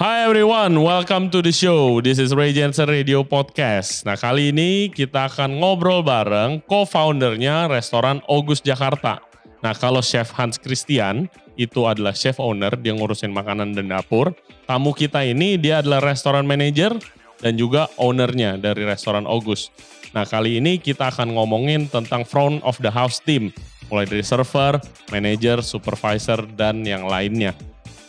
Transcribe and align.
Hi 0.00 0.24
everyone, 0.24 0.80
welcome 0.80 1.28
to 1.28 1.44
the 1.44 1.52
show. 1.52 2.00
This 2.00 2.16
is 2.16 2.32
Ray 2.32 2.56
Jensen 2.56 2.88
Radio 2.88 3.20
Podcast. 3.28 4.08
Nah 4.08 4.16
kali 4.16 4.48
ini 4.48 4.88
kita 4.88 5.28
akan 5.28 5.60
ngobrol 5.60 6.00
bareng 6.00 6.64
co-foundernya 6.64 7.68
restoran 7.68 8.24
August 8.24 8.64
Jakarta. 8.64 9.20
Nah 9.60 9.76
kalau 9.76 10.00
Chef 10.00 10.32
Hans 10.32 10.56
Christian 10.56 11.28
itu 11.60 11.84
adalah 11.84 12.16
chef 12.16 12.40
owner, 12.40 12.72
dia 12.72 12.96
ngurusin 12.96 13.36
makanan 13.36 13.76
dan 13.76 13.92
dapur. 13.92 14.32
Tamu 14.64 14.96
kita 14.96 15.28
ini 15.28 15.60
dia 15.60 15.84
adalah 15.84 16.00
restoran 16.00 16.48
manager 16.48 16.96
dan 17.44 17.60
juga 17.60 17.92
ownernya 18.00 18.56
dari 18.56 18.88
restoran 18.88 19.28
August. 19.28 19.76
Nah 20.16 20.24
kali 20.24 20.56
ini 20.56 20.80
kita 20.80 21.12
akan 21.12 21.36
ngomongin 21.36 21.92
tentang 21.92 22.24
front 22.24 22.64
of 22.64 22.80
the 22.80 22.88
house 22.88 23.20
team. 23.20 23.52
Mulai 23.92 24.08
dari 24.08 24.24
server, 24.24 24.80
manager, 25.12 25.60
supervisor, 25.60 26.48
dan 26.56 26.80
yang 26.80 27.04
lainnya. 27.04 27.52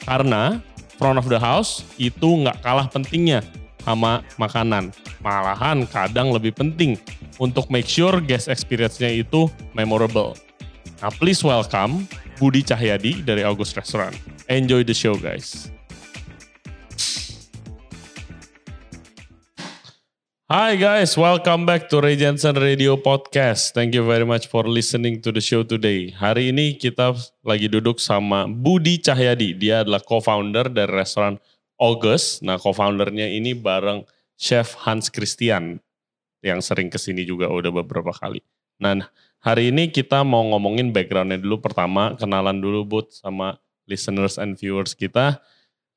Karena 0.07 0.63
front 1.03 1.19
of 1.19 1.27
the 1.27 1.35
house 1.35 1.83
itu 1.99 2.47
nggak 2.47 2.63
kalah 2.63 2.87
pentingnya 2.87 3.43
sama 3.83 4.23
makanan. 4.39 4.95
Malahan 5.19 5.83
kadang 5.83 6.31
lebih 6.31 6.55
penting 6.55 6.95
untuk 7.43 7.67
make 7.67 7.91
sure 7.91 8.23
guest 8.23 8.47
experience-nya 8.47 9.11
itu 9.11 9.51
memorable. 9.75 10.31
Nah 11.03 11.11
please 11.11 11.43
welcome 11.43 12.07
Budi 12.39 12.63
Cahyadi 12.63 13.19
dari 13.19 13.43
August 13.43 13.75
Restaurant. 13.75 14.15
Enjoy 14.47 14.87
the 14.87 14.95
show 14.95 15.19
guys. 15.19 15.67
Hi 20.51 20.75
guys, 20.75 21.15
welcome 21.15 21.63
back 21.63 21.87
to 21.87 22.03
Ray 22.03 22.19
Jensen 22.19 22.59
Radio 22.59 22.99
Podcast. 22.99 23.71
Thank 23.71 23.95
you 23.95 24.03
very 24.03 24.27
much 24.27 24.51
for 24.51 24.67
listening 24.67 25.23
to 25.23 25.31
the 25.31 25.39
show 25.39 25.63
today. 25.63 26.11
Hari 26.11 26.51
ini 26.51 26.75
kita 26.75 27.15
lagi 27.47 27.71
duduk 27.71 27.95
sama 27.95 28.43
Budi 28.51 28.99
Cahyadi. 28.99 29.55
Dia 29.55 29.87
adalah 29.87 30.03
co-founder 30.03 30.67
dari 30.67 30.91
restoran 30.91 31.39
August. 31.79 32.43
Nah, 32.43 32.59
co-foundernya 32.59 33.23
ini 33.31 33.55
bareng 33.55 34.03
Chef 34.35 34.75
Hans 34.83 35.07
Christian 35.07 35.79
yang 36.43 36.59
sering 36.59 36.91
ke 36.91 36.99
sini 36.99 37.23
juga 37.23 37.47
udah 37.47 37.71
beberapa 37.79 38.11
kali. 38.11 38.43
Nah, 38.83 38.99
hari 39.39 39.71
ini 39.71 39.95
kita 39.95 40.27
mau 40.27 40.43
ngomongin 40.43 40.91
backgroundnya 40.91 41.39
dulu. 41.39 41.63
Pertama, 41.63 42.19
kenalan 42.19 42.59
dulu 42.59 42.83
Bud 42.83 43.15
sama 43.15 43.63
listeners 43.87 44.35
and 44.35 44.59
viewers 44.59 44.91
kita. 44.91 45.39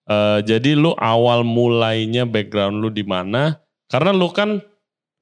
Uh, 0.07 0.39
jadi 0.47 0.79
lu 0.79 0.95
awal 1.03 1.43
mulainya 1.43 2.23
background 2.23 2.79
lu 2.79 2.95
di 2.95 3.03
mana? 3.03 3.66
Karena 3.87 4.11
lu 4.11 4.31
kan 4.35 4.59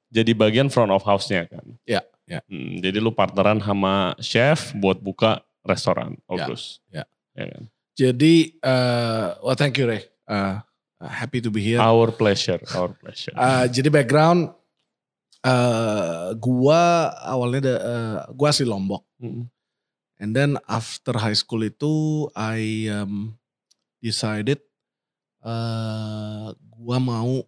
jadi 0.08 0.32
bagian 0.32 0.70
front 0.72 0.94
of 0.94 1.04
house-nya 1.04 1.44
kan. 1.50 1.64
Ya, 1.84 2.00
ya. 2.24 2.40
Hmm, 2.48 2.80
jadi 2.80 3.02
lu 3.02 3.12
partneran 3.12 3.60
sama 3.60 4.16
chef 4.22 4.72
buat 4.78 5.02
buka 5.02 5.44
restoran 5.66 6.16
August. 6.28 6.80
Ya. 6.88 7.04
ya 7.34 7.44
kan? 7.50 7.64
Jadi, 7.94 8.58
uh, 8.62 9.38
well 9.42 9.58
thank 9.58 9.78
you 9.78 9.86
Ray. 9.86 10.02
Uh, 10.24 10.58
happy 10.98 11.38
to 11.44 11.50
be 11.52 11.60
here. 11.60 11.80
Our 11.82 12.10
pleasure, 12.14 12.62
our 12.74 12.96
pleasure. 12.96 13.34
Uh, 13.36 13.68
jadi 13.68 13.92
background, 13.92 14.50
uh, 15.44 16.32
gua 16.38 17.12
awalnya, 17.22 17.60
da, 17.60 17.74
uh, 17.76 18.18
gua 18.32 18.50
asli 18.50 18.66
Lombok. 18.66 19.04
Hmm. 19.20 19.46
And 20.18 20.30
then 20.32 20.56
after 20.70 21.18
high 21.18 21.36
school 21.36 21.66
itu, 21.66 22.26
I 22.32 22.88
um, 22.88 23.36
decided 24.00 24.62
uh, 25.42 26.54
gua 26.74 26.98
mau 27.02 27.44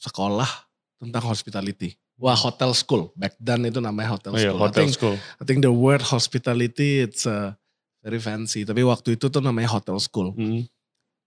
sekolah 0.00 0.48
tentang 0.96 1.22
hospitality. 1.28 1.94
Wah 2.20 2.36
hotel 2.36 2.76
school, 2.76 3.08
back 3.16 3.36
then 3.40 3.64
itu 3.64 3.80
namanya 3.80 4.16
hotel 4.20 4.36
Oh 4.36 4.40
iya, 4.40 4.52
school. 4.52 4.60
I 4.60 4.64
hotel 4.68 4.80
think, 4.84 4.92
school. 4.92 5.16
I 5.16 5.44
think 5.48 5.60
the 5.64 5.72
word 5.72 6.04
hospitality 6.04 7.00
it's 7.00 7.24
uh, 7.24 7.56
very 8.04 8.20
fancy. 8.20 8.68
Tapi 8.68 8.84
waktu 8.84 9.16
itu 9.16 9.32
tuh 9.32 9.40
namanya 9.40 9.72
hotel 9.72 9.96
school. 10.00 10.36
Hmm. 10.36 10.68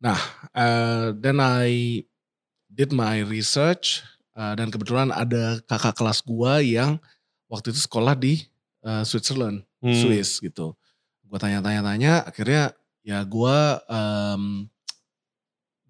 Uh, 0.04 1.16
then 1.18 1.40
I 1.42 2.04
did 2.70 2.94
my 2.94 3.24
research 3.26 4.04
uh, 4.38 4.54
dan 4.54 4.70
kebetulan 4.70 5.10
ada 5.10 5.64
kakak 5.66 5.98
kelas 5.98 6.22
gua 6.22 6.62
yang 6.62 7.02
waktu 7.50 7.74
itu 7.74 7.82
sekolah 7.90 8.14
di 8.14 8.46
uh, 8.86 9.02
Switzerland, 9.02 9.66
Hmm. 9.84 9.98
Swiss 9.98 10.40
gitu. 10.40 10.78
Gua 11.26 11.42
tanya-tanya-tanya, 11.42 12.30
akhirnya 12.30 12.72
ya 13.04 13.20
gua 13.26 13.82
um, 13.90 14.70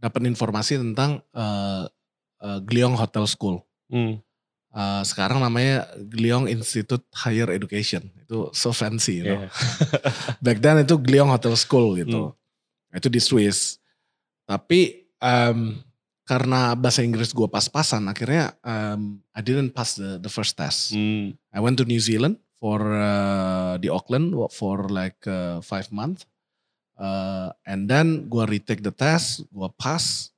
dapat 0.01 0.31
informasi 0.31 0.79
tentang 0.81 1.21
uh, 1.35 1.91
uh, 2.43 2.59
Gliong 2.59 2.99
Hotel 2.99 3.23
School. 3.25 3.63
Hmm. 3.87 4.19
Uh, 4.73 5.05
sekarang 5.05 5.39
namanya 5.39 5.87
Gliong 5.95 6.51
Institute 6.51 7.05
Higher 7.15 7.47
Education. 7.55 8.11
Itu 8.19 8.51
so 8.51 8.75
fancy, 8.75 9.23
you 9.23 9.25
know. 9.31 9.39
Yeah. 9.47 9.49
Back 10.45 10.59
then 10.59 10.83
itu 10.83 10.99
Gliong 10.99 11.31
Hotel 11.31 11.55
School 11.55 11.95
gitu. 11.95 12.35
Hmm. 12.35 12.97
Itu 12.97 13.07
di 13.07 13.23
Swiss. 13.23 13.79
Tapi 14.43 15.07
um, 15.23 15.79
karena 16.27 16.75
bahasa 16.75 17.05
Inggris 17.05 17.31
gue 17.31 17.47
pas-pasan, 17.47 18.09
akhirnya 18.09 18.57
um, 18.65 19.21
I 19.31 19.41
didn't 19.45 19.71
pass 19.77 19.95
the 19.95 20.19
the 20.19 20.31
first 20.31 20.59
test. 20.59 20.91
Hmm. 20.91 21.37
I 21.53 21.63
went 21.63 21.79
to 21.79 21.87
New 21.87 22.01
Zealand 22.01 22.41
for 22.57 22.81
uh, 22.81 23.77
di 23.77 23.93
Auckland 23.93 24.33
for 24.51 24.89
like 24.89 25.21
uh, 25.29 25.61
five 25.61 25.87
months. 25.93 26.25
Uh, 26.97 27.53
and 27.69 27.85
then 27.85 28.25
gue 28.25 28.45
retake 28.49 28.81
the 28.81 28.93
test, 28.93 29.45
gue 29.53 29.69
pass. 29.77 30.32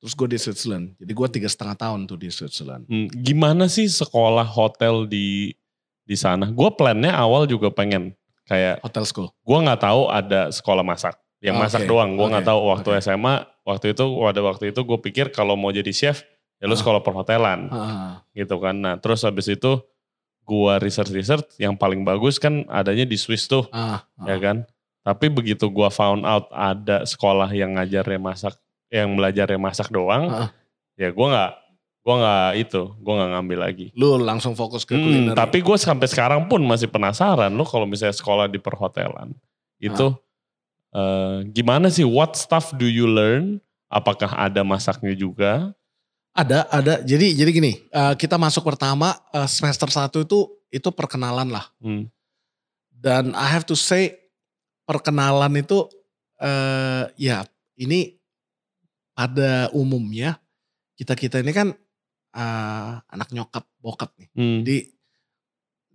Terus 0.00 0.12
gue 0.12 0.28
di 0.28 0.38
Switzerland. 0.40 0.86
Jadi 0.96 1.12
gue 1.12 1.28
tiga 1.30 1.46
setengah 1.46 1.76
tahun 1.76 2.08
tuh 2.08 2.16
di 2.16 2.28
Switzerland. 2.28 2.88
Hmm. 2.88 3.06
Gimana 3.12 3.68
sih 3.68 3.84
sekolah 3.84 4.48
hotel 4.48 5.04
di 5.04 5.52
di 6.02 6.16
sana? 6.16 6.48
Gue 6.48 6.72
plannya 6.72 7.12
awal 7.12 7.44
juga 7.44 7.68
pengen 7.68 8.16
kayak 8.44 8.82
Hotel 8.82 9.04
school. 9.06 9.28
gue 9.30 9.58
nggak 9.60 9.78
tahu 9.78 10.10
ada 10.10 10.50
sekolah 10.50 10.82
masak 10.82 11.14
yang 11.38 11.54
Oke, 11.54 11.62
masak 11.62 11.86
doang 11.86 12.18
gue 12.18 12.26
nggak 12.26 12.42
oke, 12.42 12.50
tahu 12.50 12.60
waktu 12.66 12.88
oke. 12.90 12.98
SMA 12.98 13.34
waktu 13.62 13.86
itu 13.94 14.04
pada 14.18 14.40
waktu 14.42 14.64
itu 14.74 14.80
gue 14.82 14.98
pikir 15.00 15.26
kalau 15.30 15.54
mau 15.54 15.70
jadi 15.70 15.86
chef 15.88 16.26
ya 16.58 16.66
lu 16.66 16.74
Ah. 16.74 16.80
sekolah 16.82 16.98
perhotelan 16.98 17.70
Ah, 17.70 18.26
gitu 18.34 18.58
kan 18.58 18.74
nah 18.74 18.98
terus 18.98 19.22
habis 19.22 19.46
itu 19.46 19.78
gue 20.42 20.72
research 20.82 21.14
research 21.14 21.46
yang 21.56 21.78
paling 21.78 22.02
bagus 22.02 22.36
kan 22.36 22.66
adanya 22.66 23.06
di 23.06 23.14
Swiss 23.14 23.46
tuh 23.46 23.70
ah, 23.70 24.02
ah. 24.02 24.26
ya 24.26 24.34
kan 24.36 24.66
tapi 25.00 25.30
begitu 25.30 25.70
gue 25.70 25.88
found 25.88 26.26
out 26.26 26.50
ada 26.50 27.06
sekolah 27.06 27.46
yang 27.54 27.78
ngajarnya 27.78 28.18
masak 28.18 28.58
yang 28.90 29.14
belajarnya 29.14 29.56
masak 29.56 29.88
doang 29.88 30.26
Ah. 30.28 30.48
ya 30.94 31.08
gue 31.08 31.26
nggak 31.26 31.52
gue 32.00 32.14
nggak 32.16 32.48
itu 32.58 32.82
gue 32.96 33.12
nggak 33.14 33.30
ngambil 33.32 33.58
lagi 33.60 33.86
Lu 33.94 34.18
langsung 34.18 34.52
fokus 34.52 34.82
ke 34.82 34.92
Hmm, 34.92 35.02
kuliner. 35.04 35.34
tapi 35.34 35.62
gue 35.62 35.76
sampai 35.78 36.06
sekarang 36.06 36.44
pun 36.46 36.58
masih 36.62 36.86
penasaran 36.86 37.50
lo 37.50 37.62
kalau 37.62 37.86
misalnya 37.86 38.12
sekolah 38.12 38.46
di 38.46 38.58
perhotelan 38.58 39.30
itu 39.78 40.10
eh, 40.90 41.46
gimana 41.48 41.86
sih 41.88 42.02
what 42.02 42.34
stuff 42.34 42.74
do 42.74 42.84
you 42.84 43.06
learn? 43.06 43.62
Apakah 43.86 44.30
ada 44.30 44.62
masaknya 44.62 45.14
juga? 45.14 45.74
Ada, 46.30 46.62
ada. 46.70 46.94
Jadi 47.02 47.34
jadi 47.34 47.50
gini, 47.50 47.72
eh, 47.80 48.14
kita 48.14 48.38
masuk 48.38 48.62
pertama 48.62 49.18
eh, 49.30 49.46
semester 49.46 49.86
1 49.86 50.22
itu 50.22 50.38
itu 50.70 50.88
perkenalan 50.90 51.50
lah. 51.50 51.66
Hmm. 51.82 52.06
Dan 52.90 53.34
I 53.34 53.46
have 53.50 53.66
to 53.66 53.74
say 53.74 54.14
perkenalan 54.84 55.58
itu 55.58 55.86
eh 56.38 57.04
ya 57.16 57.42
ini 57.76 58.19
pada 59.20 59.68
umumnya 59.76 60.40
kita-kita 60.96 61.44
ini 61.44 61.52
kan 61.52 61.68
eh, 62.32 62.92
anak 63.04 63.28
nyokap 63.36 63.68
bokap 63.84 64.16
nih. 64.16 64.32
Hmm. 64.32 64.64
Jadi 64.64 64.96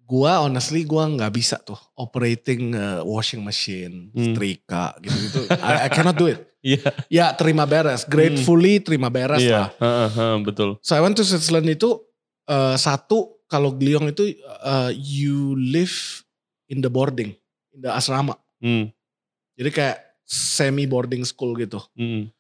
gua 0.06 0.46
honestly 0.46 0.86
gua 0.86 1.10
nggak 1.10 1.34
bisa 1.34 1.58
tuh 1.58 1.78
operating 1.98 2.78
eh, 2.78 3.02
washing 3.02 3.42
machine, 3.42 4.14
Hmm. 4.14 4.30
setrika 4.30 4.94
gitu-gitu. 5.02 5.50
I, 5.58 5.86
I 5.86 5.90
cannot 5.90 6.14
do 6.14 6.30
it. 6.30 6.42
Iya, 6.66 6.82
Ya 7.14 7.30
terima 7.38 7.62
beres, 7.70 8.10
gratefully 8.10 8.82
terima 8.82 9.06
beres 9.06 9.38
iya, 9.38 9.70
lah. 9.70 9.70
Heeh, 9.78 10.10
heeh, 10.18 10.36
betul. 10.42 10.82
So 10.82 10.98
I 10.98 11.02
went 11.06 11.14
to 11.14 11.22
Switzerland 11.22 11.70
itu 11.70 12.02
eh, 12.50 12.74
satu 12.78 13.38
kalau 13.46 13.70
Gliong 13.70 14.10
itu 14.10 14.34
eh, 14.38 14.92
you 14.98 15.54
live 15.54 15.94
in 16.66 16.82
the 16.82 16.90
boarding, 16.90 17.38
in 17.70 17.86
the 17.86 17.94
asrama. 17.94 18.34
Hmm. 18.58 18.90
Jadi 19.54 19.70
kayak 19.70 19.98
semi 20.26 20.90
boarding 20.90 21.22
school 21.22 21.54
gitu. 21.54 21.78
Hmm. 21.94 22.34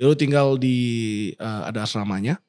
Jadi 0.00 0.08
lu 0.08 0.16
tinggal 0.16 0.56
di 0.56 0.76
eh, 1.36 1.62
ada 1.68 1.84
asramanya. 1.84 2.40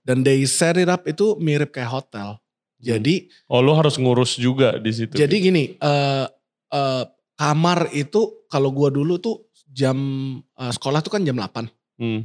Dan 0.00 0.24
they 0.24 0.40
set 0.48 0.80
it 0.80 0.88
up 0.88 1.04
itu 1.04 1.36
mirip 1.36 1.68
kayak 1.68 1.92
hotel. 1.92 2.40
Jadi 2.80 3.28
Oh 3.44 3.60
lu 3.60 3.76
harus 3.76 4.00
ngurus 4.00 4.36
juga 4.40 4.80
di 4.80 4.88
situ. 4.88 5.12
jadi 5.12 5.36
gini, 5.36 5.76
eh 5.76 6.26
eh, 6.72 7.04
kamar 7.36 7.92
itu 7.92 8.48
kalau 8.48 8.72
gua 8.72 8.88
dulu 8.88 9.20
tuh 9.20 9.52
jam 9.68 9.96
eh, 10.40 10.72
sekolah 10.72 11.04
tuh 11.04 11.12
kan 11.12 11.20
jam 11.20 11.36
8. 11.36 11.68
Hmm. 12.00 12.24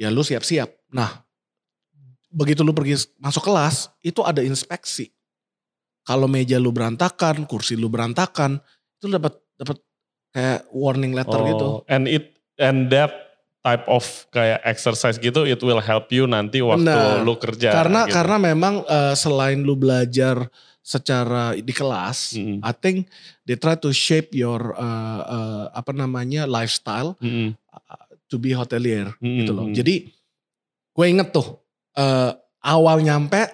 Ya 0.00 0.08
lu 0.08 0.24
siap-siap. 0.24 0.72
Nah, 0.88 1.28
begitu 2.32 2.64
lu 2.64 2.72
pergi 2.72 3.04
masuk 3.20 3.44
kelas, 3.44 3.92
itu 4.00 4.24
ada 4.24 4.40
inspeksi. 4.40 5.12
Kalau 6.08 6.24
meja 6.24 6.56
lu 6.56 6.72
berantakan, 6.72 7.44
kursi 7.44 7.76
lu 7.76 7.92
berantakan, 7.92 8.56
itu 8.96 9.12
dapat 9.12 9.36
dapat 9.60 9.76
kayak 10.32 10.64
warning 10.72 11.12
letter 11.12 11.36
Oh, 11.36 11.48
gitu. 11.52 11.66
And 11.84 12.08
it 12.08 12.37
and 12.58 12.90
that 12.90 13.10
type 13.62 13.86
of 13.90 14.04
kayak 14.30 14.62
exercise 14.62 15.18
gitu 15.18 15.42
it 15.46 15.58
will 15.62 15.82
help 15.82 16.10
you 16.14 16.26
nanti 16.26 16.62
waktu 16.62 16.86
Benar. 16.86 17.26
lu 17.26 17.34
kerja. 17.38 17.74
karena 17.74 18.06
gitu. 18.06 18.14
karena 18.14 18.36
memang 18.38 18.74
eh, 18.86 19.14
selain 19.18 19.62
lu 19.62 19.74
belajar 19.74 20.46
secara 20.88 21.52
di 21.52 21.68
kelas, 21.76 22.32
Mm-mm. 22.32 22.64
I 22.64 22.72
think 22.72 23.12
they 23.44 23.60
try 23.60 23.76
to 23.76 23.92
shape 23.92 24.32
your 24.32 24.72
uh, 24.72 25.20
uh, 25.20 25.64
apa 25.76 25.92
namanya 25.92 26.48
lifestyle 26.48 27.12
Mm-mm. 27.20 27.52
to 28.32 28.40
be 28.40 28.56
hotelier 28.56 29.12
Mm-mm. 29.20 29.44
gitu 29.44 29.52
loh. 29.52 29.68
Jadi 29.68 30.08
gue 30.96 31.06
inget 31.06 31.28
tuh 31.28 31.60
eh, 31.92 32.32
awal 32.64 33.04
nyampe 33.04 33.44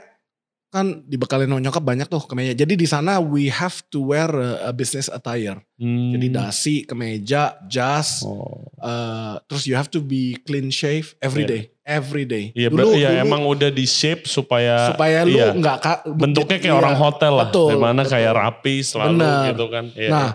kan 0.75 1.07
dibekalin 1.07 1.47
sama 1.47 1.63
nyokap 1.63 1.87
banyak 1.87 2.11
tuh 2.11 2.27
kemeja. 2.27 2.51
Jadi 2.51 2.75
di 2.75 2.83
sana 2.83 3.23
we 3.23 3.47
have 3.47 3.79
to 3.87 4.03
wear 4.03 4.27
a, 4.27 4.69
a 4.69 4.73
business 4.75 5.07
attire. 5.07 5.63
Hmm. 5.79 6.11
Jadi 6.11 6.27
dasi, 6.29 6.75
kemeja, 6.83 7.55
jas, 7.71 8.27
Oh. 8.27 8.67
eh, 8.83 9.39
terus 9.47 9.71
you 9.71 9.79
have 9.79 9.87
to 9.87 10.03
be 10.03 10.35
clean 10.43 10.75
shave 10.75 11.15
every 11.23 11.47
Iya. 11.47 11.51
day, 11.55 11.63
every 11.87 12.25
day. 12.27 12.45
Iya, 12.59 12.75
ber- 12.75 12.91
iya, 12.91 13.23
emang 13.23 13.47
udah 13.47 13.71
di 13.71 13.87
shape 13.87 14.27
supaya 14.27 14.91
supaya 14.91 15.23
lu 15.23 15.39
iya. 15.39 15.55
nggak 15.55 16.11
bentuknya 16.11 16.59
kayak 16.59 16.75
iya. 16.75 16.83
orang 16.83 16.97
hotel 16.99 17.33
lah, 17.39 17.47
betul, 17.55 17.69
di 17.71 17.77
mana 17.79 18.03
betul. 18.03 18.13
kayak 18.19 18.33
rapi 18.35 18.75
selalu 18.83 19.15
Benar. 19.15 19.43
gitu 19.55 19.65
kan. 19.71 19.85
Iya, 19.95 20.11
Nah, 20.11 20.31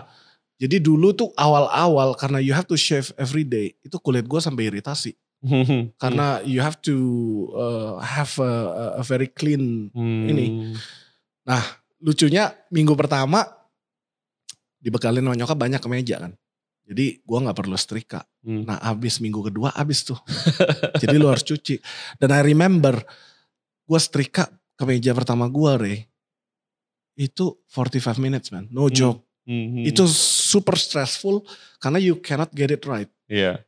jadi 0.56 0.76
dulu 0.80 1.12
tuh 1.12 1.28
awal-awal 1.36 2.16
karena 2.16 2.40
you 2.40 2.56
have 2.56 2.64
to 2.64 2.80
shave 2.80 3.12
every 3.20 3.44
day, 3.44 3.76
itu 3.84 4.00
kulit 4.00 4.24
gue 4.24 4.40
sampai 4.40 4.72
iritasi. 4.72 5.12
Karena 5.96 6.44
you 6.44 6.60
have 6.60 6.76
to 6.84 6.96
uh, 7.52 7.96
have 7.98 8.32
a, 8.36 8.52
a- 9.00 9.06
very 9.06 9.26
clean. 9.26 9.88
Hmm. 9.90 10.28
ini. 10.28 10.76
Lucunya 12.00 12.48
minggu 12.68 12.96
pertama 12.96 13.44
dibekalin 14.80 15.20
sama 15.20 15.36
nyokap 15.36 15.58
banyak 15.58 15.80
kemeja 15.80 16.16
kan. 16.16 16.32
Jadi 16.88 17.20
gua 17.22 17.44
nggak 17.44 17.58
perlu 17.60 17.76
setrika. 17.76 18.24
Hmm. 18.40 18.64
Nah 18.64 18.80
abis 18.80 19.20
minggu 19.20 19.44
kedua 19.44 19.70
abis 19.72 20.08
tuh. 20.08 20.16
Jadi 21.02 21.16
lu 21.16 21.28
harus 21.28 21.44
cuci. 21.44 21.76
Dan 22.16 22.32
I 22.32 22.40
remember 22.42 22.98
gua 23.84 24.00
setrika 24.00 24.48
kemeja 24.74 25.12
pertama 25.12 25.44
gua 25.46 25.76
Re. 25.76 26.08
Itu 27.14 27.60
45 27.68 28.16
minutes 28.16 28.48
man. 28.48 28.64
No 28.72 28.88
Hmm. 28.88 28.96
joke. 28.96 29.20
Hmm. 29.44 29.84
Itu 29.84 30.08
super 30.10 30.76
stressful 30.76 31.44
karena 31.76 32.00
you 32.00 32.16
cannot 32.18 32.48
get 32.52 32.72
it 32.72 32.84
right. 32.84 33.08
Iya. 33.28 33.60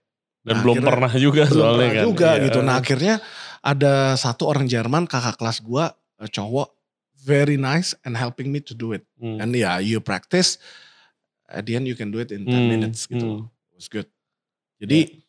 Dan 0.42 0.52
Nah, 0.52 0.60
belum 0.60 0.74
akhirnya 0.76 0.90
pernah 0.90 1.12
juga 1.16 1.42
Belum 1.44 1.54
soalnya 1.54 1.78
pernah 1.80 1.94
kan. 1.94 2.04
juga 2.04 2.28
Iya. 2.28 2.42
gitu. 2.42 2.58
Nah 2.60 2.74
akhirnya 2.76 3.14
ada 3.60 3.94
satu 4.14 4.42
orang 4.44 4.66
Jerman 4.66 5.06
kakak 5.06 5.36
kelas 5.36 5.58
gua 5.60 5.84
eh, 6.16 6.26
cowok 6.26 6.68
very 7.16 7.54
nice 7.54 7.94
and 8.02 8.14
helping 8.14 8.48
me 8.48 8.58
to 8.58 8.72
do 8.72 8.90
it. 8.90 9.06
Hmm. 9.14 9.38
And 9.38 9.50
yeah, 9.52 9.78
you 9.78 9.98
practice, 9.98 10.58
at 11.46 11.62
the 11.62 11.74
end 11.74 11.86
you 11.86 11.94
can 11.94 12.10
do 12.10 12.18
it 12.18 12.30
in 12.30 12.42
10 12.42 12.50
Hmm, 12.50 12.66
minutes 12.68 13.06
gitu. 13.06 13.22
hmm. 13.22 13.46
It 13.70 13.76
was 13.76 13.86
good. 13.86 14.10
Jadi 14.76 15.22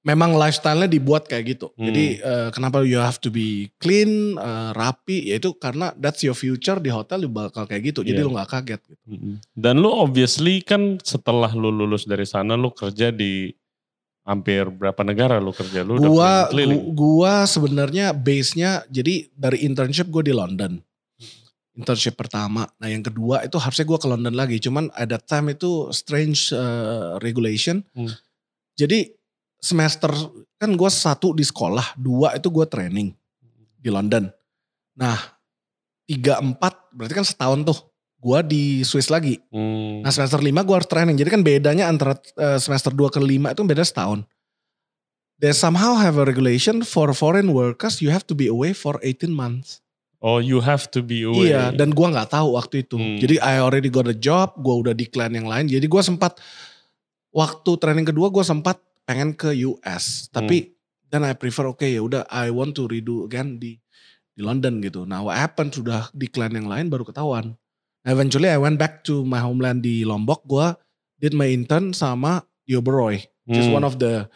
memang 0.00 0.30
lifestyle-nya 0.32 0.86
dibuat 0.86 1.26
kayak 1.26 1.44
gitu. 1.48 1.74
Hmm. 1.74 1.90
Jadi 1.90 2.04
eh, 2.16 2.48
kenapa 2.50 2.78
you 2.80 2.94
have 2.96 3.18
to 3.18 3.26
be 3.26 3.66
clean, 3.76 4.08
eh, 4.32 4.70
rapi, 4.72 5.26
yaitu 5.26 5.50
karena 5.52 5.90
that's 5.96 6.22
your 6.22 6.34
future 6.34 6.78
di 6.78 6.86
hotel 6.88 7.18
you 7.18 7.32
bakal 7.32 7.66
kayak 7.66 7.82
gitu. 7.84 8.00
Jadi 8.00 8.14
Iya. 8.14 8.22
lu 8.22 8.30
nggak 8.30 8.46
kaget 8.48 8.80
gitu. 8.86 9.02
Mm-mm. 9.08 9.34
Dan 9.50 9.74
lu 9.76 9.90
obviously 9.90 10.62
kan 10.62 11.02
setelah 11.02 11.50
lu 11.50 11.68
lulus 11.68 12.06
dari 12.06 12.22
sana 12.22 12.54
lu 12.54 12.70
kerja 12.70 13.10
di 13.10 13.50
hampir 14.26 14.66
berapa 14.66 14.98
negara 15.06 15.38
lu 15.38 15.54
kerja? 15.54 15.86
Lu 15.86 15.96
udah 15.96 16.10
Gua 16.10 16.32
keliling-keliling. 16.50 16.82
gu- 16.82 16.94
gua 17.22 17.46
sebenarnya 17.46 18.10
base-nya 18.10 18.82
jadi 18.90 19.30
dari 19.32 19.62
internship 19.62 20.10
gue 20.10 20.26
di 20.26 20.34
London. 20.34 20.82
Internship 21.76 22.18
pertama. 22.18 22.66
Nah, 22.80 22.88
yang 22.88 23.04
kedua 23.04 23.46
itu 23.46 23.54
harusnya 23.60 23.86
gua 23.86 24.00
ke 24.02 24.08
London 24.10 24.34
lagi. 24.34 24.56
Cuman 24.58 24.90
that 24.96 25.28
time 25.30 25.54
itu 25.54 25.92
strange 25.94 26.50
uh, 26.50 27.20
regulation. 27.22 27.86
Hmm. 27.94 28.10
Jadi 28.74 29.12
semester 29.62 30.10
kan 30.56 30.72
gua 30.74 30.90
satu 30.90 31.30
di 31.30 31.46
sekolah, 31.46 31.94
dua 31.94 32.34
itu 32.34 32.48
gua 32.50 32.66
training 32.66 33.12
di 33.76 33.88
London. 33.92 34.26
Nah, 34.96 35.20
tiga 36.08 36.40
empat 36.40 36.90
berarti 36.96 37.14
kan 37.14 37.28
setahun 37.28 37.60
tuh. 37.62 37.78
Gua 38.26 38.42
di 38.42 38.82
Swiss 38.82 39.06
lagi. 39.06 39.38
Hmm. 39.54 40.02
Nah 40.02 40.10
semester 40.10 40.42
5 40.42 40.50
gue 40.50 40.74
harus 40.74 40.90
training. 40.90 41.14
Jadi 41.14 41.30
kan 41.30 41.46
bedanya 41.46 41.86
antara 41.86 42.18
eh, 42.18 42.58
semester 42.58 42.90
2 42.90 43.14
ke 43.14 43.22
5 43.22 43.54
itu 43.54 43.62
beda 43.62 43.86
setahun. 43.86 44.26
They 45.38 45.54
somehow 45.54 45.94
have 45.94 46.18
a 46.18 46.26
regulation 46.26 46.82
for 46.82 47.14
foreign 47.14 47.54
workers 47.54 48.02
you 48.02 48.10
have 48.10 48.26
to 48.26 48.34
be 48.34 48.50
away 48.50 48.74
for 48.74 48.98
18 48.98 49.30
months. 49.30 49.78
Oh, 50.18 50.42
you 50.42 50.58
have 50.58 50.90
to 50.90 51.06
be 51.06 51.22
away. 51.22 51.54
Iya 51.54 51.70
dan 51.70 51.94
gue 51.94 52.02
nggak 52.02 52.34
tahu 52.34 52.58
waktu 52.58 52.82
itu. 52.82 52.98
Hmm. 52.98 53.22
Jadi 53.22 53.38
I 53.38 53.62
already 53.62 53.94
got 53.94 54.10
a 54.10 54.16
job, 54.16 54.58
gue 54.58 54.74
udah 54.74 54.90
decline 54.96 55.38
yang 55.38 55.46
lain. 55.46 55.70
Jadi 55.70 55.86
gue 55.86 56.02
sempat 56.02 56.42
waktu 57.30 57.70
training 57.78 58.10
kedua 58.10 58.26
gue 58.34 58.42
sempat 58.42 58.82
pengen 59.06 59.38
ke 59.38 59.54
US. 59.70 60.26
Tapi 60.34 60.74
dan 61.06 61.22
I 61.22 61.38
prefer 61.38 61.70
oke 61.70 61.86
ya 61.86 62.02
udah 62.02 62.26
I 62.26 62.50
want 62.50 62.74
to 62.74 62.90
redo 62.90 63.22
again 63.22 63.62
di 63.62 63.78
di 64.34 64.40
London 64.42 64.82
gitu. 64.82 65.06
Nah 65.06 65.22
what 65.22 65.38
happened 65.38 65.76
sudah 65.76 66.10
decline 66.10 66.58
yang 66.58 66.66
lain 66.66 66.90
baru 66.90 67.06
ketahuan. 67.06 67.54
Eventually 68.06 68.46
I 68.46 68.56
went 68.56 68.78
back 68.78 69.02
to 69.10 69.26
my 69.26 69.42
homeland 69.42 69.82
di 69.82 70.06
Lombok. 70.06 70.46
Gue 70.46 70.70
did 71.18 71.34
my 71.34 71.50
intern 71.50 71.90
sama 71.90 72.40
di 72.62 72.78
Oberoi, 72.78 73.18
which 73.44 73.58
is 73.58 73.66
Hmm. 73.66 73.82
one 73.82 73.86
of 73.86 73.98
the 73.98 74.30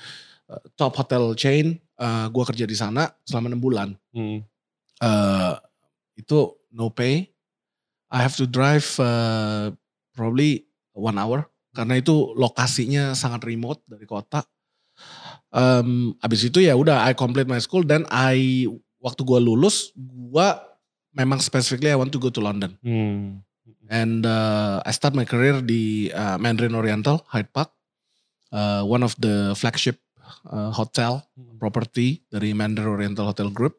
uh, 0.51 0.63
top 0.75 0.99
hotel 0.99 1.33
chain. 1.39 1.79
Uh, 1.95 2.27
gue 2.33 2.43
kerja 2.43 2.67
di 2.67 2.75
sana 2.75 3.15
selama 3.23 3.55
enam 3.55 3.63
bulan. 3.63 3.89
Hmm. 4.11 4.43
Uh, 4.99 5.55
itu 6.19 6.51
no 6.75 6.91
pay. 6.91 7.31
I 8.11 8.19
have 8.19 8.35
to 8.35 8.51
drive 8.51 8.91
uh, 8.99 9.71
probably 10.13 10.67
one 10.91 11.15
hour 11.15 11.47
karena 11.71 12.03
itu 12.03 12.35
lokasinya 12.35 13.15
sangat 13.15 13.47
remote 13.47 13.87
dari 13.87 14.03
kota. 14.03 14.43
Um, 15.51 16.15
abis 16.19 16.47
itu 16.47 16.63
ya 16.63 16.75
udah 16.75 17.07
I 17.07 17.15
complete 17.15 17.47
my 17.47 17.59
school 17.59 17.83
dan 17.83 18.07
I 18.07 18.67
waktu 18.99 19.23
gue 19.23 19.39
lulus 19.39 19.91
gue 19.97 20.49
memang 21.11 21.39
specifically 21.39 21.91
I 21.91 21.99
want 21.99 22.15
to 22.15 22.23
go 22.23 22.31
to 22.31 22.39
London 22.39 22.79
Hmm. 22.85 23.43
And 23.91 24.23
uh, 24.25 24.79
I 24.87 24.95
start 24.95 25.19
my 25.19 25.27
career 25.27 25.59
di 25.61 26.09
uh, 26.15 26.39
Mandarin 26.39 26.79
Oriental 26.79 27.27
Hyde 27.27 27.51
Park, 27.51 27.75
uh, 28.55 28.87
one 28.87 29.03
of 29.03 29.19
the 29.19 29.53
flagship 29.59 29.99
uh, 30.47 30.71
hotel 30.71 31.27
property 31.59 32.23
dari 32.31 32.55
Mandarin 32.55 32.95
Oriental 32.95 33.27
Hotel 33.27 33.51
Group, 33.51 33.77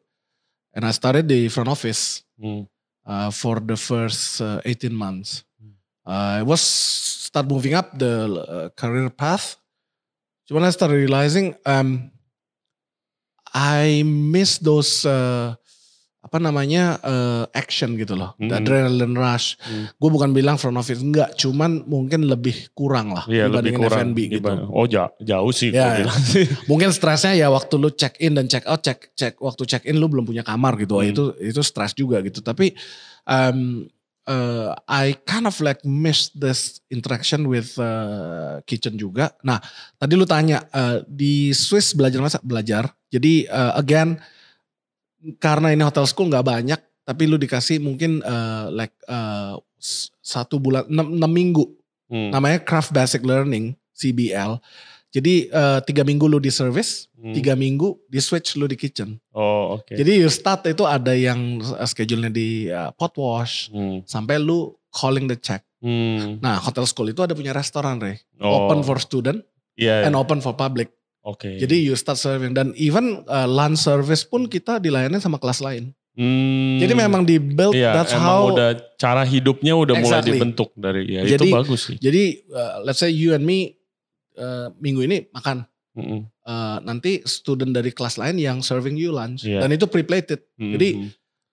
and 0.76 0.84
I 0.84 0.92
started 0.92 1.26
the 1.26 1.48
front 1.48 1.72
office 1.72 2.22
Hmm. 2.42 2.66
uh, 3.06 3.30
for 3.30 3.62
the 3.62 3.78
first 3.78 4.42
uh, 4.42 4.58
18 4.66 4.90
months. 4.90 5.46
Hmm. 5.62 5.78
Uh, 6.02 6.30
I 6.38 6.42
was 6.42 6.58
start 6.60 7.46
moving 7.46 7.72
up 7.72 7.94
the 7.96 8.12
uh, 8.28 8.68
career 8.74 9.08
path. 9.14 9.56
Cuman 10.50 10.66
I 10.66 10.74
started 10.74 10.98
realizing 10.98 11.54
um, 11.64 12.10
I 13.54 14.02
miss 14.02 14.58
those 14.58 15.06
uh, 15.06 15.54
apa 16.22 16.38
namanya 16.38 17.02
uh, 17.02 17.44
action 17.50 17.98
gitu 17.98 18.14
loh, 18.14 18.38
the 18.38 18.46
Hmm. 18.46 18.56
adrenaline 18.56 19.12
rush. 19.12 19.58
Hmm. 19.58 19.90
Gue 19.92 20.06
bukan 20.08 20.30
bilang 20.30 20.54
front 20.54 20.74
office 20.74 20.98
enggak, 20.98 21.34
cuman 21.34 21.82
mungkin 21.82 22.24
lebih 22.24 22.70
kurang 22.72 23.10
lah 23.10 23.26
Iya 23.26 23.50
lebih 23.50 23.74
dibandingin 23.74 23.80
kurang. 23.82 23.98
F&B 24.06 24.18
gitu. 24.22 24.34
dibanding- 24.38 24.70
Oh 24.70 24.86
ja- 24.86 25.10
jauh 25.18 25.50
sih 25.50 25.68
gua 25.68 25.82
ya. 25.82 25.98
bilang. 25.98 26.18
Mungkin 26.70 26.88
stresnya 26.90 27.34
ya 27.34 27.50
waktu 27.50 27.74
lu 27.74 27.90
check 27.90 28.14
in 28.18 28.32
dan 28.32 28.46
check 28.46 28.62
out, 28.64 28.80
check 28.80 29.10
check 29.12 29.34
waktu 29.36 29.66
check 29.66 29.82
in 29.82 29.98
lu 29.98 30.06
belum 30.06 30.22
punya 30.22 30.40
kamar 30.40 30.78
gitu. 30.78 30.96
Hmm. 30.96 31.10
Itu 31.10 31.22
itu 31.36 31.58
stres 31.60 31.90
juga 31.92 32.18
gitu. 32.20 32.38
Tapi 32.38 32.70
um, 33.24 33.90
uh, 34.24 34.78
I 34.86 35.18
kind 35.20 35.44
of 35.44 35.58
like 35.58 35.82
miss 35.82 36.30
this 36.30 36.78
interaction 36.86 37.44
with 37.44 37.74
uh, 37.76 38.62
kitchen 38.62 38.94
juga. 38.94 39.34
Nah, 39.42 39.58
tadi 39.96 40.14
lu 40.14 40.22
tanya 40.22 40.62
uh, 40.70 41.02
di 41.02 41.50
Swiss 41.50 41.92
belajar 41.92 42.22
masak 42.22 42.42
belajar. 42.42 42.94
Jadi 43.10 43.44
uh, 43.44 43.74
again 43.74 44.22
karena 45.38 45.70
ini 45.70 45.82
hotel 45.82 46.04
school 46.04 46.28
nggak 46.28 46.44
banyak, 46.44 46.80
tapi 47.02 47.22
lu 47.26 47.36
dikasih 47.36 47.78
mungkin 47.78 48.22
uh, 48.22 48.70
like 48.70 48.94
uh, 49.06 49.58
satu 50.18 50.56
bulan 50.56 50.86
enam, 50.86 51.18
enam 51.18 51.30
minggu 51.30 51.66
Hmm. 52.06 52.28
namanya 52.28 52.60
craft 52.60 52.92
basic 52.92 53.24
learning 53.24 53.72
CBL. 53.96 54.60
Jadi 55.08 55.48
eh, 55.48 55.80
tiga 55.84 56.04
minggu 56.04 56.28
lu 56.28 56.36
di 56.36 56.52
service, 56.52 57.08
Hmm. 57.16 57.32
tiga 57.32 57.56
minggu 57.56 57.96
di 58.04 58.20
switch 58.20 58.52
lu 58.56 58.68
di 58.68 58.76
kitchen. 58.76 59.16
Oh 59.32 59.80
oke. 59.80 59.96
Jadi 59.96 60.20
you 60.20 60.28
start 60.28 60.60
itu 60.68 60.84
ada 60.84 61.16
yang 61.16 61.64
schedule-nya 61.82 62.28
di 62.28 62.68
eh, 62.68 62.92
pot 62.92 63.16
wash 63.16 63.72
Hmm. 63.72 64.04
sampai 64.04 64.36
lu 64.36 64.76
calling 64.92 65.24
the 65.24 65.40
check. 65.40 65.64
Hmm. 65.80 66.36
Nah 66.44 66.60
hotel 66.60 66.84
school 66.84 67.08
itu 67.08 67.24
ada 67.24 67.32
punya 67.32 67.56
restoran 67.56 67.96
Re, 67.96 68.20
Oh, 68.44 68.68
open 68.68 68.84
for 68.84 69.00
student 69.00 69.40
Iya. 69.72 70.04
and 70.04 70.12
open 70.12 70.44
for 70.44 70.52
public. 70.52 70.92
Oke. 71.22 71.54
Jadi 71.56 71.86
you 71.86 71.94
start 71.94 72.18
serving 72.18 72.50
dan 72.50 72.74
even 72.74 73.22
eh, 73.22 73.46
lunch 73.46 73.78
service 73.78 74.22
pun 74.22 74.46
kita 74.46 74.76
dilayani 74.76 75.16
sama 75.16 75.38
kelas 75.38 75.62
lain. 75.62 75.94
Hmm. 76.12 76.76
Jadi 76.76 76.92
memang 76.92 77.24
di 77.24 77.40
build 77.40 77.72
Iya, 77.72 77.96
that's 77.96 78.12
emang 78.12 78.26
how. 78.26 78.52
udah 78.52 78.68
cara 78.98 79.24
hidupnya 79.24 79.72
udah 79.72 79.96
mulai 79.96 80.20
Exactly. 80.20 80.36
dibentuk 80.36 80.68
dari 80.76 81.08
ya 81.08 81.24
itu 81.24 81.40
Jadi- 81.40 81.52
bagus 81.54 81.80
sih. 81.88 81.96
Jadi 81.96 82.22
eh, 82.44 82.72
let's 82.82 83.00
say 83.00 83.08
you 83.08 83.32
and 83.32 83.42
me 83.42 83.78
eh, 84.34 84.68
minggu 84.76 85.06
ini 85.06 85.30
makan. 85.30 85.64
Mm-mm. 85.92 86.24
eh, 86.24 86.76
nanti 86.82 87.20
student 87.22 87.68
dari 87.70 87.92
kelas 87.92 88.16
lain 88.16 88.36
yang 88.36 88.58
serving 88.60 88.96
you 88.96 89.12
lunch 89.12 89.44
Iya. 89.44 89.60
dan 89.60 89.70
itu 89.70 89.84
pre-plated. 89.86 90.40
Mm-mm. 90.56 90.72
Jadi 90.74 90.88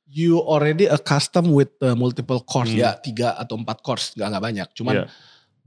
you 0.10 0.42
already 0.42 0.90
accustomed 0.90 1.54
with 1.54 1.70
the 1.78 1.94
multiple 1.94 2.42
course 2.42 2.74
Hmm. 2.74 2.82
ya 2.82 2.98
tiga 2.98 3.38
atau 3.38 3.54
empat 3.56 3.80
course 3.80 4.18
nggak 4.18 4.28
nggak 4.28 4.44
banyak. 4.44 4.68
Cuman 4.74 4.96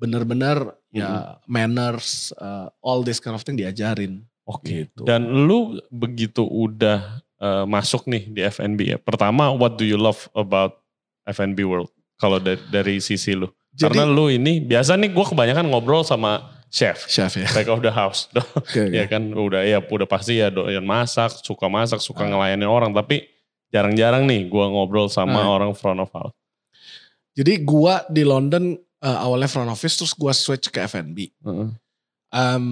Iya. 0.03 0.19
bener-bener 0.19 0.57
ya 0.91 1.09
manners, 1.47 2.35
uh, 2.37 2.67
all 2.83 3.01
this 3.01 3.17
kind 3.17 3.33
of 3.33 3.43
thing 3.43 3.55
diajarin. 3.55 4.27
Oke. 4.43 4.67
Gitu. 4.85 5.07
Dan 5.07 5.47
lu 5.47 5.79
begitu 5.89 6.43
udah 6.43 7.23
eh, 7.39 7.65
masuk 7.65 8.07
nih 8.07 8.27
di 8.27 8.41
F&B 8.43 8.81
ya. 8.87 8.99
Pertama, 8.99 9.51
what 9.51 9.75
do 9.75 9.83
you 9.83 9.95
love 9.95 10.27
about 10.33 10.83
F&B 11.25 11.63
world? 11.63 11.91
Kalau 12.15 12.39
dari, 12.39 12.59
dari 12.69 12.99
sisi 12.99 13.35
lu. 13.35 13.47
Jadi 13.73 13.99
Karena 13.99 14.07
lu 14.07 14.27
ini 14.27 14.59
biasa 14.59 14.95
nih 14.95 15.11
gue 15.11 15.25
kebanyakan 15.25 15.67
ngobrol 15.67 16.03
sama 16.03 16.51
chef. 16.69 17.07
chef 17.07 17.35
ya. 17.35 17.47
Back 17.51 17.67
of 17.67 17.83
the 17.83 17.91
house. 17.91 18.27
Oke, 18.59 18.87
oke. 18.87 18.95
ya 18.95 19.07
kan 19.07 19.31
udah 19.31 19.63
ya 19.63 19.79
udah 19.81 20.07
pasti 20.07 20.39
ya 20.39 20.51
doyan 20.51 20.83
masak, 20.83 21.35
suka 21.43 21.67
masak, 21.67 21.99
suka 21.99 22.23
Ah. 22.23 22.31
ngelayanin 22.31 22.67
orang. 22.67 22.91
Tapi 22.91 23.27
jarang-jarang 23.71 24.23
nih 24.23 24.47
gue 24.47 24.65
ngobrol 24.69 25.07
sama 25.07 25.43
Ah. 25.43 25.51
orang 25.51 25.75
front 25.75 25.99
of 25.99 26.11
house. 26.11 26.35
Jadi 27.33 27.65
gua 27.65 28.05
di 28.07 28.23
London 28.23 28.77
eh, 29.03 29.19
awalnya 29.19 29.51
front 29.51 29.69
office 29.69 29.99
terus 29.99 30.15
gua 30.15 30.33
switch 30.33 30.71
ke 30.71 30.79
F&B. 30.87 31.35
Heeh. 31.43 31.69
Um, 32.33 32.67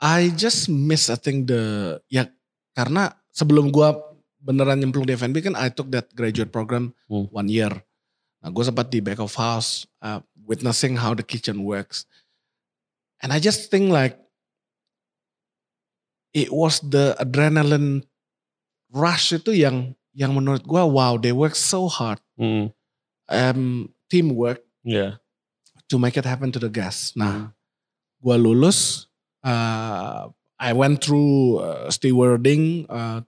I 0.00 0.30
just 0.34 0.66
miss 0.66 1.06
I 1.06 1.18
think 1.18 1.46
the 1.46 1.96
ya 2.08 2.26
karena 2.74 3.12
sebelum 3.30 3.70
gua 3.70 3.94
beneran 4.38 4.78
nyemplung 4.78 5.06
di 5.06 5.14
F&B 5.14 5.42
kan 5.42 5.54
I 5.58 5.68
took 5.70 5.90
that 5.90 6.10
graduate 6.14 6.50
program 6.50 6.94
Hmm. 7.10 7.26
one 7.30 7.50
year. 7.50 7.70
Nah 8.38 8.54
gue 8.54 8.62
sempat 8.62 8.86
di 8.86 9.02
back 9.02 9.18
of 9.18 9.34
house 9.34 9.82
uh, 9.98 10.22
witnessing 10.46 10.94
how 10.94 11.10
the 11.10 11.26
kitchen 11.26 11.66
works. 11.66 12.06
And 13.18 13.34
I 13.34 13.42
just 13.42 13.66
think 13.66 13.90
like 13.90 14.14
it 16.30 16.54
was 16.54 16.78
the 16.78 17.18
adrenaline 17.18 18.06
rush 18.94 19.34
itu 19.34 19.58
yang 19.58 19.98
yang 20.14 20.34
menurut 20.34 20.62
gua 20.62 20.86
wow 20.86 21.18
they 21.18 21.34
work 21.34 21.58
so 21.58 21.90
hard 21.90 22.22
Mm, 22.38 22.70
um, 23.26 23.62
teamwork 24.06 24.62
yeah. 24.84 25.18
to 25.88 25.98
make 25.98 26.16
it 26.16 26.24
happen 26.24 26.52
to 26.52 26.58
the 26.58 26.68
guests. 26.68 27.12
Hmm. 27.16 27.20
Nah, 27.22 27.38
gua 28.20 28.36
lulus, 28.36 29.06
uh, 29.42 30.28
I 30.58 30.72
went 30.74 31.02
through 31.02 31.62
uh, 31.62 31.86
stewarding 31.88 32.86
uh, 32.90 33.22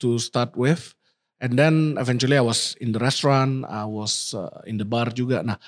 to 0.00 0.18
start 0.18 0.56
with, 0.56 0.94
and 1.40 1.58
then 1.58 1.98
eventually 1.98 2.36
I 2.38 2.44
was 2.44 2.78
in 2.80 2.92
the 2.92 3.02
restaurant, 3.02 3.66
I 3.68 3.84
was 3.84 4.34
uh, 4.34 4.62
in 4.66 4.78
the 4.78 4.86
bar 4.86 5.10
juga. 5.10 5.42
Nah, 5.42 5.58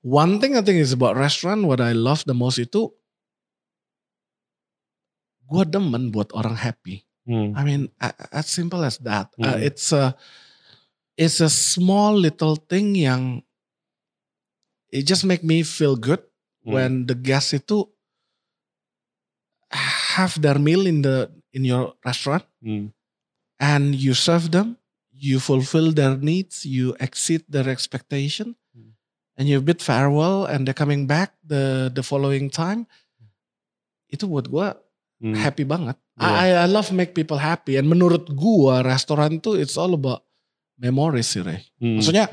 one 0.00 0.40
thing 0.40 0.56
I 0.56 0.62
think 0.64 0.80
is 0.80 0.92
about 0.92 1.16
restaurant, 1.16 1.68
what 1.68 1.80
I 1.80 1.92
love 1.92 2.24
the 2.24 2.34
most 2.34 2.58
itu, 2.58 2.90
gua 5.46 5.68
demen 5.68 6.10
buat 6.10 6.32
orang 6.32 6.56
happy. 6.56 7.04
Mm, 7.22 7.54
I 7.54 7.62
mean, 7.62 7.82
as 8.34 8.50
simple 8.50 8.82
as 8.82 8.98
that. 9.06 9.30
Uh, 9.38 9.54
Hmm. 9.54 9.62
it's 9.62 9.94
a 9.94 10.18
it's 11.14 11.38
a 11.38 11.46
small 11.46 12.18
little 12.18 12.58
thing 12.58 12.98
yang 12.98 13.46
it 14.92 15.08
just 15.08 15.24
make 15.24 15.40
me 15.40 15.64
feel 15.64 15.96
good 15.96 16.20
mm, 16.62 16.76
when 16.76 16.90
the 17.08 17.16
guests 17.16 17.56
itu 17.56 17.88
have 20.12 20.36
their 20.44 20.60
meal 20.60 20.84
in 20.84 21.00
the 21.00 21.32
in 21.56 21.64
your 21.64 21.96
restaurant 22.04 22.44
mm, 22.60 22.92
and 23.56 23.94
you 23.94 24.12
serve 24.12 24.50
them, 24.50 24.76
you 25.14 25.38
fulfill 25.38 25.94
their 25.94 26.18
needs, 26.18 26.66
you 26.66 26.98
exceed 26.98 27.46
their 27.46 27.70
expectation, 27.70 28.58
Hmm. 28.74 28.98
and 29.38 29.46
you 29.46 29.62
bid 29.62 29.78
farewell 29.78 30.44
and 30.44 30.66
they're 30.66 30.76
coming 30.76 31.06
back 31.06 31.36
the 31.46 31.88
the 31.92 32.02
following 32.02 32.50
time. 32.50 32.90
Itu 34.12 34.28
buat 34.28 34.50
gua 34.50 34.76
mm. 35.22 35.36
happy 35.38 35.64
banget. 35.64 35.96
Iya. 36.20 36.28
I, 36.28 36.48
I 36.64 36.68
love 36.68 36.92
make 36.92 37.16
people 37.16 37.40
happy. 37.40 37.80
And 37.80 37.88
menurut 37.88 38.28
gua 38.32 38.84
restoran 38.84 39.40
tuh 39.40 39.56
it's 39.56 39.80
all 39.80 39.96
about 39.96 40.24
memories 40.76 41.32
sih 41.32 41.40
Ray. 41.40 41.64
Mm. 41.80 42.00
Maksudnya 42.00 42.26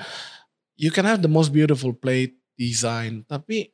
you 0.75 0.91
can 0.91 1.07
have 1.07 1.23
the 1.23 1.31
most 1.31 1.51
beautiful 1.51 1.91
plate 1.95 2.38
design, 2.59 3.23
tapi 3.23 3.71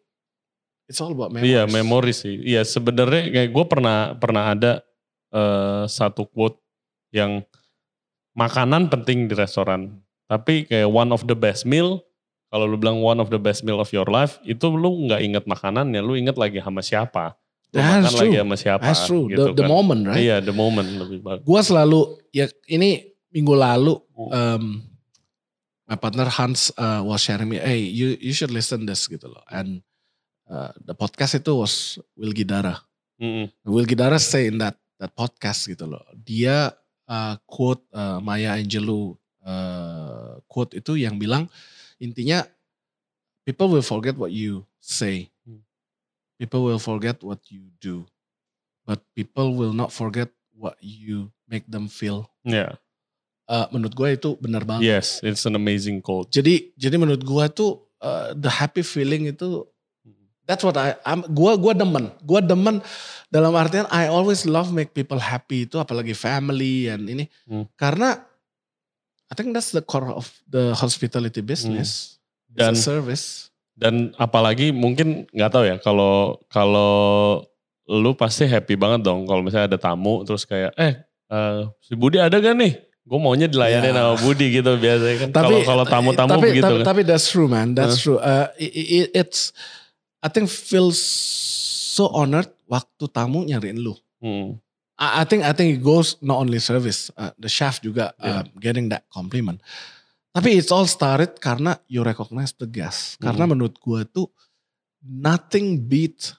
it's 0.85 1.01
all 1.01 1.09
about 1.09 1.33
memories. 1.33 1.49
Iya 1.49 1.61
memori 1.65 2.13
sih. 2.13 2.37
Iya 2.45 2.61
sebenarnya 2.61 3.33
kayak 3.33 3.49
gue 3.49 3.65
pernah 3.65 4.13
pernah 4.13 4.53
ada 4.53 4.85
eh, 5.33 5.83
satu 5.89 6.29
quote 6.29 6.61
yang 7.09 7.41
makanan 8.37 8.93
penting 8.93 9.25
di 9.25 9.33
restoran. 9.33 9.97
Tapi 10.29 10.69
kayak 10.69 10.89
one 10.89 11.09
of 11.09 11.25
the 11.25 11.37
best 11.37 11.65
meal, 11.65 12.01
kalau 12.53 12.69
lu 12.69 12.77
bilang 12.77 13.01
one 13.01 13.17
of 13.17 13.33
the 13.33 13.41
best 13.41 13.65
meal 13.65 13.81
of 13.81 13.89
your 13.89 14.05
life, 14.05 14.37
itu 14.45 14.69
lu 14.69 15.09
nggak 15.09 15.21
inget 15.21 15.43
makanannya, 15.49 16.01
lu 16.01 16.13
inget 16.13 16.37
lagi 16.37 16.61
sama 16.61 16.81
siapa. 16.85 17.37
Lu 17.73 17.81
That's 17.81 17.89
makan 17.89 18.11
true. 18.13 18.21
lagi 18.21 18.37
sama 18.41 18.55
siapa. 18.57 18.83
That's 18.85 19.03
true. 19.05 19.25
Gitu 19.29 19.53
the, 19.53 19.61
the 19.61 19.65
kan. 19.65 19.71
moment, 19.71 20.01
right? 20.05 20.21
Iya 20.21 20.37
the 20.41 20.53
moment 20.53 20.89
lebih 20.89 21.19
bagus. 21.25 21.45
Gua 21.45 21.61
selalu 21.61 22.21
ya 22.33 22.49
ini 22.69 23.05
minggu 23.33 23.53
lalu 23.53 23.93
um, 24.15 24.81
my 25.85 25.95
partner 25.95 26.25
Hans 26.29 26.73
uh, 26.77 27.01
was 27.05 27.21
sharing 27.21 27.49
me, 27.49 27.57
hey 27.61 27.81
you 27.81 28.17
you 28.17 28.33
should 28.33 28.51
listen 28.51 28.85
this 28.85 29.05
gitu 29.05 29.29
loh. 29.29 29.43
And 29.49 29.81
uh, 30.49 30.73
the 30.81 30.97
podcast 30.97 31.37
itu 31.37 31.53
was 31.53 32.01
Will 32.17 32.33
Gidara. 32.33 32.81
Mm-mm. 33.21 33.49
Will 33.63 33.87
Gidara 33.87 34.19
say 34.19 34.49
in 34.49 34.57
that 34.59 34.77
that 34.97 35.13
podcast 35.13 35.69
gitu 35.69 35.85
loh. 35.85 36.03
Dia 36.13 36.73
uh, 37.07 37.35
quote 37.45 37.85
uh, 37.93 38.17
Maya 38.19 38.57
Angelou 38.57 39.15
uh, 39.45 40.41
quote 40.49 40.77
itu 40.77 40.97
yang 40.97 41.21
bilang 41.21 41.47
intinya 42.01 42.43
people 43.45 43.69
will 43.69 43.85
forget 43.85 44.17
what 44.17 44.33
you 44.33 44.65
say. 44.81 45.29
Hmm. 45.45 45.61
People 46.41 46.65
will 46.65 46.81
forget 46.81 47.21
what 47.21 47.45
you 47.53 47.69
do. 47.77 48.09
But 48.85 49.01
people 49.17 49.57
will 49.57 49.73
not 49.73 49.89
forget 49.89 50.29
what 50.53 50.77
you 50.77 51.33
make 51.49 51.65
them 51.65 51.89
feel. 51.89 52.29
Yeah. 52.45 52.77
Uh, 53.45 53.69
menurut 53.69 53.93
gue 53.93 54.09
itu 54.17 54.29
benar 54.41 54.65
banget. 54.65 54.89
Yes, 54.89 55.21
it's 55.21 55.45
an 55.45 55.53
amazing 55.53 56.01
quote. 56.01 56.33
Jadi 56.33 56.73
jadi 56.73 56.97
menurut 56.97 57.21
gue 57.21 57.45
tuh 57.53 57.85
uh, 58.01 58.33
the 58.33 58.49
happy 58.49 58.81
feeling 58.81 59.29
itu 59.29 59.61
that's 60.49 60.65
what 60.65 60.73
I 60.77 60.97
I'm, 61.05 61.21
gua 61.29 61.53
gua 61.53 61.77
demen. 61.77 62.09
Gua 62.25 62.41
demen 62.41 62.81
dalam 63.29 63.53
artian 63.53 63.85
I 63.93 64.09
always 64.09 64.49
love 64.49 64.73
make 64.73 64.97
people 64.97 65.21
happy 65.21 65.69
itu 65.69 65.77
apalagi 65.77 66.17
family 66.17 66.89
and 66.89 67.05
ini. 67.05 67.25
Hmm. 67.45 67.69
Karena 67.77 68.17
I 69.29 69.33
think 69.33 69.53
that's 69.53 69.73
the 69.73 69.85
core 69.85 70.09
of 70.09 70.29
the 70.49 70.73
hospitality 70.73 71.41
business. 71.41 72.17
It's 72.49 72.57
Dan 72.57 72.73
a 72.73 72.79
service. 72.79 73.53
dan 73.75 74.15
apalagi 74.15 74.71
mungkin 74.71 75.27
nggak 75.35 75.51
tahu 75.51 75.67
ya 75.67 75.75
kalau 75.83 76.39
kalau 76.47 77.43
lu 77.85 78.15
pasti 78.15 78.47
happy 78.47 78.79
banget 78.79 79.03
dong 79.03 79.27
kalau 79.27 79.43
misalnya 79.43 79.75
ada 79.75 79.79
tamu 79.79 80.23
terus 80.23 80.47
kayak 80.47 80.71
eh 80.79 81.03
eh, 81.29 81.59
si 81.83 81.93
Budi 81.93 82.17
ada 82.17 82.39
gak 82.39 82.55
nih? 82.55 82.73
Gue 83.05 83.21
maunya 83.21 83.45
dilayani 83.45 83.93
Ya. 83.93 84.01
sama 84.01 84.13
Budi 84.17 84.49
gitu 84.49 84.71
biasanya 84.81 85.15
kan. 85.21 85.29
Kalau 85.31 85.61
kalau 85.61 85.85
tamu-tamu 85.85 86.29
tapi, 86.35 86.47
begitu 86.49 86.65
tapi, 86.65 86.77
kan. 86.81 86.85
tapi 86.89 87.01
that's 87.05 87.27
true 87.29 87.45
man, 87.45 87.77
that's 87.77 88.01
true. 88.01 88.17
Uh, 88.17 88.49
i- 88.57 88.73
i- 89.05 89.11
it's 89.13 89.53
I 90.25 90.29
think 90.33 90.49
feels 90.49 90.97
so 91.93 92.09
honored 92.09 92.49
waktu 92.65 93.05
tamu 93.13 93.45
nyariin 93.45 93.77
lu. 93.77 93.93
Hmm. 94.17 94.57
I 94.97 95.21
I 95.21 95.23
think 95.29 95.45
I 95.45 95.53
think 95.53 95.77
it 95.77 95.81
goes 95.85 96.17
not 96.17 96.41
only 96.41 96.57
service, 96.57 97.13
uh, 97.13 97.29
the 97.37 97.45
chef 97.45 97.77
juga 97.79 98.17
uh, 98.17 98.41
Yeah. 98.41 98.43
getting 98.57 98.89
that 98.89 99.05
compliment. 99.13 99.61
Tapi 100.33 100.57
it's 100.57 100.73
all 100.73 100.89
started 100.89 101.37
karena 101.37 101.77
you 101.85 102.01
recognize 102.01 102.57
the 102.57 102.65
guest. 102.65 103.21
Karena 103.21 103.45
Hmm. 103.45 103.53
menurut 103.53 103.77
gua 103.77 104.01
tuh 104.03 104.33
nothing 104.99 105.77
beat 105.85 106.33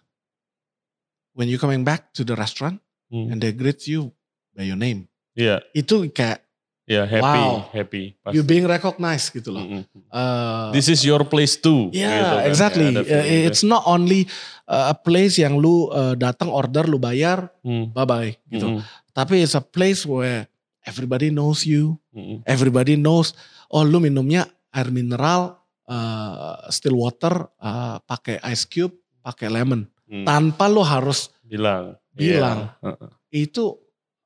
when 1.33 1.47
you 1.47 1.57
coming 1.57 1.87
back 1.87 2.11
to 2.11 2.27
the 2.27 2.35
restaurant 2.35 2.83
Hmm. 3.07 3.31
and 3.31 3.39
they 3.39 3.55
greet 3.55 3.87
you 3.87 4.11
by 4.51 4.67
your 4.67 4.75
name. 4.75 5.07
Iya, 5.37 5.63
Itu 5.71 6.11
kayak 6.11 6.43
iya 6.87 7.03
happy, 7.05 7.43
Wow. 7.43 7.55
happy. 7.71 8.05
Pasti. 8.19 8.35
you 8.35 8.43
being 8.43 8.65
recognized 8.65 9.29
gitu 9.31 9.51
loh. 9.51 9.63
Mm-mm. 9.63 9.83
Uh, 10.09 10.71
This 10.71 10.87
is 10.87 11.03
your 11.03 11.23
place 11.23 11.55
too. 11.55 11.91
Yeah, 11.91 12.15
gitu 12.17 12.35
kan. 12.35 12.45
exactly. 12.47 12.87
Ya, 12.87 12.91
ada 12.91 13.01
Uh, 13.01 13.07
feeling 13.07 13.27
gitu. 13.27 13.47
it's 13.51 13.63
not 13.63 13.83
only 13.85 14.21
uh, 14.65 14.95
a 14.95 14.97
place 14.97 15.35
yang 15.37 15.59
lu 15.59 15.91
uh, 15.91 16.15
datang 16.15 16.49
order, 16.49 16.87
lu 16.87 16.97
bayar, 16.97 17.51
Hmm. 17.61 17.91
bye 17.91 18.05
bye 18.05 18.33
gitu. 18.47 18.79
Mm-mm. 18.79 18.83
Tapi 19.11 19.43
it's 19.43 19.53
a 19.53 19.63
place 19.63 20.03
where 20.03 20.47
everybody 20.83 21.29
knows 21.29 21.63
you, 21.63 21.99
Mm-mm. 22.11 22.41
everybody 22.45 22.95
knows. 22.95 23.35
Oh, 23.67 23.83
lu 23.83 23.99
minumnya 23.99 24.47
air 24.71 24.87
mineral, 24.89 25.59
uh, 25.85 26.63
still 26.69 26.95
water, 26.97 27.51
uh, 27.59 27.99
pakai 28.01 28.39
ice 28.45 28.63
cube, 28.65 28.95
pakai 29.21 29.49
lemon, 29.49 29.91
Hmm. 30.07 30.23
tanpa 30.23 30.67
lu 30.67 30.81
harus 30.81 31.35
bilang. 31.43 31.99
Bilang. 32.13 32.71
Iya. 32.79 32.95
Heeh. 32.95 33.09
itu. 33.43 33.65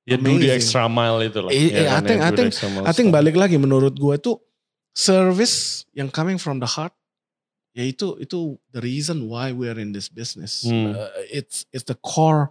Ya 0.09 0.17
do 0.17 0.41
the 0.41 0.51
extra 0.51 0.89
mile 0.89 1.21
itu 1.23 1.39
lah. 1.39 1.51
I- 1.53 1.71
Ya 1.71 1.81
I 1.81 2.01
kan, 2.01 2.03
think- 2.09 2.21
ya, 2.21 2.29
I 2.29 2.33
think- 2.33 2.55
I 2.89 2.93
think 2.97 3.09
balik 3.13 3.37
lagi 3.37 3.61
menurut 3.61 3.95
gue 3.95 4.15
itu 4.17 4.33
service 4.97 5.87
yang 5.95 6.11
coming 6.11 6.39
from 6.41 6.59
the 6.59 6.67
heart. 6.67 6.93
Ya 7.71 7.87
itu 7.87 8.19
itu 8.19 8.59
the 8.75 8.83
reason 8.83 9.31
why 9.31 9.55
we 9.55 9.71
are 9.71 9.79
in 9.79 9.95
this 9.95 10.11
business. 10.11 10.67
Hmm. 10.67 10.91
Uh, 10.99 11.07
it's 11.31 11.63
it's 11.71 11.87
the 11.87 11.95
core 11.95 12.51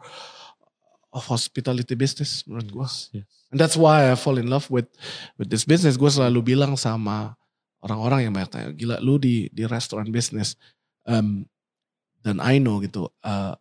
of 1.12 1.26
hospitality 1.28 1.98
business 1.98 2.48
menurut 2.48 2.70
gue. 2.72 2.88
Yes, 2.88 3.10
yes. 3.12 3.28
And 3.52 3.58
that's 3.60 3.76
why 3.76 4.08
I 4.08 4.16
fall 4.16 4.38
in 4.40 4.48
love 4.48 4.70
with 4.72 4.88
with 5.36 5.52
this 5.52 5.68
business. 5.68 6.00
Gue 6.00 6.08
selalu 6.08 6.56
bilang 6.56 6.80
sama 6.80 7.36
orang-orang 7.84 8.30
yang 8.30 8.34
banyak 8.36 8.50
tanya, 8.52 8.70
gila 8.72 9.04
lu 9.04 9.20
di 9.20 9.52
di 9.52 9.68
restoran 9.68 10.08
bisnis. 10.08 10.56
Um, 11.04 11.44
dan 12.22 12.40
I 12.40 12.60
know 12.60 12.80
gitu, 12.80 13.10
uh, 13.24 13.56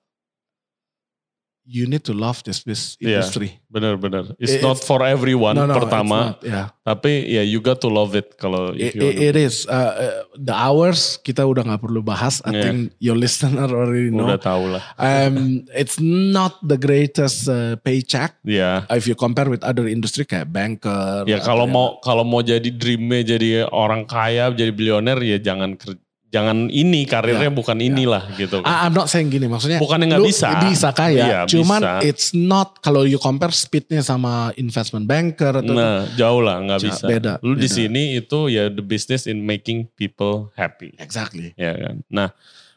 you 1.68 1.84
need 1.84 2.00
to 2.00 2.16
love 2.16 2.40
this, 2.48 2.64
this 2.64 2.96
Yeah. 2.96 3.20
industry. 3.20 3.60
Bener-bener. 3.68 4.32
It's 4.40 4.56
It- 4.56 4.64
not 4.64 4.80
it's- 4.80 4.88
for 4.88 5.04
everyone 5.04 5.52
no, 5.52 5.68
no, 5.68 5.76
pertama, 5.76 6.32
not, 6.32 6.40
yeah. 6.40 6.72
tapi 6.80 7.28
ya 7.28 7.44
you 7.44 7.60
got 7.60 7.84
to 7.84 7.92
love 7.92 8.16
it 8.16 8.40
kalau 8.40 8.72
if 8.72 8.96
It, 8.96 8.96
you 8.96 9.04
it- 9.04 9.20
it 9.20 9.36
is. 9.36 9.68
Uh, 9.68 9.76
uh, 9.76 9.92
the 10.34 10.56
hours 10.56 11.20
kita 11.20 11.44
udah 11.44 11.68
nggak 11.68 11.84
perlu 11.84 12.00
bahas. 12.00 12.40
I 12.48 12.56
Yeah. 12.56 12.64
think 12.64 12.76
your 12.96 13.20
listener 13.20 13.68
already 13.68 14.08
know. 14.08 14.24
udah 14.24 14.40
tahu 14.40 14.72
lah. 14.72 14.82
Um, 14.96 15.68
it's 15.76 16.00
not 16.00 16.56
the 16.64 16.80
greatest 16.80 17.44
uh, 17.44 17.76
paycheck 17.84 18.40
Ya. 18.40 18.88
if 18.88 19.04
you 19.04 19.12
compare 19.12 19.52
with 19.52 19.60
other 19.60 19.84
industry 19.84 20.24
kayak 20.24 20.48
banker. 20.48 21.28
Ya 21.28 21.44
kalau 21.44 21.68
atau 21.68 21.76
mau 21.76 21.86
kalau 22.00 22.24
mau 22.24 22.40
jadi 22.40 22.72
dreamnya 22.72 23.36
jadi 23.36 23.68
orang 23.68 24.08
kaya, 24.08 24.48
jadi 24.48 24.72
bilioner 24.72 25.20
ya 25.20 25.36
jangan 25.36 25.76
ker- 25.76 26.00
jangan 26.28 26.68
ini 26.68 27.02
karirnya 27.02 27.48
bukan 27.48 27.78
inilah 27.78 28.28
gitu. 28.34 28.60
I- 28.60 28.84
I'm 28.84 28.92
not 28.92 29.08
saying 29.08 29.28
gini 29.28 29.46
maksudnya. 29.46 29.78
Bukannya 29.78 30.06
nggak 30.08 30.20
lu 30.20 30.28
bisa. 30.28 30.48
Bisa 30.62 30.88
kaya. 30.90 31.16
Iya, 31.18 31.38
cuman 31.46 31.80
bisa. 31.80 31.92
it's 32.04 32.30
not 32.30 32.78
kalau 32.78 33.02
you 33.02 33.16
compare 33.16 33.48
speednya 33.50 34.00
sama 34.00 34.52
investment 34.54 35.04
banker 35.04 35.56
atau 35.56 35.72
Nah, 35.72 36.04
jauh 36.14 36.38
lah 36.38 36.60
nggak 36.60 36.80
bisa. 36.82 37.04
beda, 37.04 37.32
Lu 37.40 37.54
di 37.54 37.64
sini 37.66 38.14
itu 38.14 38.46
ya 38.46 38.68
the 38.68 38.80
business 38.80 39.24
in 39.24 39.40
making 39.40 39.88
people 39.90 40.52
happy. 40.52 40.92
exactly. 40.96 41.52
Ya 41.54 41.72
kan. 41.74 42.04
Nah, 42.08 42.28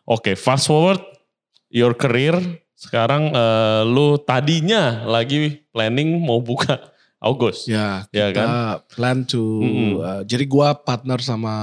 oke, 0.04 0.32
fast 0.34 0.66
forward 0.66 1.04
your 1.68 1.92
career 1.92 2.40
sekarang 2.74 3.30
eh, 3.30 3.82
lu 3.86 4.16
tadinya 4.18 5.04
lagi 5.04 5.60
planning 5.70 6.18
mau 6.18 6.40
buka 6.40 6.80
August. 7.22 7.68
Ya, 7.68 8.10
Ya 8.10 8.34
kita 8.34 8.50
plan 8.90 9.22
to 9.22 9.62
Mm-mm. 9.62 9.92
uh, 9.96 10.22
jadi 10.24 10.42
gua 10.44 10.74
partner 10.74 11.22
sama 11.22 11.54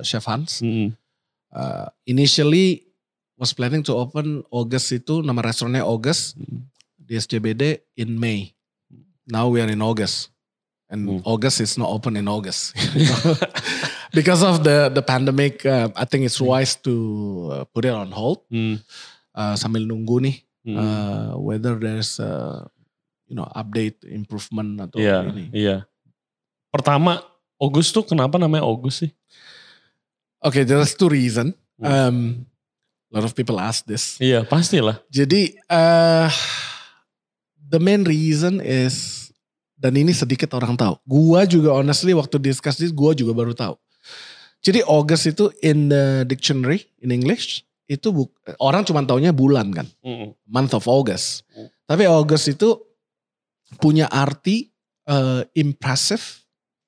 Chef 0.00 0.24
Hans. 0.24 0.62
Mm-mm. 0.62 0.96
Uh, 1.50 1.90
initially 2.04 2.86
was 3.34 3.50
planning 3.50 3.82
to 3.82 3.90
open 3.92 4.46
August 4.48 4.94
itu 4.94 5.18
nama 5.20 5.42
restorannya 5.42 5.82
August 5.82 6.38
Mm. 6.38 6.62
di 6.96 7.12
SCBD 7.14 7.62
in 7.96 8.14
May. 8.14 8.54
Now 9.26 9.50
we 9.50 9.58
are 9.58 9.66
in 9.66 9.82
August. 9.82 10.30
And 10.86 11.06
Mm. 11.06 11.20
August 11.22 11.58
is 11.58 11.74
not 11.74 11.90
open 11.90 12.14
in 12.14 12.26
August. 12.26 12.74
Because 14.10 14.42
of 14.42 14.66
the 14.66 14.90
the 14.90 15.02
pandemic, 15.02 15.62
uh, 15.62 15.86
I 15.94 16.02
think 16.02 16.26
it's 16.26 16.42
wise 16.42 16.74
to 16.82 16.94
uh, 17.48 17.62
put 17.70 17.86
it 17.86 17.94
on 17.94 18.10
hold 18.10 18.42
Hmm. 18.50 18.82
uh, 19.30 19.54
sambil 19.54 19.86
nunggu 19.86 20.18
nih 20.18 20.36
Hmm. 20.60 20.76
uh, 20.76 21.30
whether 21.40 21.78
there's 21.78 22.18
uh, 22.18 22.66
you 23.24 23.32
know 23.32 23.46
update 23.54 24.02
improvement 24.04 24.82
atau 24.82 24.98
Iya, 24.98 25.30
ini. 25.30 25.44
iya. 25.54 25.76
Pertama, 26.68 27.22
August 27.56 27.90
tuh 27.90 28.02
kenapa 28.02 28.36
namanya 28.36 28.66
August 28.66 29.06
sih? 29.06 29.10
Okay, 30.40 30.64
there's 30.64 30.96
two 30.96 31.12
reason. 31.12 31.52
Hmm. 31.76 31.84
Um, 31.84 32.16
a 33.12 33.20
lot 33.20 33.24
of 33.28 33.36
people 33.36 33.60
ask 33.60 33.84
this. 33.84 34.16
Iya, 34.16 34.48
pastilah. 34.48 35.00
Jadi 35.12 35.56
uh, 35.68 36.32
the 37.60 37.80
main 37.80 38.04
reason 38.08 38.60
is 38.64 39.28
dan 39.76 39.96
ini 39.96 40.12
sedikit 40.12 40.52
orang 40.56 40.76
tahu. 40.76 40.96
Gua 41.04 41.44
juga 41.44 41.76
honestly 41.76 42.12
waktu 42.16 42.40
discuss 42.40 42.80
this 42.80 42.92
gua 42.92 43.12
juga 43.12 43.36
baru 43.36 43.52
tahu. 43.52 43.76
Jadi 44.60 44.84
August 44.84 45.24
itu 45.24 45.48
in 45.64 45.88
the 45.88 46.28
dictionary 46.28 46.84
in 47.00 47.08
English 47.08 47.64
itu 47.88 48.12
buk, 48.12 48.30
orang 48.60 48.86
cuma 48.86 49.02
taunya 49.02 49.34
bulan 49.34 49.72
kan, 49.74 49.88
Mm-mm. 50.04 50.36
month 50.46 50.76
of 50.76 50.86
August. 50.86 51.42
Hmm. 51.50 51.66
Tapi 51.90 52.06
August 52.06 52.46
itu 52.46 52.78
punya 53.82 54.06
arti 54.06 54.70
uh, 55.10 55.42
impressive 55.58 56.22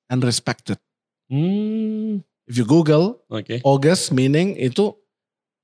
and 0.07 0.23
respected. 0.23 0.79
Hmm, 1.27 2.23
If 2.47 2.59
you 2.59 2.67
Google 2.67 3.23
Oke. 3.31 3.63
August 3.63 4.11
meaning 4.11 4.59
itu 4.59 4.93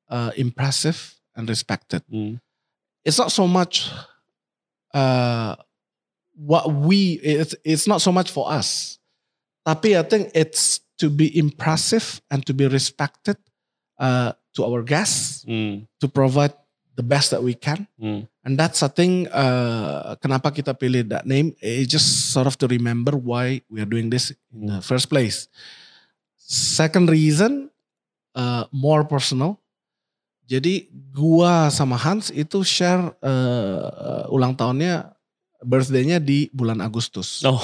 uh, 0.09 0.31
impressive 0.37 1.19
and 1.35 1.47
respected. 1.47 2.03
Hmm. 2.09 2.39
it's 3.05 3.17
not 3.17 3.31
so 3.31 3.47
much 3.49 3.89
uh, 4.95 5.55
what 6.37 6.71
we 6.71 7.19
it's, 7.23 7.55
it's 7.65 7.87
not 7.87 8.01
so 8.01 8.13
much 8.13 8.31
for 8.31 8.51
us 8.51 8.99
tapi 9.67 9.97
I 9.97 10.03
think 10.03 10.31
it's 10.35 10.81
to 10.99 11.09
be 11.11 11.31
impressive 11.39 12.21
and 12.31 12.43
to 12.47 12.53
be 12.53 12.67
respected 12.67 13.37
uh, 14.01 14.33
to 14.55 14.61
our 14.65 14.83
guests 14.83 15.45
Hmm. 15.47 15.87
to 16.01 16.07
provide 16.09 16.53
the 16.99 17.07
best 17.07 17.31
that 17.31 17.43
we 17.43 17.55
can 17.55 17.87
Hmm. 17.97 18.27
and 18.45 18.59
that's 18.59 18.83
I 18.83 18.91
think 18.91 19.31
uh, 19.31 20.19
kenapa 20.19 20.51
kita 20.51 20.75
pilih 20.75 21.07
that 21.15 21.25
name 21.25 21.55
it's 21.63 21.89
just 21.89 22.35
sort 22.35 22.51
of 22.51 22.59
to 22.59 22.67
remember 22.67 23.15
why 23.15 23.63
we 23.71 23.79
are 23.81 23.89
doing 23.89 24.11
this 24.11 24.35
in 24.51 24.67
the 24.69 24.79
first 24.83 25.07
place 25.09 25.47
second 26.49 27.13
reason 27.13 27.69
uh, 28.33 28.65
more 28.73 29.05
personal 29.05 29.61
jadi 30.49 30.89
gua 31.13 31.69
sama 31.69 32.01
Hans 32.01 32.33
itu 32.33 32.65
share 32.65 33.13
uh, 33.21 34.25
ulang 34.33 34.57
tahunnya 34.57 35.13
birthday-nya 35.61 36.17
di 36.17 36.49
bulan 36.57 36.81
Agustus. 36.81 37.45
Oh, 37.45 37.61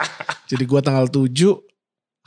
Jadi 0.52 0.68
gua 0.68 0.84
tanggal 0.84 1.08
7, 1.08 1.32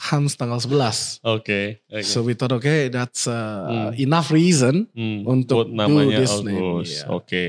Hans 0.10 0.34
tanggal 0.34 0.58
11. 0.58 1.22
oke. 1.22 1.60
oke. 1.94 2.02
So 2.02 2.26
we 2.26 2.34
thought 2.34 2.58
okay 2.58 2.90
that's 2.90 3.30
uh, 3.30 3.94
Hmm. 3.94 4.02
enough 4.02 4.34
reason. 4.34 4.90
Hmm, 4.98 5.30
untuk 5.30 5.70
buat 5.70 5.78
namanya 5.78 6.18
do 6.18 6.22
this 6.26 6.34
August. 6.34 6.90
iya. 6.90 7.04
Oke, 7.14 7.44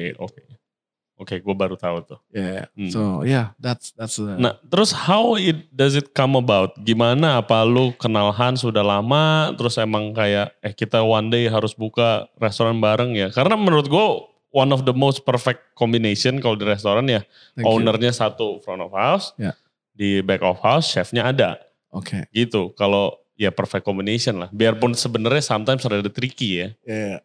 oke. 1.21 1.37
Oke, 1.37 1.45
gue 1.45 1.55
baru 1.55 1.77
tahu 1.77 2.01
tuh. 2.03 2.19
Yeah. 2.33 2.73
Hmm. 2.73 2.89
So 2.89 3.01
yeah, 3.29 3.53
that's 3.61 3.93
that's 3.93 4.17
the 4.17 4.41
Nah, 4.41 4.57
terus 4.73 4.91
how 4.91 5.37
it 5.37 5.69
does 5.69 5.93
it 5.93 6.17
come 6.17 6.35
about? 6.41 6.75
Gimana? 6.81 7.45
Apa 7.45 7.63
lu 7.69 7.93
kenal 8.01 8.33
Hans 8.33 8.65
sudah 8.65 8.81
lama? 8.81 9.53
Terus 9.61 9.77
emang 9.77 10.17
kayak 10.17 10.57
eh 10.65 10.73
kita 10.73 11.05
one 11.05 11.29
day 11.29 11.47
harus 11.47 11.77
buka 11.77 12.27
restoran 12.41 12.81
bareng 12.81 13.13
ya? 13.13 13.29
Karena 13.29 13.55
menurut 13.55 13.87
gue 13.87 14.07
one 14.51 14.73
of 14.75 14.83
the 14.89 14.95
most 14.97 15.23
perfect 15.23 15.77
combination 15.79 16.43
kalau 16.43 16.59
di 16.59 16.67
restoran 16.67 17.07
ya 17.07 17.23
thank 17.55 17.63
you. 17.63 17.71
ownernya 17.71 18.11
satu 18.11 18.59
front 18.65 18.83
of 18.83 18.91
house, 18.91 19.31
Ya. 19.39 19.55
di 19.95 20.25
back 20.27 20.43
of 20.43 20.59
house 20.59 20.91
chefnya 20.91 21.31
ada 21.31 21.61
Oke. 21.95 22.27
gitu. 22.35 22.75
Kalau 22.75 23.21
ya 23.39 23.49
perfect 23.55 23.87
combination 23.87 24.37
lah. 24.43 24.49
Biarpun 24.53 24.93
sebenarnya 24.93 25.41
sometimes 25.41 25.87
rada 25.87 26.11
tricky 26.11 26.61
ya. 26.61 26.69
Yeah. 26.85 27.19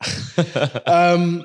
um, 0.95 1.43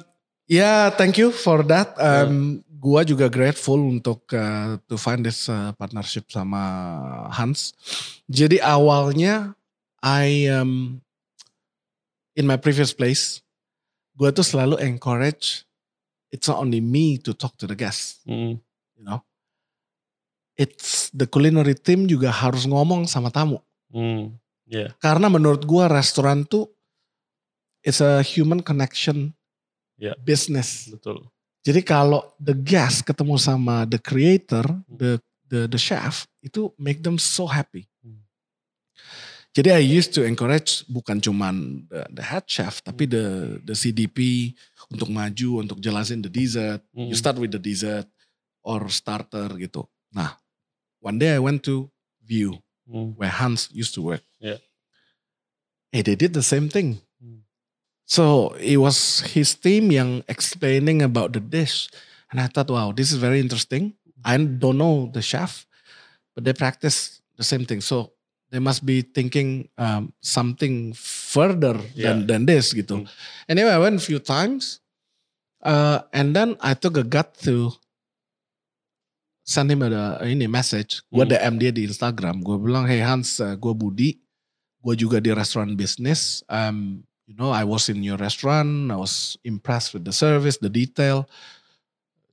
yeah, 0.51 0.91
thank 0.91 1.15
you 1.15 1.31
for 1.31 1.63
that. 1.71 1.95
Um, 1.97 2.67
Gua 2.81 3.05
juga 3.05 3.29
grateful 3.29 3.77
untuk 3.77 4.25
uh, 4.33 4.81
to 4.89 4.97
find 4.97 5.21
this 5.21 5.53
uh, 5.53 5.69
partnership 5.77 6.33
sama 6.33 6.57
Hans. 7.29 7.77
Jadi 8.25 8.57
awalnya 8.57 9.53
I 10.01 10.49
um, 10.49 10.97
in 12.33 12.49
my 12.49 12.57
previous 12.57 12.97
place, 12.97 13.45
gua 14.17 14.33
tuh 14.33 14.41
selalu 14.41 14.81
encourage. 14.81 15.69
It's 16.33 16.49
not 16.49 16.57
only 16.57 16.81
me 16.81 17.21
to 17.21 17.37
talk 17.37 17.61
to 17.61 17.69
the 17.69 17.77
guests, 17.77 18.25
Hmm. 18.25 18.57
you 18.97 19.05
know. 19.05 19.21
It's 20.57 21.13
the 21.13 21.29
culinary 21.29 21.77
team 21.77 22.09
juga 22.09 22.33
harus 22.33 22.65
ngomong 22.65 23.05
sama 23.05 23.29
tamu. 23.29 23.61
Hmm. 23.93 24.41
Ya, 24.65 24.97
Karena 25.05 25.29
menurut 25.29 25.69
gua 25.69 25.85
restoran 25.85 26.49
tuh 26.49 26.65
it's 27.85 28.01
a 28.01 28.25
human 28.25 28.65
connection 28.65 29.37
Ya. 30.01 30.17
business. 30.17 30.89
betul. 30.89 31.29
Jadi 31.61 31.85
kalau 31.85 32.25
the 32.41 32.57
guest 32.57 33.05
ketemu 33.05 33.37
sama 33.37 33.85
the 33.85 34.01
creator, 34.01 34.65
the 34.89 35.21
the 35.45 35.69
the 35.69 35.77
chef 35.77 36.25
itu 36.41 36.73
make 36.81 37.05
them 37.05 37.21
so 37.21 37.45
happy. 37.45 37.85
Hmm. 38.01 38.25
Jadi 39.53 39.69
I 39.77 39.83
used 39.85 40.17
to 40.17 40.25
encourage 40.25 40.89
bukan 40.89 41.21
cuman 41.21 41.85
the, 41.85 42.01
the 42.17 42.25
head 42.25 42.49
chef 42.49 42.81
tapi 42.81 43.05
Hmm. 43.05 43.13
the 43.13 43.25
the 43.69 43.75
CDP 43.77 44.19
untuk 44.89 45.13
maju 45.13 45.61
untuk 45.61 45.77
jelasin 45.79 46.25
the 46.25 46.33
dessert. 46.33 46.81
You 46.97 47.13
Hmm. 47.13 47.21
start 47.21 47.37
with 47.37 47.53
the 47.53 47.61
dessert 47.61 48.09
or 48.65 48.89
starter 48.89 49.53
gitu. 49.61 49.85
Nah, 50.17 50.41
one 50.97 51.21
day 51.21 51.37
I 51.37 51.41
went 51.45 51.61
to 51.69 51.93
View 52.25 52.57
Hmm. 52.89 53.13
where 53.21 53.29
Hans 53.29 53.69
used 53.69 53.93
to 53.99 54.03
work. 54.07 54.25
Yeah. 54.41 54.63
Hey, 55.91 56.01
they 56.01 56.15
did 56.15 56.33
the 56.33 56.47
same 56.47 56.71
thing. 56.71 57.03
So 58.11 58.59
it 58.59 58.83
was 58.83 59.23
his 59.23 59.55
team 59.55 59.95
yang 59.95 60.27
explaining 60.27 60.99
about 61.07 61.31
the 61.31 61.39
dish. 61.39 61.87
And 62.35 62.43
I 62.43 62.51
thought, 62.51 62.67
wow, 62.67 62.91
this 62.91 63.15
is 63.15 63.23
very 63.23 63.39
interesting. 63.39 63.95
I 64.27 64.35
don't 64.35 64.83
know 64.83 65.07
the 65.15 65.23
chef, 65.23 65.63
but 66.35 66.43
they 66.43 66.51
practice 66.51 67.23
the 67.39 67.47
same 67.47 67.63
thing. 67.71 67.79
So 67.79 68.11
they 68.51 68.59
must 68.59 68.83
be 68.83 69.07
thinking 69.07 69.71
um, 69.79 70.11
something 70.19 70.91
further 70.99 71.79
than, 71.95 72.27
than 72.27 72.51
this 72.51 72.75
gitu. 72.75 73.07
Hmm. 73.07 73.11
Anyway, 73.47 73.71
I 73.71 73.79
went 73.79 74.03
a 74.03 74.05
few 74.05 74.19
times. 74.19 74.83
Uh, 75.63 76.03
and 76.11 76.35
then 76.35 76.59
I 76.59 76.75
took 76.75 76.99
a 76.99 77.07
gut 77.07 77.39
to 77.47 77.71
send 79.47 79.71
him 79.71 79.87
a, 79.87 80.19
ini 80.27 80.51
message. 80.51 81.07
Gue 81.15 81.23
Hmm. 81.23 81.31
DM 81.31 81.55
dia 81.63 81.71
di 81.71 81.87
Instagram. 81.87 82.43
Gue 82.43 82.59
bilang, 82.59 82.91
hey 82.91 83.07
Hans, 83.07 83.39
uh, 83.39 83.55
gue 83.55 83.71
Budi. 83.71 84.19
Gue 84.83 84.99
juga 84.99 85.23
di 85.23 85.31
restoran 85.31 85.79
bisnis. 85.79 86.43
Um, 86.51 87.07
you 87.31 87.39
know, 87.39 87.55
I 87.55 87.63
was 87.63 87.87
in 87.87 88.03
your 88.03 88.19
restaurant. 88.19 88.91
I 88.91 88.99
was 88.99 89.39
impressed 89.47 89.95
with 89.95 90.03
the 90.03 90.11
service, 90.11 90.59
the 90.59 90.67
detail. 90.67 91.31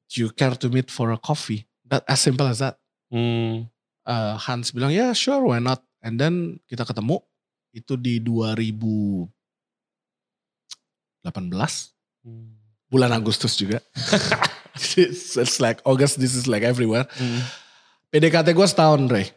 Do 0.10 0.26
you 0.26 0.34
care 0.34 0.58
to 0.58 0.68
meet 0.74 0.90
for 0.90 1.14
a 1.14 1.22
coffee? 1.22 1.70
That 1.86 2.02
as 2.10 2.26
simple 2.26 2.50
as 2.50 2.66
that. 2.66 2.82
Hmm. 3.14 3.70
Uh, 4.02 4.42
Hans 4.42 4.74
bilang, 4.74 4.90
yeah 4.90 5.14
sure, 5.14 5.46
why 5.46 5.62
not? 5.62 5.86
And 6.02 6.18
then 6.18 6.58
kita 6.66 6.82
ketemu. 6.82 7.22
Itu 7.78 7.94
di 7.94 8.18
2018. 8.18 9.30
Hmm. 12.26 12.58
Bulan 12.90 13.14
Agustus 13.14 13.54
juga. 13.54 13.78
it's, 14.98 15.38
it's 15.38 15.62
like 15.62 15.78
August, 15.86 16.18
this 16.18 16.34
is 16.34 16.50
like 16.50 16.66
everywhere. 16.66 17.06
Hmm. 17.22 17.46
PDKT 18.10 18.50
gue 18.56 18.66
setahun, 18.66 19.06
Ray. 19.06 19.30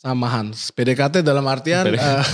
Sama 0.00 0.32
Hans. 0.32 0.72
PDKT 0.72 1.20
dalam 1.20 1.44
artian 1.44 1.92
PDKT. 1.92 2.00
eh, 2.00 2.24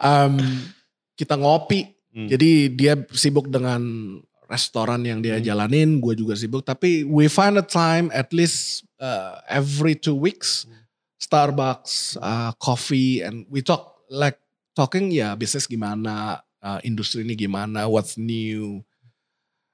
em, 0.00 0.40
kita 1.14 1.38
ngopi. 1.38 1.90
Hmm. 2.14 2.30
Jadi 2.30 2.70
dia 2.70 2.94
sibuk 3.10 3.50
dengan 3.50 3.82
restoran 4.46 5.02
yang 5.02 5.18
dia 5.18 5.40
Hmm. 5.40 5.46
jalanin, 5.46 5.98
gue 5.98 6.14
juga 6.14 6.38
sibuk. 6.38 6.62
Tapi 6.62 7.02
we 7.02 7.26
find 7.26 7.58
a 7.58 7.64
time 7.64 8.12
at 8.14 8.30
least 8.30 8.86
uh, 9.02 9.40
every 9.50 9.98
two 9.98 10.14
weeks, 10.14 10.66
Hmm. 10.68 10.86
Starbucks, 11.18 12.20
uh, 12.20 12.52
coffee, 12.60 13.24
and 13.24 13.48
we 13.48 13.64
talk 13.64 14.04
like 14.12 14.36
talking 14.76 15.08
ya 15.08 15.32
bisnis 15.32 15.64
gimana, 15.64 16.44
uh, 16.60 16.76
industri 16.84 17.24
ini 17.24 17.32
gimana, 17.32 17.88
what's 17.88 18.20
new. 18.20 18.84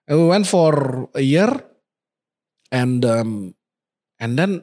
And 0.06 0.14
we 0.22 0.26
went 0.30 0.46
for 0.46 0.70
a 1.12 1.22
year, 1.22 1.50
and 2.70 3.02
um, 3.02 3.58
and 4.22 4.38
then 4.38 4.62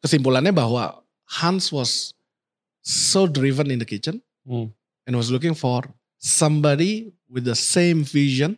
kesimpulannya 0.00 0.52
bahwa 0.52 1.04
Hans 1.40 1.68
was 1.68 2.12
so 2.80 3.24
driven 3.28 3.68
in 3.68 3.80
the 3.80 3.88
kitchen 3.88 4.20
Hmm. 4.44 4.72
And 5.06 5.16
was 5.16 5.30
looking 5.30 5.54
for 5.54 5.84
somebody 6.18 7.12
with 7.28 7.44
the 7.44 7.56
same 7.56 8.04
vision 8.04 8.56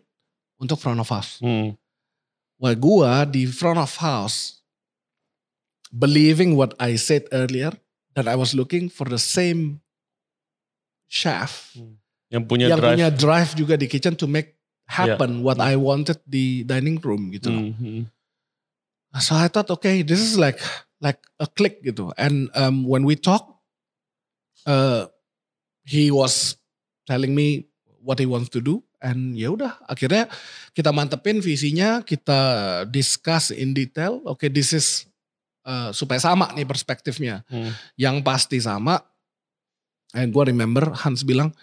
untuk 0.63 0.79
front 0.79 1.01
of 1.03 1.09
house. 1.11 1.39
Hmm. 1.43 1.75
Wah 2.57 2.73
gua 2.73 3.29
di 3.29 3.45
front 3.45 3.77
of 3.77 3.93
house 4.01 4.65
believing 5.93 6.57
what 6.57 6.73
I 6.81 6.97
said 6.97 7.29
earlier 7.31 7.73
that 8.17 8.25
I 8.25 8.35
was 8.35 8.57
looking 8.57 8.89
for 8.89 9.05
the 9.05 9.21
same 9.21 9.85
chef 11.07 11.77
Yang 12.33 12.45
punya 12.51 12.67
yang 12.73 12.81
drive. 12.83 12.93
punya 12.97 13.09
drive 13.13 13.51
juga 13.55 13.75
di 13.79 13.87
kitchen 13.87 14.19
to 14.19 14.27
make 14.27 14.59
happen 14.87 15.43
what 15.47 15.59
I 15.63 15.79
wanted 15.79 16.19
di 16.27 16.67
dining 16.67 16.99
room 17.03 17.31
gitu. 17.31 17.51
loh. 17.51 17.63
Hmm, 17.71 17.75
hmm. 17.79 18.03
So 19.17 19.33
I 19.35 19.49
thought, 19.49 19.71
okay, 19.81 20.03
this 20.03 20.21
is 20.21 20.37
like 20.37 20.61
like 21.01 21.23
a 21.41 21.47
click 21.47 21.81
gitu. 21.83 22.13
And 22.21 22.51
um, 22.53 22.85
when 22.85 23.07
we 23.07 23.17
talk, 23.17 23.49
uh, 24.69 25.09
he 25.87 26.11
was 26.11 26.59
telling 27.07 27.33
me 27.33 27.71
what 28.03 28.19
he 28.19 28.27
wants 28.27 28.51
to 28.51 28.59
do. 28.59 28.83
And 28.99 29.39
ya 29.39 29.55
udah, 29.55 29.79
akhirnya 29.87 30.27
kita 30.75 30.91
mantepin 30.91 31.39
visinya, 31.39 32.03
kita 32.03 32.83
discuss 32.91 33.55
in 33.55 33.71
detail. 33.71 34.19
Oke, 34.27 34.51
this 34.51 34.75
is 34.75 35.07
uh, 35.63 35.95
supaya 35.95 36.19
sama 36.19 36.51
nih 36.59 36.67
perspektifnya. 36.67 37.47
Hmm. 37.47 37.71
Yang 37.95 38.17
pasti 38.27 38.59
sama. 38.59 38.99
And 40.11 40.35
gue 40.35 40.43
remember 40.51 40.91
Hans 40.91 41.23
bilang, 41.23 41.55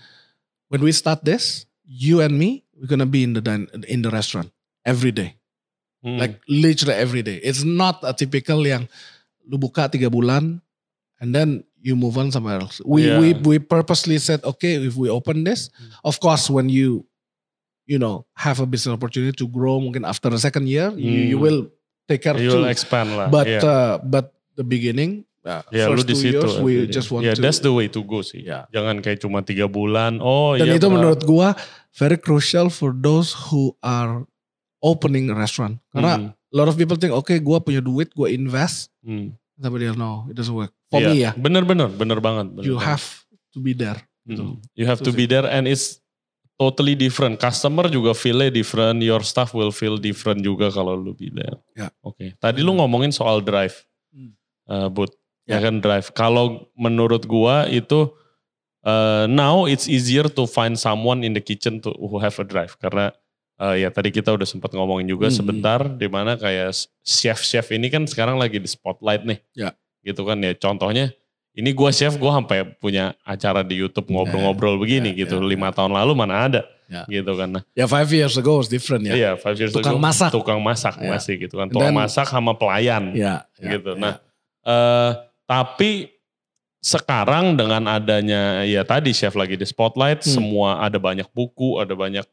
when 0.72 0.80
we 0.80 0.96
start 0.96 1.28
this, 1.28 1.68
you 1.84 2.24
and 2.24 2.40
me, 2.40 2.64
we're 2.80 2.88
gonna 2.88 3.10
be 3.10 3.28
in 3.28 3.36
the 3.36 3.44
in 3.92 4.00
the 4.00 4.12
restaurant 4.14 4.48
every 4.88 5.12
day. 5.12 5.36
Hmm. 6.00 6.20
Like 6.20 6.40
literally 6.48 6.96
every 6.96 7.24
day. 7.26 7.44
It's 7.44 7.68
not 7.68 8.00
a 8.08 8.16
typical 8.16 8.64
yang 8.64 8.88
lu 9.44 9.60
buka 9.60 9.92
tiga 9.92 10.08
bulan 10.08 10.64
and 11.20 11.36
then 11.36 11.68
you 11.84 11.94
move 11.94 12.16
on 12.16 12.32
somewhere 12.32 12.58
else. 12.58 12.80
We 12.82 13.06
Yeah. 13.06 13.20
we 13.20 13.28
we 13.36 13.56
purposely 13.60 14.16
said 14.18 14.40
okay 14.48 14.80
if 14.80 14.96
we 14.96 15.12
open 15.12 15.44
this, 15.44 15.68
Hmm. 15.68 15.92
of 16.08 16.16
course 16.18 16.48
when 16.48 16.72
you 16.72 17.04
you 17.84 18.00
know 18.00 18.24
have 18.34 18.64
a 18.64 18.66
business 18.66 18.96
opportunity 18.96 19.36
to 19.36 19.46
grow 19.46 19.76
mungkin 19.78 20.08
after 20.08 20.32
the 20.32 20.40
second 20.40 20.72
year 20.72 20.96
you, 20.96 21.36
you 21.36 21.38
Hmm. 21.38 21.44
will 21.44 21.60
take 22.08 22.24
care 22.24 22.40
you 22.40 22.48
too. 22.48 22.64
will 22.64 22.72
expand 22.72 23.12
lah. 23.14 23.28
But 23.28 23.46
yeah. 23.46 23.60
uh, 23.62 23.94
but 24.00 24.32
the 24.56 24.64
beginning 24.64 25.28
uh, 25.44 25.60
Ya, 25.68 25.92
lu 25.92 26.00
first 26.00 26.08
di 26.08 26.16
two 26.16 26.24
situ. 26.24 26.40
years 26.40 26.56
we 26.64 26.80
every 26.80 26.88
day. 26.88 26.96
just 26.96 27.12
want 27.12 27.28
yeah, 27.28 27.36
to 27.36 27.44
that's 27.44 27.60
the 27.60 27.76
way 27.76 27.92
to 27.92 28.00
go 28.00 28.24
sih. 28.24 28.48
Ya. 28.48 28.64
Jangan 28.72 29.04
kayak 29.04 29.20
cuma 29.20 29.44
tiga 29.44 29.68
bulan. 29.68 30.24
Oh 30.24 30.56
dan 30.56 30.72
iya. 30.72 30.80
itu 30.80 30.88
menurut 30.88 31.20
gua 31.28 31.52
very 32.00 32.16
crucial 32.16 32.72
for 32.72 32.96
those 32.96 33.36
who 33.52 33.76
are 33.84 34.24
opening 34.80 35.28
a 35.28 35.36
restaurant 35.36 35.80
karena 35.92 36.14
Hmm, 36.16 36.28
a 36.32 36.56
lot 36.56 36.68
of 36.68 36.76
people 36.76 36.96
think 36.96 37.12
okay 37.12 37.40
gua 37.40 37.60
punya 37.60 37.80
duit 37.80 38.12
gua 38.16 38.28
invest 38.28 38.92
hmm. 39.04 39.36
Tapi 39.58 39.76
dia 39.80 39.94
no 39.94 40.26
it 40.28 40.36
doesn't 40.36 40.54
work 40.54 40.74
for 40.90 40.98
Iya, 41.00 41.10
me 41.10 41.18
ya 41.20 41.32
Bener-bener, 41.38 41.90
bener 41.90 42.18
banget. 42.18 42.48
bener 42.52 42.64
you 42.66 42.76
banget. 42.78 42.90
have 42.98 43.06
to 43.54 43.60
be 43.62 43.74
there 43.74 44.00
gitu. 44.26 44.56
Hmm. 44.56 44.58
You 44.74 44.86
have 44.88 45.04
Itu 45.04 45.10
to 45.10 45.12
be 45.14 45.26
there 45.28 45.46
and 45.46 45.68
it's 45.68 46.00
totally 46.56 46.96
different. 46.96 47.38
Customer 47.38 47.90
juga 47.92 48.16
feel 48.16 48.40
different, 48.50 49.04
your 49.04 49.20
staff 49.22 49.52
will 49.52 49.74
feel 49.74 50.00
different 50.00 50.40
juga 50.42 50.72
kalau 50.72 50.96
lu 50.96 51.12
be 51.12 51.28
there. 51.28 51.60
Ya. 51.76 51.92
Oke. 52.00 52.32
Tadi 52.40 52.64
lu 52.64 52.78
ngomongin 52.78 53.12
soal 53.12 53.44
drive, 53.44 53.84
Hmm. 54.14 54.32
eh, 54.70 54.88
Bud. 54.88 55.12
Ya. 55.44 55.60
Ya. 55.60 55.68
kan 55.68 55.84
drive. 55.84 56.08
Kalau 56.16 56.72
menurut 56.80 57.28
gua 57.28 57.68
itu 57.68 58.16
eh, 58.86 59.26
now 59.28 59.68
it's 59.68 59.92
easier 59.92 60.32
to 60.32 60.48
find 60.48 60.80
someone 60.80 61.20
in 61.22 61.36
the 61.36 61.44
kitchen 61.44 61.84
to 61.84 61.92
who 62.00 62.16
have 62.16 62.36
a 62.40 62.48
drive 62.48 62.80
karena 62.80 63.12
eh, 63.60 63.86
ya 63.86 63.90
tadi 63.90 64.10
kita 64.10 64.34
udah 64.34 64.46
sempat 64.46 64.74
ngomongin 64.74 65.06
juga 65.06 65.30
Hmm. 65.30 65.38
sebentar 65.38 65.80
di 65.86 66.08
mana 66.08 66.34
kayak 66.36 66.74
chef-chef 67.02 67.70
ini 67.72 67.88
kan 67.88 68.04
sekarang 68.06 68.38
lagi 68.38 68.58
di 68.58 68.68
spotlight 68.68 69.24
nih. 69.24 69.40
Ya. 69.54 69.70
Gitu 70.02 70.22
kan 70.24 70.40
ya. 70.40 70.52
Contohnya 70.54 71.14
ini 71.54 71.70
gua 71.72 71.94
chef, 71.94 72.18
gua 72.18 72.34
sampai 72.42 72.66
punya 72.82 73.14
acara 73.22 73.62
di 73.62 73.78
YouTube 73.78 74.10
ngobrol-ngobrol 74.10 74.82
begini 74.82 75.14
ya, 75.14 75.26
gitu. 75.26 75.38
ya, 75.38 75.46
Lima 75.46 75.70
tahun 75.70 75.94
lalu 75.94 76.12
mana 76.18 76.50
ada, 76.50 76.62
Ya. 76.90 77.06
gitu 77.06 77.38
kan. 77.38 77.62
Nah, 77.62 77.64
ya 77.78 77.86
five 77.86 78.10
years 78.10 78.34
ago 78.34 78.58
was 78.58 78.66
different 78.68 79.06
ya 79.06 79.14
iya, 79.14 79.32
five 79.38 79.54
years 79.56 79.70
Tukang 79.70 79.96
ago, 79.96 80.02
masak. 80.02 80.30
tukang 80.34 80.58
masak 80.58 80.98
Ya. 80.98 81.14
masih 81.14 81.38
gitu 81.38 81.62
kan. 81.62 81.70
Tukang 81.70 81.94
then- 81.94 82.02
masak 82.02 82.26
sama 82.26 82.58
pelayan, 82.58 83.14
ya, 83.14 83.46
ya, 83.62 83.70
gitu. 83.78 83.94
ya. 83.94 84.02
Nah, 84.02 84.14
eh, 84.66 85.12
tapi 85.46 86.10
sekarang 86.84 87.56
dengan 87.56 87.88
adanya 87.88 88.66
ya 88.66 88.84
tadi 88.84 89.16
chef 89.16 89.38
lagi 89.38 89.56
di 89.56 89.64
spotlight, 89.64 90.26
Hmm. 90.26 90.34
semua 90.36 90.84
ada 90.84 91.00
banyak 91.00 91.30
buku, 91.32 91.80
ada 91.80 91.96
banyak 91.96 92.26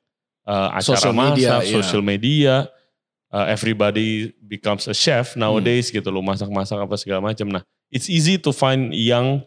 eh, 0.44 0.68
acara 0.72 0.83
Social 0.96 1.12
masak, 1.12 1.26
media, 1.35 1.53
iya. 1.61 1.70
social 1.72 2.03
media. 2.03 2.55
eh, 3.31 3.46
everybody 3.55 4.09
becomes 4.42 4.87
a 4.87 4.94
chef 4.94 5.38
Hmm. 5.38 5.46
nowadays 5.46 5.87
gitu 5.88 6.11
loh, 6.11 6.18
masak-masak 6.18 6.74
apa 6.74 6.98
segala 6.98 7.22
macam. 7.22 7.46
Nah, 7.46 7.62
it's 7.87 8.11
easy 8.11 8.35
to 8.37 8.50
find 8.50 8.90
young 8.90 9.46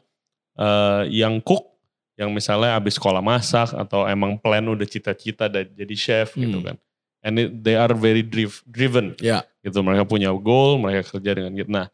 eh, 0.53 1.01
young 1.11 1.41
cook 1.41 1.67
yang 2.13 2.29
misalnya 2.29 2.77
abis 2.77 2.95
sekolah 2.95 3.19
masak 3.19 3.73
atau 3.73 4.05
emang 4.05 4.37
plan 4.37 4.61
udah 4.63 4.85
cita-cita 4.85 5.49
jadi 5.49 5.95
chef 5.97 6.31
gitu 6.33 6.61
Hmm. 6.61 6.71
kan. 6.71 6.77
And 7.23 7.33
it- 7.35 7.55
they 7.59 7.73
are 7.73 7.91
very 7.91 8.21
driv- 8.21 8.61
driven 8.63 9.17
Ya. 9.17 9.43
gitu 9.59 9.81
mereka 9.81 10.05
punya 10.05 10.29
goal 10.29 10.77
mereka 10.77 11.09
kerja 11.11 11.33
dengan 11.33 11.51
gitu 11.51 11.67
nah 11.67 11.87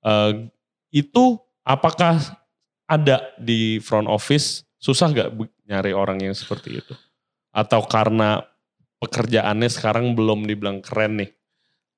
eh, 0.00 0.48
itu 0.88 1.36
apakah 1.62 2.16
ada 2.86 3.20
di 3.36 3.76
front 3.78 4.08
office 4.08 4.64
susah 4.78 5.10
gak 5.12 5.28
nyari 5.66 5.92
orang 5.92 6.16
yang 6.18 6.32
seperti 6.32 6.80
itu 6.80 6.94
atau 7.58 7.82
karena 7.82 8.46
pekerjaannya 9.02 9.66
sekarang 9.66 10.14
belum 10.14 10.46
dibilang 10.46 10.78
keren 10.78 11.18
nih 11.18 11.30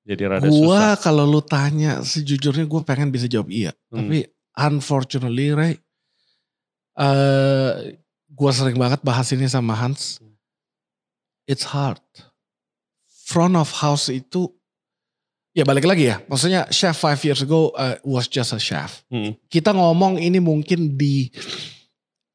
jadi 0.01 0.23
rada 0.27 0.49
Gua 0.49 0.57
susah 0.57 0.93
kalau 0.97 1.25
lu 1.29 1.41
tanya 1.45 2.01
sejujurnya 2.01 2.65
gue 2.65 2.81
pengen 2.81 3.13
bisa 3.13 3.29
jawab 3.29 3.53
iya. 3.53 3.69
Hmm. 3.93 4.09
Tapi 4.09 4.25
unfortunately 4.57 5.53
Ray, 5.53 5.73
eh 6.97 7.71
gue 8.31 8.51
sering 8.51 8.77
banget 8.81 9.05
bahas 9.05 9.29
ini 9.29 9.45
sama 9.45 9.77
Hans. 9.77 10.17
It's 11.45 11.69
hard. 11.69 12.01
Front 13.29 13.55
of 13.55 13.69
house 13.71 14.09
itu, 14.11 14.49
ya 15.53 15.63
balik 15.63 15.85
lagi 15.85 16.09
ya. 16.09 16.19
Maksudnya 16.25 16.67
chef 16.73 16.97
five 16.97 17.21
years 17.21 17.45
ago 17.45 17.71
uh, 17.77 17.95
was 18.01 18.25
just 18.25 18.57
a 18.57 18.59
chef. 18.59 19.05
Hmm. 19.13 19.37
Kita 19.47 19.71
ngomong 19.71 20.17
ini 20.17 20.41
mungkin 20.41 20.97
di 20.97 21.29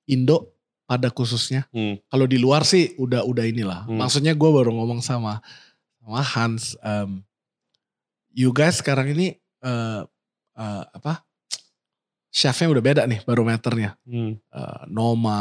Indo 0.06 0.55
pada 0.86 1.10
khususnya. 1.10 1.66
Hmm. 1.74 1.98
Kalau 2.06 2.24
di 2.24 2.38
luar 2.38 2.62
sih 2.62 2.94
udah 2.96 3.26
udah 3.26 3.44
inilah. 3.44 3.84
Hmm. 3.84 3.98
Maksudnya 3.98 4.32
gue 4.32 4.50
baru 4.50 4.70
ngomong 4.70 5.02
sama 5.02 5.42
sama 5.98 6.22
Hans. 6.22 6.78
em, 6.80 7.20
you 8.30 8.54
guys 8.54 8.78
sekarang 8.78 9.10
ini 9.10 9.34
eh, 9.60 10.00
eh, 10.56 10.84
apa? 10.94 11.26
Chefnya 12.30 12.68
udah 12.68 12.84
beda 12.84 13.02
nih 13.04 13.20
barometernya. 13.26 13.98
Hmm. 14.06 14.38
Eh, 14.38 14.80
Noma, 14.86 15.40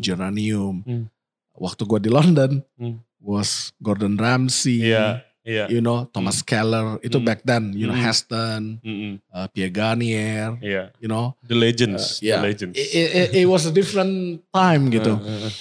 Geranium. 0.00 0.80
Hmm. 0.82 1.06
Waktu 1.52 1.82
gue 1.84 2.00
di 2.08 2.10
London 2.10 2.62
Hmm. 2.78 3.02
was 3.20 3.76
Gordon 3.78 4.16
Ramsay. 4.16 4.88
iya 4.88 5.20
iya 5.48 5.64
You 5.66 5.80
know 5.80 6.04
Thomas 6.12 6.44
Keller 6.44 7.00
itu 7.00 7.16
Hmm. 7.16 7.24
back 7.24 7.40
then. 7.42 7.72
You 7.72 7.88
know 7.88 7.96
Hmm. 7.96 8.04
Heston, 8.04 8.84
Mm-mm. 8.84 9.12
uh, 9.32 9.48
Pierre 9.48 9.72
Garnier. 9.72 10.60
iya 10.60 10.92
You 11.00 11.08
know 11.08 11.32
the 11.40 11.56
legends 11.56 12.20
Uh, 12.20 12.28
yeah. 12.28 12.40
the 12.44 12.52
legends 12.52 12.76
it, 12.76 12.88
it, 12.92 13.28
it 13.32 13.46
was 13.48 13.64
a 13.64 13.72
different 13.72 14.44
time 14.52 14.86
gitu. 14.94 15.16
Uh, 15.16 15.24
uh, 15.24 15.48
uh. 15.48 15.52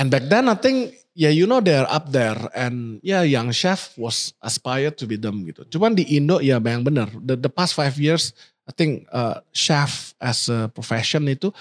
And 0.00 0.08
back 0.08 0.32
then 0.32 0.48
I 0.48 0.56
think 0.56 0.96
yeah 1.12 1.28
you 1.28 1.44
know 1.44 1.60
they're 1.60 1.84
up 1.84 2.08
there 2.08 2.40
and 2.56 2.96
yeah 3.04 3.20
young 3.20 3.52
chef 3.52 3.92
was 4.00 4.32
aspired 4.40 4.96
to 4.96 5.04
be 5.04 5.20
them 5.20 5.44
gitu. 5.44 5.68
Cuman 5.68 5.92
di 5.92 6.08
Indo 6.16 6.40
ya 6.40 6.56
yang 6.56 6.80
benar. 6.80 7.12
The, 7.20 7.36
the 7.36 7.52
past 7.52 7.76
five 7.76 8.00
years 8.00 8.32
I 8.64 8.72
think 8.72 9.04
uh, 9.12 9.44
chef 9.52 10.16
as 10.16 10.48
a 10.48 10.72
profession 10.72 11.28
itu 11.28 11.52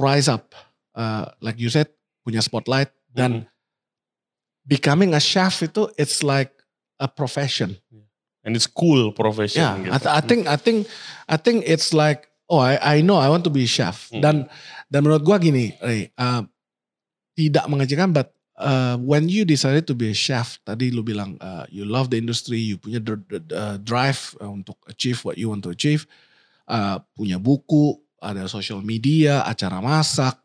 rise 0.00 0.32
up. 0.32 0.56
Uh, 0.96 1.28
like 1.40 1.56
you 1.56 1.68
said 1.68 1.88
punya 2.24 2.40
spotlight 2.40 2.88
dan 3.12 3.44
Mm-mm. 3.44 3.51
Becoming 4.64 5.12
a 5.12 5.20
chef 5.20 5.62
itu 5.62 5.90
it's 5.98 6.22
like 6.22 6.50
a 6.98 7.08
profession. 7.10 7.74
and 8.42 8.58
it's 8.58 8.66
cool 8.66 9.14
profession 9.14 9.62
Yeah, 9.62 9.78
gitu. 9.78 9.90
I, 9.94 9.98
th- 10.02 10.14
I 10.18 10.22
think 10.22 10.40
I 10.50 10.58
think 10.58 10.78
I 11.30 11.36
think 11.38 11.62
it's 11.62 11.94
like 11.94 12.26
oh 12.50 12.58
I 12.58 12.74
I 12.78 12.96
know 12.98 13.14
I 13.14 13.30
want 13.30 13.46
to 13.46 13.52
be 13.54 13.62
chef 13.70 14.10
Hmm. 14.10 14.18
dan 14.18 14.34
dan 14.90 15.00
menurut 15.06 15.22
gua 15.22 15.38
gini, 15.38 15.78
Ray, 15.78 16.10
uh, 16.18 16.42
tidak 17.38 17.64
mengejekkan 17.70 18.10
but 18.10 18.34
uh, 18.58 18.98
when 18.98 19.30
you 19.30 19.46
decided 19.46 19.86
to 19.86 19.94
be 19.94 20.10
a 20.10 20.16
chef, 20.16 20.58
tadi 20.66 20.90
lu 20.90 21.06
bilang 21.06 21.38
uh, 21.38 21.64
you 21.70 21.86
love 21.86 22.10
the 22.10 22.18
industry, 22.18 22.58
you 22.58 22.76
punya 22.76 22.98
the, 22.98 23.14
the, 23.30 23.38
the 23.46 23.62
drive 23.86 24.34
uh, 24.42 24.50
untuk 24.50 24.74
achieve 24.90 25.22
what 25.22 25.38
you 25.38 25.46
want 25.46 25.62
to 25.62 25.70
achieve, 25.70 26.04
uh, 26.66 26.98
punya 27.14 27.38
buku, 27.38 27.94
ada 28.18 28.50
social 28.50 28.82
media, 28.82 29.46
acara 29.46 29.78
masak. 29.78 30.41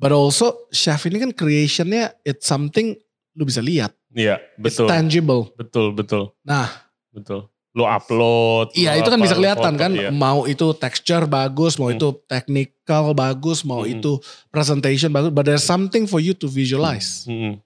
But 0.00 0.10
also 0.10 0.64
chef 0.72 1.04
ini 1.04 1.20
kan 1.20 1.30
creationnya 1.30 2.16
it's 2.24 2.48
something 2.48 2.96
lu 3.36 3.44
bisa 3.44 3.60
lihat. 3.60 3.92
Iya, 4.10 4.40
It's 4.56 4.74
betul. 4.74 4.88
tangible. 4.88 5.42
Betul, 5.54 5.92
betul. 5.92 6.32
Nah, 6.42 6.66
Betul. 7.10 7.46
Lu 7.70 7.86
upload. 7.86 8.74
Iya 8.74 8.98
itu 8.98 9.06
kan 9.06 9.18
bisa 9.18 9.34
kelihatan 9.34 9.74
foto, 9.74 9.82
kan 9.82 9.92
iya. 9.94 10.10
mau 10.10 10.42
itu 10.42 10.74
texture 10.74 11.22
bagus, 11.22 11.78
mau 11.78 11.86
Hmm. 11.86 11.98
itu 11.98 12.08
technical 12.26 13.14
bagus, 13.14 13.62
mau 13.62 13.82
Hmm. 13.82 13.94
itu 13.94 14.18
presentation 14.48 15.10
bagus, 15.10 15.30
but 15.30 15.46
there's 15.46 15.62
something 15.62 16.06
for 16.06 16.18
you 16.18 16.34
to 16.34 16.50
visualize. 16.50 17.26
Mm-mm, 17.26 17.62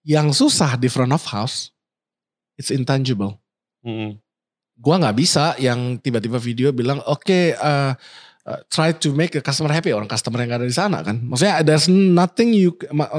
Yang 0.00 0.40
susah 0.40 0.78
di 0.78 0.88
front 0.88 1.12
of 1.12 1.20
house, 1.26 1.68
it's 2.56 2.72
intangible. 2.72 3.36
mm-mm. 3.82 4.16
Gua 4.76 4.96
nggak 4.96 5.16
bisa 5.16 5.52
yang 5.56 5.96
tiba-tiba 5.96 6.36
video 6.36 6.68
bilang 6.68 7.00
oke 7.04 7.56
uh, 7.56 7.92
uh, 8.46 8.62
try 8.70 8.94
to 8.94 9.10
make 9.10 9.34
a 9.34 9.42
customer 9.42 9.68
happy 9.68 9.90
orang 9.90 10.06
customer 10.06 10.38
yang 10.40 10.54
ada 10.54 10.64
di 10.64 10.72
sana 10.72 11.02
kan. 11.02 11.18
Maksudnya 11.20 11.60
there's 11.60 11.90
nothing 11.90 12.54
you 12.54 12.72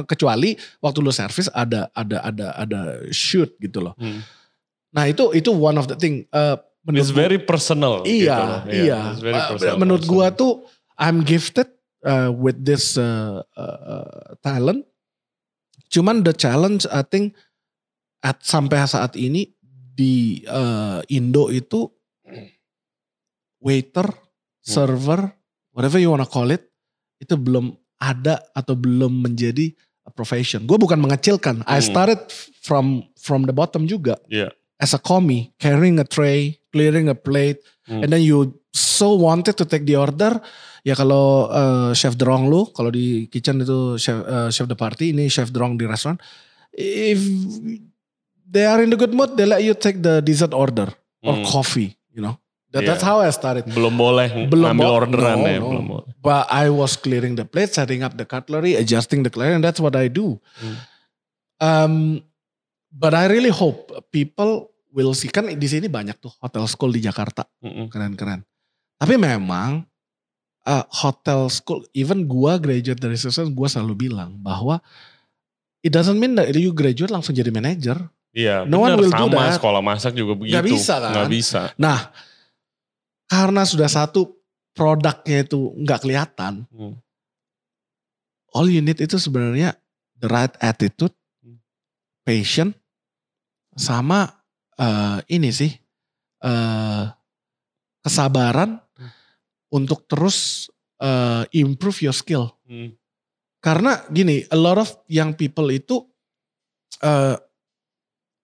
kecuali 0.07 0.55
waktu 0.79 0.97
lu 0.99 1.11
service 1.11 1.51
ada 1.51 1.91
ada 1.93 2.23
ada 2.23 2.47
ada 2.55 2.81
shoot 3.11 3.51
gitu 3.59 3.83
loh. 3.83 3.93
Hmm. 3.99 4.23
Nah 4.95 5.05
itu 5.05 5.35
itu 5.35 5.51
one 5.51 5.75
of 5.75 5.85
the 5.85 5.95
thing. 5.95 6.23
Uh, 6.31 6.55
menurut 6.87 7.03
It's 7.03 7.11
gua- 7.11 7.21
very 7.21 7.39
personal. 7.39 7.93
gitu 8.01 8.25
Iya, 8.25 8.37
loh. 8.39 8.61
iya. 8.65 8.99
it's 9.11 9.21
very 9.21 9.35
Uh, 9.35 9.47
personal. 9.53 9.75
Menurut 9.77 10.03
gua 10.07 10.31
tuh 10.31 10.63
I'm 10.95 11.21
gifted 11.21 11.67
uh, 12.01 12.31
with 12.31 12.63
this 12.63 12.95
uh, 12.95 13.43
uh, 13.53 13.77
uh, 13.83 14.25
talent. 14.41 14.87
Cuman 15.87 16.23
the 16.23 16.31
challenge 16.31 16.83
I 16.87 17.03
think 17.03 17.35
at 18.19 18.41
sampai 18.41 18.83
saat 18.83 19.15
ini 19.15 19.51
di 19.93 20.43
uh, 20.43 20.99
Indo 21.07 21.47
itu 21.47 21.87
waiter, 23.59 24.07
server, 24.67 25.31
whatever 25.71 25.95
you 25.97 26.11
wanna 26.11 26.27
call 26.27 26.51
it, 26.51 26.67
itu 27.17 27.39
belum 27.39 27.71
ada 27.97 28.43
atau 28.51 28.75
belum 28.75 29.23
menjadi 29.23 29.71
a 30.03 30.11
profession. 30.11 30.67
Gue 30.67 30.75
bukan 30.77 30.99
mengecilkan. 30.99 31.63
I 31.65 31.79
Hmm. 31.79 31.87
started 31.87 32.19
from 32.61 32.85
from 33.17 33.47
the 33.47 33.55
bottom 33.55 33.87
juga 33.87 34.19
Iya. 34.27 34.51
as 34.77 34.91
a 34.93 35.01
commie, 35.01 35.51
carrying 35.57 35.97
a 35.97 36.05
tray, 36.05 36.59
clearing 36.69 37.07
a 37.07 37.17
plate, 37.17 37.59
Hmm. 37.87 38.03
and 38.03 38.11
then 38.11 38.21
you 38.21 38.51
so 38.71 39.15
wanted 39.15 39.55
to 39.57 39.65
take 39.65 39.87
the 39.87 39.95
order. 39.97 40.37
Ya 40.85 40.95
kalau 40.95 41.51
uh, 41.51 41.91
chef 41.91 42.15
Drong 42.15 42.47
lu, 42.47 42.71
kalau 42.71 42.87
di 42.87 43.27
kitchen 43.27 43.59
itu 43.59 43.99
chef 43.99 44.23
uh, 44.23 44.47
chef 44.47 44.67
de 44.67 44.77
party, 44.77 45.11
ini 45.11 45.27
chef 45.27 45.51
Drong 45.51 45.75
di 45.75 45.83
restoran. 45.83 46.15
If 46.71 47.19
they 48.47 48.63
are 48.63 48.79
in 48.79 48.93
the 48.93 48.95
good 48.95 49.11
mood, 49.11 49.35
they 49.35 49.43
let 49.43 49.63
you 49.63 49.75
take 49.75 49.99
the 49.99 50.21
dessert 50.21 50.53
order 50.55 50.87
or 51.25 51.35
Hmm. 51.35 51.43
coffee, 51.43 51.91
you 52.13 52.21
know. 52.21 52.39
That, 52.77 52.85
Yeah. 52.85 52.93
That's 52.93 53.01
how 53.01 53.17
I 53.19 53.29
started. 53.29 53.65
Belum 53.67 53.89
boleh 53.91 54.29
Belum 54.45 54.69
ngambil 54.69 54.85
bo- 54.85 54.97
orderan 55.01 55.35
no, 55.35 55.43
ya. 55.43 55.57
no. 55.57 55.65
Belum 55.67 55.85
boleh. 55.89 56.09
But 56.15 56.45
I 56.47 56.69
was 56.69 56.93
clearing 56.93 57.33
the 57.33 57.43
plate, 57.43 57.71
setting 57.71 58.01
up 58.01 58.13
the 58.13 58.23
cutlery, 58.23 58.75
adjusting 58.75 59.21
the 59.21 59.29
cutlery, 59.29 59.51
and 59.51 59.65
that's 59.65 59.79
what 59.79 59.93
I 59.93 60.05
do. 60.05 60.37
Hmm. 60.55 60.77
Um, 61.57 61.93
but 62.87 63.11
I 63.11 63.25
really 63.25 63.49
hope 63.49 63.89
people 64.07 64.69
will 64.89 65.11
see 65.11 65.27
kan 65.27 65.45
di 65.47 65.65
sini 65.65 65.87
banyak 65.87 66.17
tuh 66.17 66.29
hotel 66.37 66.65
school 66.65 66.89
di 66.89 66.99
Jakarta 66.99 67.49
Mm-mm. 67.59 67.85
keren-keren. 67.87 68.45
Tapi 68.95 69.13
memang 69.13 69.85
uh, 70.63 70.85
hotel 70.91 71.49
school, 71.49 71.81
even 71.91 72.25
gua 72.25 72.57
graduate 72.57 72.97
dari 72.97 73.13
Success, 73.15 73.49
gua 73.49 73.65
selalu 73.65 74.09
bilang 74.09 74.37
bahwa 74.37 74.77
it 75.79 75.89
doesn't 75.89 76.17
mean 76.17 76.33
that 76.33 76.49
you 76.51 76.69
graduate 76.71 77.09
langsung 77.09 77.33
jadi 77.33 77.49
manager. 77.49 77.97
Iya, 78.29 78.65
No 78.65 78.83
one 78.83 78.93
benar 78.93 78.99
will 78.99 79.13
do 79.15 79.23
sama 79.23 79.41
that. 79.43 79.55
sekolah 79.57 79.81
masak 79.81 80.13
juga 80.13 80.33
begitu. 80.35 80.61
bisa 80.61 80.93
kan? 80.99 81.09
Nggak 81.09 81.29
bisa. 81.31 81.61
Nah, 81.73 82.13
karena 83.27 83.67
sudah 83.67 83.91
satu 83.91 84.39
produknya 84.71 85.43
itu 85.43 85.75
nggak 85.83 86.01
kelihatan, 86.03 86.63
Hmm. 86.71 86.95
all 88.55 88.71
you 88.71 88.79
need 88.79 88.97
itu 88.97 89.19
sebenarnya 89.19 89.75
the 90.17 90.27
right 90.31 90.55
attitude, 90.63 91.13
Hmm. 91.43 91.59
patient, 92.23 92.71
sama 93.75 94.33
eh, 94.77 95.19
ini 95.33 95.49
sih 95.49 95.73
eh, 96.45 97.05
kesabaran 98.05 98.77
Hmm. 98.97 99.11
untuk 99.73 100.05
terus 100.07 100.69
eh, 100.97 101.43
improve 101.53 102.09
your 102.09 102.15
skill. 102.15 102.53
Hmm. 102.65 102.93
Karena 103.61 104.05
gini, 104.09 104.45
a 104.49 104.57
lot 104.57 104.77
of 104.77 104.89
young 105.09 105.33
people 105.33 105.69
itu 105.73 106.05
eh, 107.01 107.37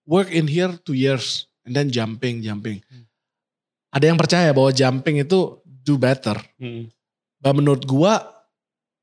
work 0.06 0.30
in 0.30 0.46
here 0.50 0.74
two 0.82 0.94
years 0.94 1.48
and 1.66 1.74
then 1.74 1.90
jumping, 1.90 2.42
jumping. 2.46 2.82
Hmm. 2.90 3.06
Ada 3.94 4.06
yang 4.10 4.18
percaya 4.18 4.50
bahwa 4.50 4.74
jumping 4.74 5.22
itu 5.22 5.40
do 5.86 5.96
better. 5.96 6.42
Hmm. 6.58 6.90
Bah 7.38 7.54
menurut 7.54 7.86
gua, 7.86 8.26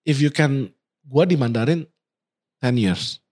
if 0.03 0.18
you 0.18 0.29
can, 0.29 0.66
gua 1.05 1.22
di 1.22 1.38
Mandarin 1.38 1.87
10 2.59 2.74
years. 2.76 3.22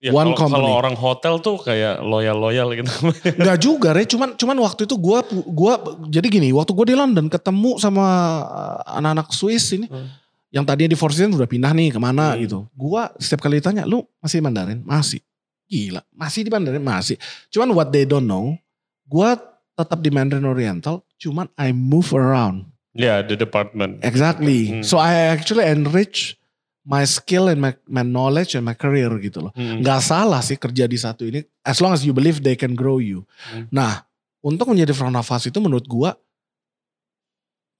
Ya, 0.00 0.16
One 0.16 0.32
kalau, 0.32 0.48
kalau 0.48 0.64
company. 0.64 0.72
orang 0.72 0.96
hotel 0.96 1.34
tuh 1.38 1.60
kayak 1.60 2.00
loyal-loyal 2.00 2.72
gitu. 2.72 2.88
Enggak 3.36 3.58
juga, 3.60 3.92
Re. 3.92 4.08
Cuman, 4.08 4.32
cuman 4.32 4.56
waktu 4.64 4.88
itu 4.88 4.96
gua, 4.96 5.20
gua 5.44 5.76
jadi 6.08 6.24
gini, 6.24 6.48
waktu 6.56 6.72
gua 6.72 6.86
di 6.88 6.96
London 6.96 7.28
ketemu 7.28 7.76
sama 7.76 8.00
uh, 8.48 8.96
anak-anak 8.96 9.28
Swiss 9.30 9.76
ini, 9.76 9.84
Hmm. 9.92 10.08
yang 10.48 10.64
tadinya 10.64 10.88
di 10.88 10.96
Four 10.96 11.12
Seasons 11.12 11.36
udah 11.36 11.44
pindah 11.44 11.76
nih 11.76 11.92
ke 11.92 12.00
mana 12.00 12.32
Hmm. 12.32 12.40
gitu. 12.40 12.58
Gua 12.72 13.12
setiap 13.20 13.44
kali 13.44 13.60
ditanya, 13.60 13.84
lu 13.84 14.00
masih 14.24 14.40
Mandarin? 14.40 14.80
Masih. 14.88 15.20
Gila, 15.68 16.00
masih 16.16 16.40
di 16.42 16.50
Mandarin? 16.50 16.80
Masih. 16.80 17.20
Cuman 17.52 17.68
what 17.76 17.92
they 17.92 18.08
don't 18.08 18.24
know, 18.24 18.56
gua 19.04 19.36
tetap 19.80 20.04
di 20.04 20.12
Mandarin 20.12 20.44
Oriental, 20.44 21.00
cuman 21.16 21.48
I 21.56 21.72
move 21.72 22.12
around. 22.12 22.68
ya, 22.92 23.24
the 23.24 23.38
department. 23.38 24.02
Exactly. 24.04 24.60
Hmm. 24.68 24.82
So 24.84 25.00
I 25.00 25.32
actually 25.32 25.64
enrich 25.64 26.36
my 26.84 27.06
skill 27.06 27.46
and 27.48 27.62
my, 27.62 27.72
my 27.86 28.02
knowledge 28.02 28.52
and 28.58 28.66
my 28.66 28.74
career 28.74 29.08
gitu 29.22 29.48
loh. 29.48 29.52
Hmm. 29.56 29.80
Nggak 29.80 30.00
salah 30.02 30.42
sih 30.44 30.58
kerja 30.58 30.84
di 30.84 30.98
satu 30.98 31.24
ini 31.24 31.40
as 31.64 31.78
long 31.78 31.94
as 31.94 32.02
you 32.04 32.10
believe 32.12 32.42
they 32.44 32.58
can 32.58 32.74
grow 32.76 33.00
you. 33.00 33.24
Hmm. 33.48 33.70
Nah, 33.70 34.04
untuk 34.42 34.68
menjadi 34.68 34.90
front 34.92 35.14
of 35.14 35.24
house 35.24 35.46
itu 35.46 35.56
menurut 35.62 35.86
gua 35.86 36.12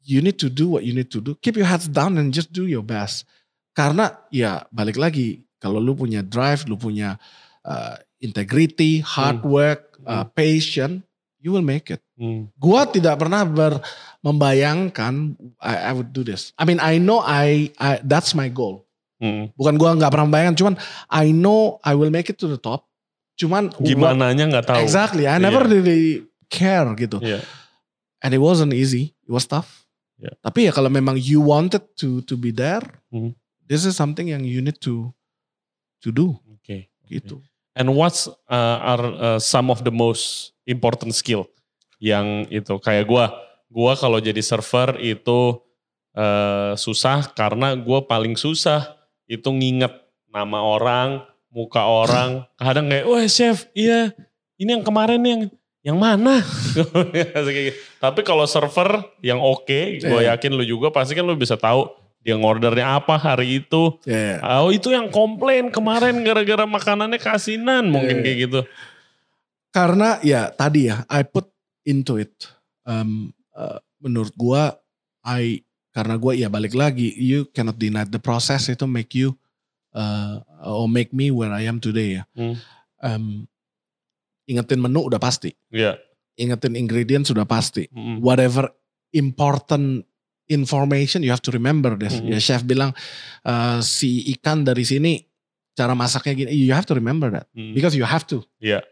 you 0.05 0.25
need 0.25 0.39
to 0.41 0.49
do 0.49 0.69
what 0.79 0.87
you 0.87 0.95
need 0.95 1.11
to 1.13 1.21
do. 1.21 1.37
Keep 1.43 1.61
your 1.61 1.69
heads 1.69 1.89
down 1.91 2.17
and 2.17 2.33
just 2.33 2.55
do 2.55 2.65
your 2.65 2.85
best. 2.85 3.29
Karena 3.77 4.17
ya 4.33 4.65
balik 4.73 4.97
lagi 4.97 5.45
kalau 5.61 5.77
lu 5.83 5.93
punya 5.93 6.25
drive, 6.25 6.65
lu 6.67 6.79
punya 6.81 7.21
uh, 7.67 7.99
integrity, 8.23 9.01
hard 9.05 9.43
Hmm. 9.45 9.51
work, 9.51 9.99
uh, 10.07 10.25
patient, 10.25 11.05
you 11.41 11.51
will 11.51 11.65
make 11.65 11.89
it. 11.89 12.01
Hmm. 12.15 12.53
Gua 12.57 12.85
tidak 12.85 13.17
pernah 13.19 13.43
ber, 13.43 13.81
membayangkan 14.21 15.37
I, 15.59 15.75
I 15.89 15.93
would 15.97 16.13
do 16.13 16.23
this. 16.23 16.53
I 16.57 16.69
mean 16.69 16.79
I 16.79 17.01
know 17.01 17.21
I, 17.21 17.73
I 17.77 18.01
that's 18.05 18.33
my 18.33 18.47
goal. 18.47 18.85
Hmm. 19.21 19.53
Bukan 19.57 19.77
gua 19.77 19.97
nggak 19.97 20.13
pernah 20.13 20.27
membayangkan, 20.29 20.57
cuman 20.57 20.75
I 21.09 21.33
know 21.33 21.77
I 21.85 21.93
will 21.97 22.13
make 22.13 22.29
it 22.29 22.41
to 22.41 22.49
the 22.49 22.61
top. 22.61 22.89
Cuman 23.37 23.73
Gimananya 23.81 24.45
nggak 24.49 24.65
tahu. 24.69 24.81
Exactly, 24.81 25.25
I 25.25 25.41
never 25.41 25.65
Iya. 25.65 25.73
really 25.73 26.03
care 26.53 26.89
gitu. 26.97 27.21
Iya. 27.21 27.41
And 28.21 28.37
it 28.37 28.41
wasn't 28.41 28.77
easy, 28.77 29.17
it 29.25 29.33
was 29.33 29.49
tough. 29.49 29.89
Iya. 30.21 30.37
Tapi 30.45 30.69
ya 30.69 30.73
kalau 30.77 30.93
memang 30.93 31.17
you 31.17 31.41
wanted 31.41 31.85
to 31.97 32.21
to 32.29 32.37
be 32.37 32.53
there, 32.53 32.85
Hmm. 33.09 33.33
this 33.65 33.89
is 33.89 33.97
something 33.97 34.29
yang 34.29 34.45
you 34.45 34.61
need 34.61 34.77
to 34.85 35.09
to 36.05 36.13
do 36.13 36.37
Oke. 36.53 36.89
gitu. 37.09 37.41
And 37.71 37.95
what's 37.95 38.27
uh, 38.51 38.79
are 38.83 39.05
uh, 39.15 39.39
some 39.39 39.71
of 39.71 39.87
the 39.87 39.95
most 39.95 40.53
important 40.67 41.15
skill 41.15 41.47
yang 42.03 42.51
itu 42.51 42.77
kayak 42.83 43.07
gua, 43.07 43.31
gua 43.71 43.95
kalau 43.95 44.19
jadi 44.19 44.43
server 44.43 44.99
itu 44.99 45.61
uh, 46.19 46.75
susah 46.75 47.31
karena 47.31 47.79
gua 47.79 48.03
paling 48.03 48.35
susah 48.35 48.99
itu 49.31 49.47
nginget 49.55 49.95
nama 50.27 50.59
orang, 50.67 51.23
muka 51.51 51.87
orang. 51.87 52.43
Kadang 52.59 52.91
kayak, 52.91 53.07
wah 53.07 53.23
chef, 53.31 53.71
iya 53.73 54.11
ini 54.59 54.75
yang 54.75 54.85
kemarin 54.85 55.23
yang 55.23 55.43
yang 55.81 55.97
mana? 55.97 56.43
Gitu. 56.77 57.73
Tapi 57.97 58.21
kalau 58.27 58.45
server 58.45 59.01
yang 59.25 59.41
oke, 59.41 60.01
gue 60.01 60.21
Iya. 60.21 60.37
yakin 60.37 60.53
lu 60.53 60.65
juga 60.65 60.93
pasti 60.93 61.17
kan 61.17 61.25
lu 61.25 61.33
bisa 61.39 61.57
tahu 61.57 61.89
dia 62.21 62.37
ngordernya 62.37 63.01
apa 63.01 63.17
hari 63.17 63.65
itu. 63.65 63.97
Yeah. 64.05 64.45
Oh 64.45 64.69
itu 64.69 64.93
yang 64.93 65.09
komplain 65.09 65.73
kemarin 65.73 66.21
gara-gara 66.21 66.69
makanannya 66.69 67.17
kasinan 67.17 67.89
mungkin 67.89 68.21
Iya. 68.21 68.25
kayak 68.25 68.39
gitu. 68.45 68.61
Karena 69.71 70.19
ya 70.21 70.51
tadi 70.53 70.91
ya, 70.91 71.07
I 71.09 71.25
put 71.25 71.49
into 71.87 72.21
it. 72.21 72.33
Um, 72.85 73.33
uh, 73.57 73.81
menurut 74.03 74.35
gua, 74.37 74.77
I 75.23 75.63
karena 75.95 76.19
gua 76.21 76.35
ya 76.37 76.51
balik 76.51 76.75
lagi, 76.77 77.15
you 77.17 77.49
cannot 77.55 77.79
deny 77.79 78.05
the 78.05 78.21
process 78.21 78.69
itu 78.69 78.85
make 78.85 79.15
you 79.17 79.39
uh, 79.95 80.43
or 80.61 80.91
make 80.91 81.15
me 81.15 81.31
where 81.31 81.55
I 81.55 81.65
am 81.71 81.79
today 81.81 82.21
ya. 82.21 82.25
Hmm. 82.37 82.55
Um, 83.01 83.25
ingetin 84.45 84.83
menu 84.83 85.07
udah 85.07 85.23
pasti, 85.23 85.55
Iya. 85.71 85.97
ingetin 86.37 86.75
ingredients 86.75 87.31
sudah 87.31 87.47
pasti. 87.47 87.87
Mm-mm. 87.95 88.19
Whatever 88.21 88.69
important 89.15 90.03
information 90.51 91.23
you 91.23 91.31
have 91.31 91.41
to 91.41 91.55
remember 91.55 91.95
this. 91.95 92.19
Mhm. 92.19 92.29
Ya 92.29 92.39
chef 92.39 92.67
bilang 92.67 92.91
eh, 93.43 93.79
si 93.81 94.27
ikan 94.35 94.67
dari 94.67 94.83
sini 94.83 95.23
cara 95.73 95.95
masaknya 95.95 96.35
gini. 96.37 96.51
You 96.53 96.75
have 96.75 96.85
to 96.91 96.95
remember 96.95 97.31
that 97.31 97.47
Hmm. 97.55 97.73
because 97.73 97.95
you 97.95 98.03
have 98.03 98.27
to. 98.29 98.43
Iya. 98.59 98.83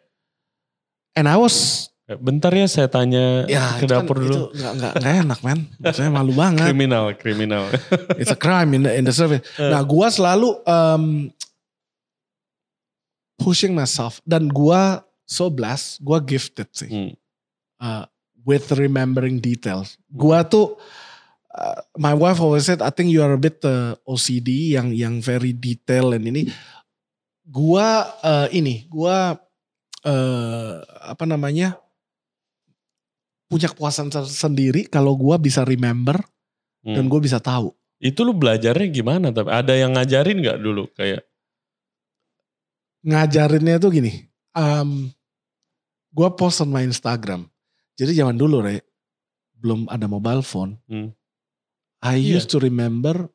And 1.12 1.26
I 1.26 1.34
was 1.36 1.90
Bentar 2.08 2.56
ya 2.56 2.64
saya 2.64 2.88
tanya 2.88 3.44
ya 3.44 3.76
ke 3.76 3.84
itu 3.84 3.92
kan- 3.92 4.00
dapur 4.00 4.16
itu 4.24 4.32
dulu. 4.32 4.56
nggak 4.56 4.72
nggak 4.80 4.92
nggak 4.96 5.14
enak 5.28 5.40
man. 5.44 5.58
Saya 5.92 6.08
malu 6.08 6.32
banget. 6.32 6.64
Kriminal, 6.64 7.04
kriminal. 7.12 7.68
It's 8.16 8.32
a 8.32 8.38
crime 8.40 8.72
in 8.72 8.88
the 8.88 8.96
in 8.96 9.04
the 9.04 9.12
service. 9.12 9.44
Eh. 9.60 9.68
Nah, 9.68 9.84
gua 9.84 10.08
selalu 10.08 10.56
um, 10.64 11.28
pushing 13.36 13.76
myself 13.76 14.24
dan 14.24 14.48
gua 14.48 15.04
so 15.28 15.52
blessed, 15.52 16.00
gua 16.00 16.18
gifted 16.18 16.72
sih 16.72 16.88
Hmm. 16.88 17.12
uh, 17.76 18.04
with 18.40 18.72
remembering 18.72 19.36
details. 19.36 20.00
Gua 20.08 20.42
tuh 20.42 20.80
uh, 21.58 21.82
my 21.98 22.14
wife 22.14 22.38
always 22.38 22.64
said 22.64 22.78
I 22.78 22.94
think 22.94 23.10
you 23.10 23.20
are 23.20 23.34
a 23.34 23.40
bit 23.40 23.58
uh, 23.66 23.98
OCD 24.06 24.78
yang 24.78 24.94
yang 24.94 25.18
very 25.18 25.50
detail 25.50 26.14
and 26.14 26.22
ini 26.30 26.46
gua 27.42 28.06
uh, 28.22 28.46
ini 28.54 28.86
gua 28.86 29.34
uh, 30.06 30.72
apa 31.02 31.26
namanya 31.26 31.74
punya 33.50 33.66
kepuasan 33.66 34.14
sendiri 34.28 34.86
kalau 34.86 35.18
gua 35.18 35.36
bisa 35.36 35.66
remember 35.66 36.22
dan 36.84 37.04
Hmm. 37.04 37.10
gue 37.10 37.20
bisa 37.20 37.42
tahu. 37.42 37.74
Itu 37.98 38.22
lu 38.22 38.32
belajarnya 38.32 38.88
gimana? 38.88 39.34
Tapi 39.34 39.50
ada 39.50 39.74
yang 39.74 39.92
ngajarin 39.98 40.38
nggak 40.38 40.58
dulu 40.62 40.86
kayak? 40.94 41.26
ngajarinnya 42.98 43.78
tuh 43.78 43.94
gini. 43.94 44.26
Um, 44.52 45.08
gue 46.10 46.28
post 46.34 46.60
on 46.60 46.70
my 46.70 46.82
Instagram. 46.82 47.46
Jadi 47.94 48.14
zaman 48.14 48.34
dulu 48.34 48.62
re, 48.62 48.82
belum 49.58 49.86
ada 49.90 50.06
mobile 50.10 50.42
phone. 50.42 50.78
Hmm. 50.90 51.14
I 52.00 52.16
Iya. 52.16 52.38
used 52.38 52.50
to 52.50 52.58
remember 52.58 53.26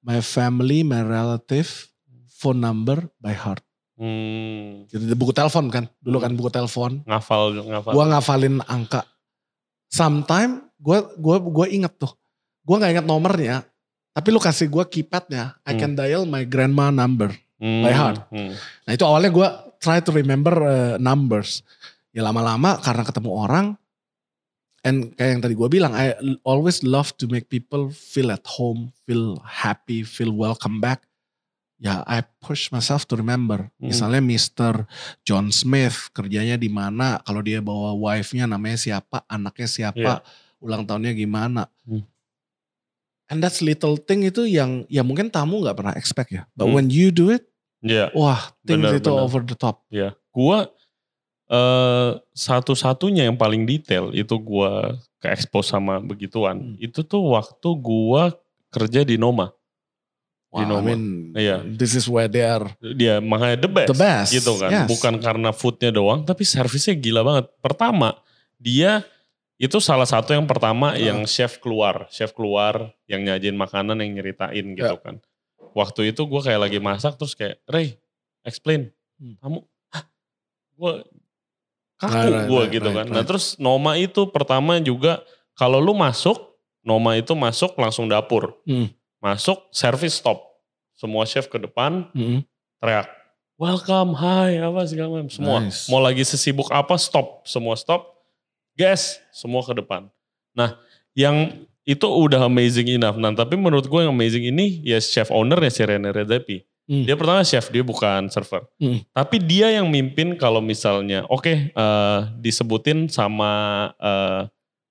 my 0.00 0.18
family, 0.18 0.80
my 0.80 1.00
relative, 1.00 1.90
phone 2.30 2.58
number 2.58 3.10
by 3.16 3.32
heart. 3.32 3.64
Hmm, 3.96 4.84
Jadi 4.86 5.08
buku 5.12 5.32
telepon 5.32 5.66
kan, 5.66 5.84
dulu 5.98 6.20
kan 6.20 6.30
buku 6.30 6.46
telepon. 6.48 7.00
ngafal 7.02 7.64
ngafal. 7.64 7.90
Gue 7.90 8.04
ngafalin 8.06 8.56
angka. 8.62 9.02
Sometime 9.88 10.68
gue 10.76 10.98
gua 11.16 11.40
gua 11.40 11.66
inget 11.66 11.96
tuh. 11.96 12.12
Gue 12.60 12.76
nggak 12.76 12.92
inget 12.92 13.06
nomornya, 13.06 13.64
tapi 14.10 14.28
lu 14.28 14.38
kasih 14.38 14.66
gue 14.66 14.84
keypadnya. 14.84 15.56
I 15.62 15.72
Hmm. 15.72 15.80
can 15.80 15.92
dial 15.94 16.26
my 16.26 16.44
grandma 16.44 16.90
number. 16.90 17.32
Hmm, 17.56 17.80
by 17.80 17.90
heart. 17.90 18.20
hmm. 18.28 18.52
Nah 18.84 18.92
itu 18.92 19.00
awalnya 19.00 19.32
gue 19.32 19.48
try 19.78 19.98
to 19.98 20.12
remember 20.12 20.54
uh, 20.58 20.94
numbers. 20.98 21.64
Ya 22.12 22.20
lama-lama 22.20 22.76
karena 22.78 23.00
ketemu 23.00 23.30
orang, 23.32 23.66
and 24.86 25.10
kayak 25.18 25.30
yang 25.34 25.42
tadi 25.42 25.54
gue 25.58 25.68
bilang, 25.68 25.90
I 25.92 26.14
always 26.46 26.86
love 26.86 27.10
to 27.18 27.26
make 27.26 27.50
people 27.50 27.90
feel 27.90 28.30
at 28.30 28.46
home, 28.46 28.94
feel 29.02 29.42
happy, 29.42 30.06
feel 30.06 30.30
welcome 30.30 30.78
back. 30.78 31.02
Ya 31.76 32.00
I 32.08 32.24
push 32.40 32.72
myself 32.72 33.04
to 33.10 33.18
remember. 33.20 33.68
Hmm. 33.76 33.90
Misalnya 33.92 34.22
Mr. 34.22 34.86
John 35.26 35.52
Smith 35.52 36.08
kerjanya 36.14 36.56
di 36.56 36.70
mana, 36.70 37.20
kalau 37.20 37.42
dia 37.42 37.60
bawa 37.60 37.92
wife-nya 37.92 38.48
namanya 38.48 38.80
siapa, 38.80 39.26
anaknya 39.28 39.68
siapa, 39.68 40.24
ulang 40.56 40.86
tahunnya 40.88 41.12
gimana. 41.12 41.68
Hmm. 41.84 42.06
And 43.26 43.42
that's 43.42 43.58
little 43.58 43.98
thing 43.98 44.22
itu 44.22 44.46
yang 44.46 44.86
ya 44.86 45.02
mungkin 45.02 45.34
tamu 45.34 45.58
nggak 45.58 45.76
pernah 45.76 45.94
expect 45.98 46.30
ya. 46.30 46.46
But 46.54 46.70
Hmm. 46.70 46.78
when 46.78 46.86
you 46.88 47.10
do 47.10 47.34
it, 47.34 47.44
Iya. 47.84 48.08
Wah, 48.16 48.40
things 48.64 48.82
Benar, 48.82 48.98
itu 48.98 49.10
benar. 49.12 49.22
over 49.22 49.40
the 49.44 49.54
top. 49.54 49.84
Ya, 49.92 50.16
gua 50.32 50.66
eh 51.46 52.10
satu-satunya 52.34 53.30
yang 53.30 53.38
paling 53.38 53.62
detail 53.62 54.10
itu 54.10 54.34
gua 54.36 54.98
ke 55.18 55.30
expose 55.30 55.70
sama 55.70 55.98
begituan. 55.98 56.74
Hmm. 56.74 56.76
Itu 56.78 57.02
tuh 57.02 57.22
waktu 57.30 57.68
gua 57.78 58.34
kerja 58.68 59.06
di 59.06 59.14
Noma. 59.16 59.54
Wah, 60.50 60.62
I 60.62 60.64
Noma. 60.66 60.82
mean, 60.82 61.02
Iya. 61.34 61.62
this 61.66 61.94
is 61.94 62.06
where 62.06 62.26
they 62.26 62.42
are 62.42 62.66
Dia 62.78 63.18
makanya 63.18 63.62
the 63.62 63.70
best. 63.70 63.88
the 63.90 63.98
best. 63.98 64.30
Gitu 64.32 64.52
kan. 64.58 64.70
Yes. 64.70 64.88
Bukan 64.88 65.14
karena 65.22 65.50
foodnya 65.50 65.90
doang, 65.90 66.22
tapi 66.22 66.42
servisnya 66.42 66.94
gila 66.94 67.22
banget. 67.22 67.46
Pertama, 67.58 68.14
dia 68.56 69.02
itu 69.56 69.80
salah 69.80 70.04
satu 70.04 70.36
yang 70.36 70.44
pertama 70.44 70.92
Ah. 70.92 71.00
yang 71.00 71.24
chef 71.24 71.58
keluar, 71.58 72.06
chef 72.10 72.34
keluar 72.34 72.92
yang 73.06 73.24
nyajin 73.24 73.56
makanan 73.56 73.96
yang 74.04 74.18
nyeritain 74.18 74.76
gitu 74.76 74.96
Ya. 74.96 75.00
kan. 75.00 75.16
Waktu 75.72 76.12
itu 76.12 76.24
gue 76.24 76.40
kayak 76.40 76.60
lagi 76.60 76.78
masak 76.80 77.16
terus 77.16 77.32
kayak 77.36 77.60
Ray, 77.64 77.96
explain, 78.44 78.92
Hmm. 79.16 79.36
kamu, 79.40 79.58
gue 80.76 80.92
kaku 81.96 82.12
Right, 82.12 82.46
gue 82.48 82.60
right, 82.60 82.70
gitu 82.72 82.88
right, 82.92 82.96
kan. 83.02 83.06
Nah 83.08 83.22
right. 83.22 83.28
terus 83.28 83.56
Noma 83.56 83.96
itu 83.96 84.28
pertama 84.28 84.76
juga 84.78 85.24
kalau 85.56 85.80
lu 85.80 85.96
masuk, 85.96 86.36
Noma 86.84 87.16
itu 87.16 87.32
masuk 87.32 87.74
langsung 87.80 88.06
dapur, 88.06 88.54
Hmm. 88.68 88.92
masuk 89.18 89.58
service 89.72 90.20
stop, 90.20 90.38
semua 90.94 91.24
chef 91.24 91.48
ke 91.48 91.56
depan 91.56 92.06
Mm-mm. 92.12 92.44
teriak 92.78 93.08
welcome, 93.56 94.12
hi, 94.20 94.60
apa 94.60 94.84
segala 94.84 95.16
macam 95.20 95.32
semua. 95.32 95.64
Nice. 95.64 95.88
Mau 95.88 95.96
lagi 95.98 96.22
sesibuk 96.22 96.68
apa 96.68 97.00
stop, 97.00 97.40
semua 97.48 97.72
stop, 97.74 98.12
gas, 98.76 99.16
semua 99.32 99.64
ke 99.64 99.72
depan. 99.72 100.12
Nah, 100.52 100.76
yang 101.16 101.64
itu 101.88 102.04
udah 102.04 102.44
amazing 102.44 102.92
enough. 102.92 103.16
Nah, 103.16 103.32
tapi 103.32 103.56
menurut 103.56 103.88
gue 103.88 104.00
yang 104.04 104.12
amazing 104.12 104.44
ini 104.52 104.84
ya 104.84 105.00
chef 105.00 105.32
owner 105.32 105.56
ya 105.56 105.72
si 105.72 105.80
Rene 105.88 106.12
Redzepi. 106.12 106.68
Hmm. 106.86 107.02
Dia 107.02 107.18
pertama 107.18 107.42
chef, 107.42 107.66
dia 107.68 107.82
bukan 107.82 108.30
server. 108.30 108.62
Hmm. 108.78 109.02
Tapi 109.10 109.42
dia 109.42 109.74
yang 109.74 109.90
mimpin 109.90 110.38
kalau 110.38 110.62
misalnya, 110.62 111.26
oke 111.26 111.74
eh, 111.74 112.18
disebutin 112.38 113.10
sama 113.10 113.50
eh, 113.98 114.40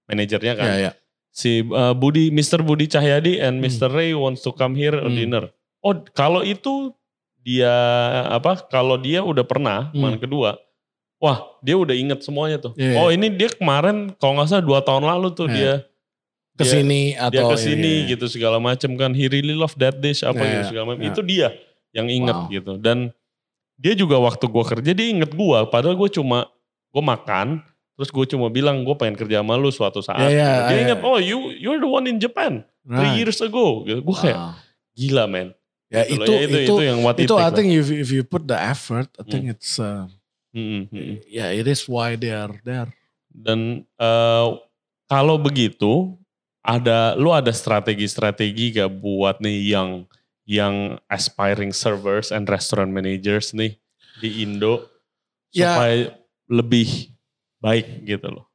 manajernya 0.06 0.54
kan. 0.54 0.68
Ya, 0.68 0.76
ya. 0.78 0.92
Si 1.32 1.64
eh, 1.64 1.94
Budi, 1.96 2.36
Mr. 2.36 2.60
Budi 2.62 2.86
Cahyadi 2.86 3.40
and 3.40 3.60
Hmm. 3.60 3.64
Mr. 3.64 3.88
Ray 3.88 4.12
wants 4.12 4.44
to 4.44 4.52
come 4.52 4.76
here 4.76 4.96
on 4.96 5.16
Hmm. 5.16 5.20
dinner. 5.20 5.44
Oh, 5.80 5.96
kalau 6.12 6.44
itu 6.44 6.92
dia 7.40 7.72
apa? 8.28 8.60
Kalau 8.68 9.00
dia 9.00 9.24
udah 9.24 9.48
pernah 9.48 9.88
Hmm. 9.88 9.96
kemarin 9.96 10.20
kedua, 10.20 10.50
wah 11.16 11.48
dia 11.62 11.80
udah 11.80 11.96
inget 11.96 12.20
semuanya 12.22 12.60
tuh. 12.60 12.76
Iya, 12.76 13.00
Oh 13.00 13.08
iya. 13.08 13.16
ini 13.16 13.32
dia 13.32 13.48
kemarin 13.48 14.12
kalau 14.20 14.36
nggak 14.36 14.52
salah 14.52 14.66
dua 14.68 14.80
tahun 14.82 15.08
lalu 15.08 15.32
tuh 15.32 15.48
Iya. 15.48 15.56
dia 15.56 15.74
Ke 16.56 16.64
sini 16.64 17.12
dia 17.16 17.44
atau 17.44 17.52
ke 17.52 17.60
sini 17.60 17.84
iya, 17.84 18.00
iya. 18.04 18.12
gitu 18.16 18.26
segala 18.28 18.60
macam 18.60 18.96
kan. 18.96 19.12
He 19.12 19.28
really 19.28 19.56
love 19.56 19.76
that 19.76 20.00
dish 20.00 20.24
apa 20.24 20.40
gitu 20.40 20.64
segala 20.72 20.92
macam. 20.92 21.04
Itu 21.04 21.20
dia 21.20 21.52
yang 21.96 22.12
inget 22.12 22.36
Wow. 22.36 22.52
gitu. 22.52 22.74
Dan 22.76 23.16
dia 23.76 23.96
juga 23.96 24.20
waktu 24.20 24.46
gua 24.46 24.68
kerja 24.68 24.92
dia 24.92 25.08
inget 25.08 25.32
gua. 25.32 25.64
Padahal 25.66 25.96
gue 25.96 26.10
cuma 26.12 26.52
gue 26.92 27.04
makan. 27.04 27.64
Terus 27.96 28.12
gue 28.12 28.26
cuma 28.36 28.52
bilang 28.52 28.84
gue 28.84 28.92
pengen 28.94 29.16
kerja 29.16 29.40
sama 29.40 29.56
lu 29.56 29.72
suatu 29.72 30.04
saat. 30.04 30.28
Iya, 30.28 30.36
iya, 30.36 30.52
dia 30.68 30.76
iya. 30.76 30.82
inget 30.84 31.00
oh 31.00 31.16
you 31.16 31.56
you're 31.56 31.80
the 31.80 31.88
one 31.88 32.04
in 32.06 32.20
Japan 32.20 32.68
three 32.84 33.00
Right. 33.16 33.24
years 33.24 33.40
ago. 33.40 33.88
Gitu. 33.88 34.04
Gue 34.04 34.16
kayak 34.20 34.36
Wow. 34.36 34.52
gila 34.94 35.24
men. 35.26 35.48
Ya 35.88 36.04
Gitu 36.04 36.20
itu 36.20 36.24
loh. 36.28 36.36
Ya, 36.36 36.40
itu 36.44 36.58
itu 36.68 36.74
yang 36.84 37.00
what 37.02 37.16
it 37.16 37.24
itu 37.24 37.36
I 37.36 37.48
lah. 37.48 37.56
think 37.56 37.72
if 37.72 37.88
if 37.88 38.10
you 38.12 38.28
put 38.28 38.44
the 38.44 38.60
effort, 38.60 39.08
I 39.16 39.24
think 39.24 39.48
it's 39.48 39.80
uh, 39.80 40.12
Mm, 40.52 40.64
mm, 40.64 40.84
mm. 40.88 41.16
ya 41.28 41.52
it 41.52 41.68
is 41.68 41.84
why 41.84 42.16
they 42.16 42.32
are 42.32 42.56
there. 42.64 42.88
Dan 43.28 43.84
eh, 43.96 44.48
kalau 45.06 45.36
begitu 45.36 46.16
ada 46.60 47.12
lu 47.16 47.30
ada 47.30 47.52
strategi-strategi 47.52 48.72
gak 48.74 48.92
buat 48.98 49.40
nih 49.40 49.76
yang 49.76 50.08
yang 50.46 51.02
aspiring 51.10 51.74
servers 51.74 52.30
and 52.30 52.46
restaurant 52.46 52.94
managers 52.94 53.52
nih 53.52 53.78
di 54.18 54.46
Indo 54.46 54.86
Ya. 55.50 55.72
supaya 55.74 55.98
lebih 56.46 57.16
baik 57.58 58.06
gitu 58.06 58.28
loh. 58.30 58.46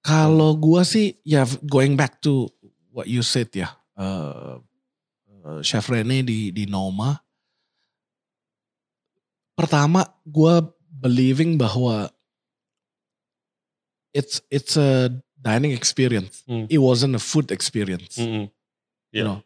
Kalau 0.00 0.56
gua 0.56 0.82
sih 0.82 1.18
ya 1.22 1.44
going 1.66 1.94
back 1.94 2.18
to 2.22 2.48
what 2.90 3.06
you 3.06 3.20
said 3.20 3.50
ya, 3.52 3.76
uh, 3.94 4.58
uh, 5.44 5.60
Chef 5.60 5.86
Rene 5.86 6.24
di 6.24 6.48
di 6.50 6.64
Noma. 6.64 7.20
Pertama, 9.56 10.04
gua 10.24 10.60
believing 10.88 11.56
bahwa 11.56 12.08
it's 14.12 14.40
it's 14.50 14.76
a 14.76 15.08
dining 15.36 15.72
experience. 15.72 16.42
Hmm. 16.48 16.66
It 16.68 16.78
wasn't 16.78 17.16
a 17.16 17.22
food 17.22 17.52
experience. 17.52 18.16
Mm-mm. 18.16 18.48
You 19.12 19.22
Yeah. 19.22 19.24
know, 19.24 19.38
S- 19.40 19.45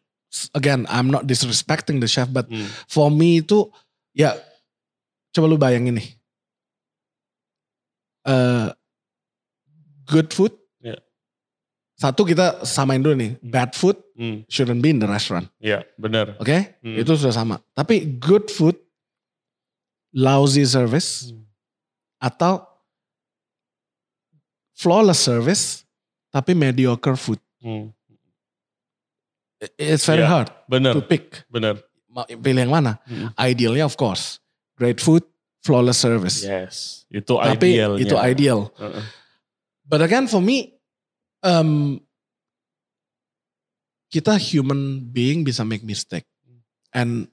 again, 0.54 0.86
I'm 0.86 1.10
not 1.10 1.26
disrespecting 1.26 1.98
the 1.98 2.06
chef, 2.06 2.30
but 2.30 2.46
Mm. 2.48 2.68
for 2.86 3.10
me 3.10 3.42
itu 3.42 3.66
ya 4.14 4.34
coba 5.30 5.46
lu 5.46 5.58
bayangin 5.58 5.98
nih. 5.98 6.08
Uh, 8.20 8.70
good 10.04 10.30
food. 10.30 10.52
Ya. 10.78 11.00
Satu 11.96 12.24
kita 12.24 12.62
samain 12.64 13.00
dulu 13.00 13.16
nih, 13.16 13.32
Hmm. 13.40 13.48
bad 13.48 13.72
food 13.72 13.96
Mm. 14.14 14.44
shouldn't 14.46 14.84
be 14.84 14.92
in 14.92 15.00
the 15.00 15.08
restaurant, 15.08 15.48
Ya 15.56 15.82
benar. 15.96 16.36
oke? 16.36 16.76
Hmm. 16.84 16.96
Itu 17.00 17.16
sudah 17.16 17.32
sama. 17.32 17.56
Tapi 17.72 18.20
good 18.20 18.52
food, 18.52 18.76
lousy 20.12 20.68
service, 20.68 21.32
Hmm. 21.32 21.48
atau 22.20 22.60
flawless 24.76 25.20
service, 25.20 25.84
tapi 26.28 26.52
mediocre 26.52 27.16
food. 27.16 27.40
Mm. 27.60 27.92
It's 29.76 30.08
very 30.08 30.24
Ya. 30.24 30.28
hard 30.32 30.48
Benar, 30.66 30.96
to 30.96 31.04
pick. 31.04 31.44
benar. 31.52 31.76
Mau 32.08 32.24
Pilih 32.26 32.64
yang 32.64 32.72
mana? 32.72 32.96
Mm. 33.06 33.30
Idealnya 33.36 33.84
of 33.84 33.94
course, 33.94 34.40
great 34.74 34.98
food, 34.98 35.22
flawless 35.62 36.00
service. 36.00 36.40
Yes, 36.42 37.04
itu 37.06 37.36
Tapi 37.36 37.76
idealnya. 37.76 38.00
itu 38.02 38.16
ideal. 38.16 38.72
Uh-uh. 38.74 39.04
But 39.84 40.00
again 40.00 40.26
for 40.26 40.40
me, 40.40 40.74
um, 41.44 42.00
kita 44.10 44.34
human 44.40 45.06
being 45.06 45.44
bisa 45.44 45.62
make 45.62 45.84
mistake. 45.86 46.26
And 46.90 47.30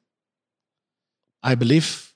I 1.42 1.58
believe 1.58 2.14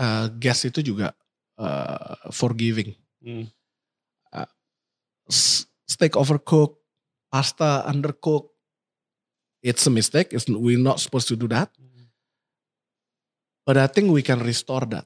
uh, 0.00 0.32
guest 0.40 0.64
itu 0.64 0.80
juga 0.80 1.12
uh, 1.60 2.16
forgiving. 2.32 2.96
Hmm. 3.20 3.50
S- 5.28 5.68
Steak 5.84 6.16
overcooked, 6.16 6.80
pasta 7.30 7.84
undercooked. 7.86 8.50
It's 9.62 9.84
a 9.86 9.90
mistake. 9.90 10.32
It's, 10.32 10.46
we're 10.48 10.78
not 10.78 11.00
supposed 11.00 11.28
to 11.28 11.36
do 11.36 11.48
that. 11.50 11.70
But 13.66 13.76
I 13.76 13.86
think 13.86 14.10
we 14.10 14.22
can 14.22 14.40
restore 14.40 14.86
that. 14.88 15.04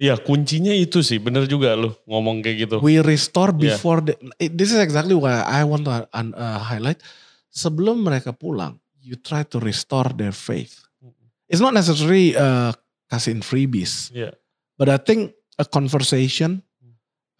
Iya 0.00 0.16
kuncinya 0.16 0.72
itu 0.72 1.04
sih 1.04 1.20
bener 1.20 1.44
juga 1.44 1.76
lu 1.76 1.92
ngomong 2.08 2.40
kayak 2.40 2.56
gitu. 2.64 2.76
We 2.80 3.04
restore 3.04 3.52
Yeah. 3.60 3.76
before 3.76 4.00
the, 4.00 4.16
it- 4.40 4.56
this 4.56 4.72
is 4.72 4.80
exactly 4.80 5.12
why 5.12 5.44
I 5.44 5.60
want 5.68 5.84
to 5.84 6.08
uh, 6.08 6.24
uh, 6.32 6.56
highlight. 6.56 7.04
Sebelum 7.52 8.00
mereka 8.00 8.32
pulang, 8.32 8.80
you 9.04 9.20
try 9.20 9.44
to 9.52 9.60
restore 9.60 10.08
their 10.16 10.32
faith. 10.32 10.80
It's 11.52 11.60
not 11.60 11.76
necessarily 11.76 12.32
uh, 12.32 12.72
kasihin 13.12 13.44
freebies, 13.44 14.08
Iya. 14.16 14.32
but 14.80 14.88
I 14.88 14.96
think 14.96 15.36
a 15.60 15.68
conversation, 15.68 16.64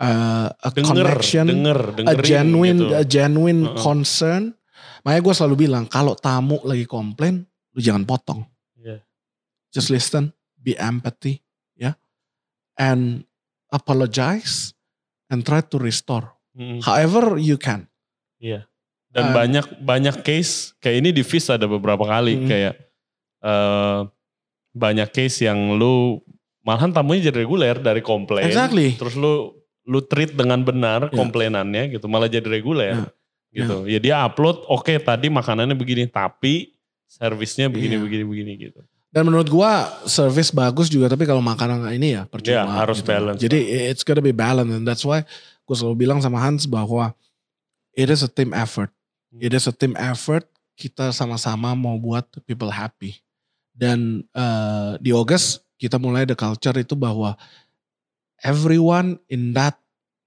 uh, 0.01 0.49
a 0.49 0.69
Denger, 0.73 1.05
connection, 1.05 1.47
denger, 1.47 1.81
a 1.93 2.17
dengerin 2.17 2.25
genuine, 2.25 2.81
gitu. 2.81 2.95
a 2.97 3.05
genuine 3.05 3.63
Uh-uh. 3.69 3.79
concern. 3.79 4.43
Makanya 5.05 5.21
gue 5.25 5.35
selalu 5.37 5.57
bilang 5.69 5.85
kalau 5.89 6.17
tamu 6.17 6.61
lagi 6.65 6.85
komplain, 6.85 7.45
lu 7.73 7.81
jangan 7.81 8.05
potong. 8.05 8.45
Iya. 8.77 9.05
Just 9.73 9.93
listen, 9.93 10.33
be 10.57 10.77
empathy, 10.77 11.41
ya, 11.73 11.97
and 12.77 13.25
apologize 13.71 14.73
and 15.33 15.45
try 15.47 15.63
to 15.63 15.77
restore. 15.81 16.37
Mm-mm. 16.53 16.83
However 16.83 17.39
you 17.39 17.57
can. 17.57 17.87
Iya. 18.41 18.67
Dan 19.11 19.31
Um, 19.31 19.35
banyak 19.35 19.67
banyak 19.83 20.17
case 20.23 20.71
kayak 20.79 20.97
ini 21.03 21.11
di 21.11 21.27
Viz 21.27 21.51
ada 21.51 21.67
beberapa 21.67 22.07
kali 22.07 22.39
Mm. 22.39 22.47
kayak 22.47 22.75
eh 23.43 24.01
banyak 24.71 25.11
case 25.11 25.43
yang 25.51 25.75
lu 25.75 26.23
malahan 26.63 26.95
tamunya 26.95 27.27
jadi 27.31 27.43
reguler 27.43 27.75
dari 27.83 28.07
komplain. 28.07 28.47
Exactly. 28.47 28.95
Terus 28.95 29.19
lu 29.19 29.51
lu 29.91 29.99
treat 29.99 30.31
dengan 30.31 30.63
benar 30.63 31.11
Ya. 31.11 31.19
komplainannya 31.19 31.99
gitu 31.99 32.07
malah 32.07 32.31
jadi 32.31 32.47
reguler 32.47 32.95
Ya. 32.95 33.07
gitu. 33.51 33.77
Ya 33.91 33.99
dia 33.99 34.15
upload 34.23 34.63
oke 34.71 34.95
tadi 35.03 35.27
makanannya 35.27 35.75
begini 35.75 36.07
tapi 36.07 36.79
servisnya 37.11 37.67
begini 37.67 37.99
Iya. 37.99 38.03
begini 38.07 38.25
begini 38.25 38.53
gitu. 38.71 38.81
Dan 39.11 39.27
menurut 39.27 39.51
gua 39.51 39.91
service 40.07 40.55
bagus 40.55 40.87
juga 40.87 41.11
tapi 41.11 41.27
kalau 41.27 41.43
makanan 41.43 41.91
ini 41.91 42.15
ya 42.15 42.23
percuma. 42.31 42.55
Ya, 42.55 42.63
harus 42.63 43.03
balance. 43.03 43.43
Jadi 43.43 43.59
it's 43.91 44.07
gotta 44.07 44.23
be 44.23 44.31
balance 44.31 44.71
and 44.71 44.87
that's 44.87 45.03
why 45.03 45.27
gue 45.67 45.75
selalu 45.75 46.07
bilang 46.07 46.23
sama 46.23 46.39
Hans 46.39 46.71
bahwa 46.71 47.11
it 47.99 48.07
is 48.07 48.23
a 48.23 48.31
team 48.31 48.55
effort. 48.55 48.95
Hmm. 49.35 49.43
It 49.43 49.51
is 49.51 49.67
a 49.67 49.75
team 49.75 49.99
effort. 49.99 50.47
Kita 50.79 51.11
sama-sama 51.11 51.75
mau 51.75 51.99
buat 51.99 52.23
people 52.47 52.71
happy. 52.71 53.19
Dan 53.75 54.23
eh, 54.31 54.91
di 55.03 55.11
August 55.11 55.67
kita 55.75 55.99
mulai 55.99 56.23
the 56.23 56.39
culture 56.39 56.79
itu 56.79 56.95
bahwa 56.95 57.35
everyone 58.43 59.19
in 59.29 59.53
that 59.53 59.77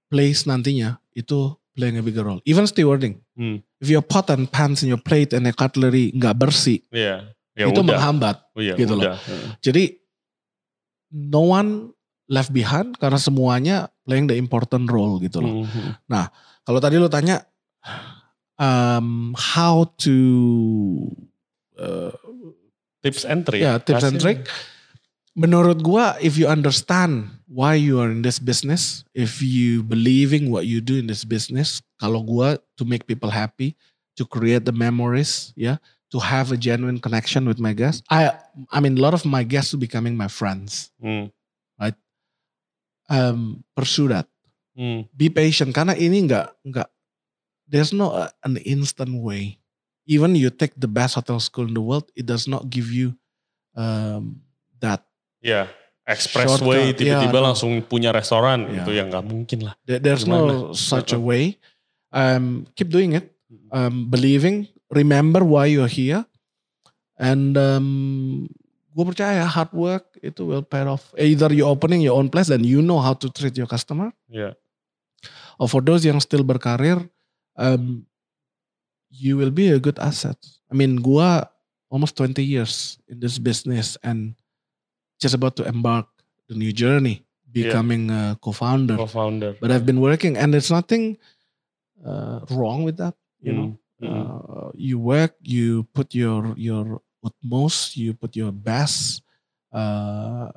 place 0.08 0.46
nantinya 0.46 1.02
itu 1.14 1.54
playing 1.74 1.98
a 1.98 2.04
bigger 2.06 2.22
role. 2.22 2.42
Even 2.46 2.66
stewarding. 2.66 3.18
Hmm. 3.34 3.66
If 3.82 3.90
your 3.90 4.06
pot 4.06 4.30
and 4.30 4.46
pans 4.46 4.86
and 4.86 4.94
your 4.94 5.02
plate 5.02 5.34
and 5.34 5.44
your 5.44 5.58
cutlery 5.58 6.14
nggak 6.14 6.38
bersih, 6.38 6.82
Iya. 6.90 7.34
Ya 7.54 7.70
itu 7.70 7.82
udah. 7.82 7.98
menghambat. 7.98 8.38
Oh, 8.54 8.62
iya, 8.62 8.74
gitu 8.74 8.98
loh. 8.98 9.14
Heeh. 9.14 9.46
Jadi 9.62 9.84
no 11.14 11.46
one 11.46 11.94
left 12.26 12.50
behind 12.50 12.98
karena 12.98 13.18
semuanya 13.18 13.78
playing 14.06 14.26
the 14.26 14.34
important 14.34 14.90
role 14.90 15.22
gitu 15.22 15.38
loh. 15.38 15.66
Mhm. 15.66 16.02
Kalau 16.64 16.80
tadi 16.80 16.96
lo 16.98 17.12
tanya 17.12 17.44
um, 18.58 19.34
how 19.36 19.86
to 20.00 20.16
uh, 21.78 22.14
Tips 23.04 23.28
and 23.28 23.44
trick. 23.44 23.60
ya 23.60 23.84
tips 23.84 24.00
and 24.08 24.16
Kasih. 24.16 24.24
trick. 24.24 24.40
Menurut 25.36 25.84
gua 25.84 26.16
if 26.24 26.40
you 26.40 26.48
understand 26.48 27.28
why 27.54 27.78
you 27.78 28.02
are 28.02 28.10
in 28.10 28.26
this 28.26 28.42
business, 28.42 29.06
if 29.14 29.38
you 29.46 29.86
believing 29.86 30.50
what 30.50 30.66
you 30.66 30.82
do 30.82 30.98
in 30.98 31.06
this 31.06 31.22
business, 31.22 31.86
kalau 32.02 32.26
gua 32.26 32.58
to 32.82 32.84
make 32.84 33.06
people 33.06 33.30
happy, 33.30 33.78
to 34.18 34.26
create 34.26 34.66
the 34.66 34.74
memories, 34.74 35.54
yeah, 35.54 35.78
to 36.10 36.18
have 36.18 36.50
a 36.50 36.58
genuine 36.58 36.98
connection 36.98 37.46
with 37.46 37.62
my 37.62 37.78
guests. 37.78 38.02
I 38.10 38.34
I 38.74 38.82
mean 38.82 38.98
a 38.98 39.04
lot 39.06 39.14
of 39.14 39.22
my 39.22 39.46
guests 39.46 39.78
are 39.78 39.82
becoming 39.82 40.18
my 40.18 40.28
friends. 40.28 40.90
Right. 41.78 41.98
um, 43.10 43.64
pursue 43.76 44.08
that. 44.10 44.28
Hmm. 44.74 45.06
Be 45.14 45.30
patient 45.30 45.70
karena 45.70 45.94
ini 45.94 46.26
nggak 46.26 46.50
nggak 46.66 46.90
there's 47.70 47.94
no 47.94 48.10
uh, 48.10 48.32
an 48.42 48.58
instant 48.66 49.14
way. 49.22 49.62
Even 50.10 50.36
you 50.36 50.52
take 50.52 50.76
the 50.76 50.90
best 50.90 51.16
hotel 51.16 51.40
school 51.40 51.70
in 51.70 51.78
the 51.78 51.84
world, 51.84 52.12
it 52.18 52.28
does 52.28 52.44
not 52.50 52.68
give 52.68 52.92
you 52.92 53.16
um, 53.78 54.44
that. 54.84 55.06
Ya, 55.40 55.72
expressway 56.04 56.92
Shortcut, 56.92 57.00
tiba-tiba 57.00 57.38
ya, 57.38 57.42
no. 57.42 57.48
langsung 57.48 57.72
punya 57.82 58.12
restoran 58.12 58.68
Ya. 58.68 58.84
itu 58.84 58.92
yang 58.92 59.08
nggak 59.08 59.26
mungkin 59.26 59.60
lah. 59.68 59.74
There- 59.88 60.04
There's 60.04 60.28
no 60.28 60.72
such 60.76 61.16
a 61.16 61.20
way. 61.20 61.56
Um, 62.12 62.68
keep 62.76 62.92
doing 62.92 63.16
it. 63.16 63.32
Um, 63.72 64.12
believing. 64.12 64.68
Remember 64.92 65.42
why 65.42 65.72
you're 65.72 65.90
here. 65.90 66.28
And 67.16 67.56
um, 67.56 67.88
gue 68.92 69.04
percaya 69.08 69.48
hard 69.48 69.72
work 69.74 70.20
itu 70.20 70.44
will 70.44 70.62
pay 70.62 70.84
off. 70.84 71.10
Either 71.16 71.50
you 71.50 71.66
opening 71.66 72.04
your 72.04 72.20
own 72.20 72.28
place 72.28 72.52
and 72.52 72.62
you 72.62 72.84
know 72.84 73.00
how 73.00 73.16
to 73.16 73.32
treat 73.32 73.56
your 73.56 73.66
customer. 73.66 74.12
Ya. 74.28 74.54
or 75.62 75.70
for 75.70 75.86
those 75.86 76.02
yang 76.02 76.18
still 76.18 76.42
berkarir, 76.42 76.98
um, 77.56 78.04
you 79.14 79.38
will 79.38 79.54
be 79.54 79.70
a 79.70 79.78
good 79.78 79.96
asset. 80.02 80.36
I 80.66 80.74
mean, 80.74 80.98
gua 80.98 81.46
almost 81.88 82.18
20 82.18 82.42
years 82.42 82.98
in 83.06 83.22
this 83.22 83.38
business 83.38 83.94
and 84.02 84.34
just 85.24 85.32
about 85.40 85.56
to 85.56 85.64
embark 85.64 86.12
the 86.52 86.60
new 86.60 86.76
journey, 86.76 87.24
becoming 87.48 88.12
a 88.12 88.36
co-founder. 88.44 89.00
Co-founder. 89.00 89.56
But 89.64 89.72
I've 89.72 89.88
been 89.88 90.04
working, 90.04 90.36
and 90.36 90.52
there's 90.52 90.68
nothing 90.68 91.16
uh, 92.04 92.44
wrong 92.52 92.84
with 92.84 93.00
that. 93.00 93.16
You 93.40 93.56
know, 93.56 93.70
Hmm. 94.04 94.04
Hmm. 94.04 94.28
uh, 94.28 94.70
you 94.76 95.00
work, 95.00 95.40
you 95.40 95.88
put 95.96 96.12
your 96.12 96.52
your 96.60 97.00
utmost, 97.24 97.96
you 97.96 98.12
put 98.12 98.36
your 98.36 98.52
best, 98.52 99.24
uh, 99.72 100.52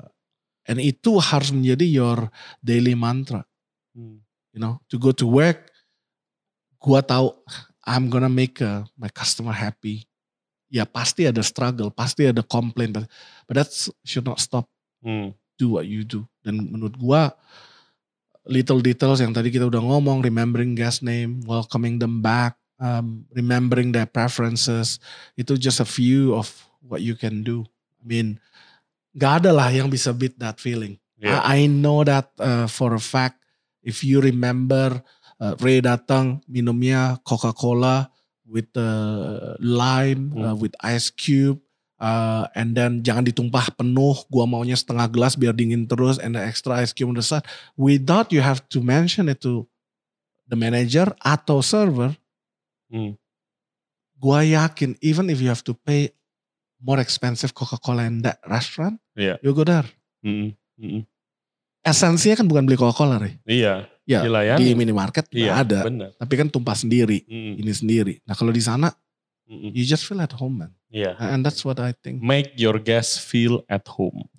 and 0.67 0.83
itu 0.83 1.23
harus 1.23 1.55
menjadi 1.55 1.87
your 1.87 2.27
daily 2.59 2.99
mantra 2.99 3.47
Hmm. 3.95 4.19
you 4.51 4.59
know, 4.59 4.83
to 4.91 4.99
go 4.99 5.15
to 5.15 5.31
work, 5.31 5.71
gua 6.83 7.07
tahu 7.07 7.39
I'm 7.87 8.11
gonna 8.11 8.27
make 8.33 8.59
uh, 8.59 8.83
my 8.99 9.07
customer 9.15 9.55
happy. 9.55 10.11
Ya 10.67 10.83
pasti 10.83 11.27
ada 11.31 11.43
struggle, 11.47 11.95
pasti 11.95 12.27
ada 12.27 12.43
complaint, 12.43 12.99
but, 13.47 13.55
that 13.55 13.71
should 14.03 14.27
not 14.27 14.43
stop 14.43 14.67
Hmm. 15.05 15.31
do 15.55 15.79
what 15.79 15.87
you 15.87 16.03
do. 16.03 16.27
Dan 16.43 16.67
menurut 16.67 16.99
gua 16.99 17.31
little 18.47 18.83
details 18.83 19.23
yang 19.23 19.31
tadi 19.31 19.55
kita 19.55 19.67
udah 19.71 19.79
ngomong, 19.79 20.23
remembering 20.23 20.75
guest 20.75 21.03
name, 21.07 21.43
welcoming 21.47 21.99
them 22.03 22.19
back, 22.19 22.59
um, 22.83 23.23
remembering 23.31 23.95
their 23.95 24.07
preferences, 24.07 24.99
itu 25.39 25.55
just 25.55 25.79
a 25.79 25.87
few 25.87 26.35
of 26.35 26.51
what 26.83 27.03
you 27.03 27.15
can 27.15 27.47
do. 27.47 27.63
I 28.03 28.05
mean, 28.07 28.27
gak 29.15 29.43
ada 29.47 29.51
lah 29.55 29.71
yang 29.71 29.91
bisa 29.91 30.11
beat 30.15 30.39
that 30.43 30.59
feeling. 30.59 30.99
Ya. 31.19 31.43
I, 31.43 31.67
I 31.67 31.71
know 31.71 32.03
that 32.07 32.31
uh, 32.39 32.67
for 32.71 32.95
a 32.95 33.03
fact. 33.03 33.43
If 33.87 34.03
you 34.03 34.19
remember, 34.19 34.99
uh, 35.39 35.55
Ray 35.63 35.79
datang 35.83 36.43
minumnya 36.51 37.19
Coca-Cola 37.23 38.11
with 38.47 38.71
uh, 38.79 39.59
lime, 39.59 40.31
uh, 40.39 40.55
Hmm. 40.55 40.63
with 40.63 40.73
ice 40.81 41.11
cube, 41.11 41.59
uh, 41.99 42.47
and 42.55 42.73
then 42.73 43.03
jangan 43.03 43.27
ditumpah 43.27 43.75
penuh. 43.75 44.17
Gua 44.31 44.47
maunya 44.47 44.79
setengah 44.79 45.11
gelas 45.11 45.35
biar 45.35 45.53
dingin 45.53 45.85
terus, 45.85 46.17
and 46.17 46.39
the 46.39 46.43
extra 46.43 46.79
ice 46.79 46.95
cube 46.95 47.11
on 47.11 47.19
the 47.19 47.27
side. 47.27 47.43
Without 47.75 48.31
you 48.31 48.41
have 48.41 48.63
to 48.71 48.79
mention 48.79 49.27
it 49.27 49.43
to 49.43 49.67
the 50.47 50.55
manager 50.55 51.11
atau 51.19 51.59
server. 51.59 52.15
Hmm. 52.87 53.19
Gua 54.17 54.41
yakin, 54.41 54.95
even 55.03 55.29
if 55.29 55.43
you 55.43 55.51
have 55.51 55.61
to 55.61 55.75
pay 55.75 56.15
more 56.79 57.03
expensive 57.03 57.51
Coca-Cola 57.51 58.07
in 58.07 58.23
that 58.23 58.39
restaurant, 58.47 58.97
Iya. 59.13 59.37
you 59.43 59.51
go 59.53 59.67
there. 59.67 59.89
Hmm. 60.23 60.55
Hmm. 60.79 61.03
Esensinya 61.83 62.39
kan 62.39 62.47
bukan 62.47 62.65
beli 62.67 62.79
Coca-Cola. 62.79 63.21
Iya. 63.45 63.91
Ya, 64.07 64.23
Dilayani. 64.23 64.63
di 64.63 64.71
minimarket 64.73 65.27
Iya. 65.35 65.67
ada. 65.67 65.83
Benar. 65.83 66.11
Tapi 66.15 66.35
kan 66.39 66.47
tumpah 66.47 66.79
sendiri, 66.79 67.27
Hmm. 67.27 67.59
ini 67.59 67.73
sendiri. 67.75 68.15
Nah 68.23 68.39
kalau 68.39 68.55
di 68.55 68.63
sana, 68.63 68.95
Hmm. 69.51 69.75
you 69.75 69.83
just 69.83 70.07
feel 70.07 70.23
at 70.23 70.31
home 70.31 70.63
man. 70.63 70.73
Iya. 70.89 71.19
And 71.19 71.43
that's 71.43 71.67
what 71.67 71.83
I 71.83 71.91
think. 71.91 72.23
Make 72.23 72.55
your 72.55 72.79
guests 72.79 73.19
feel 73.19 73.67
at 73.67 73.83
home. 73.87 74.31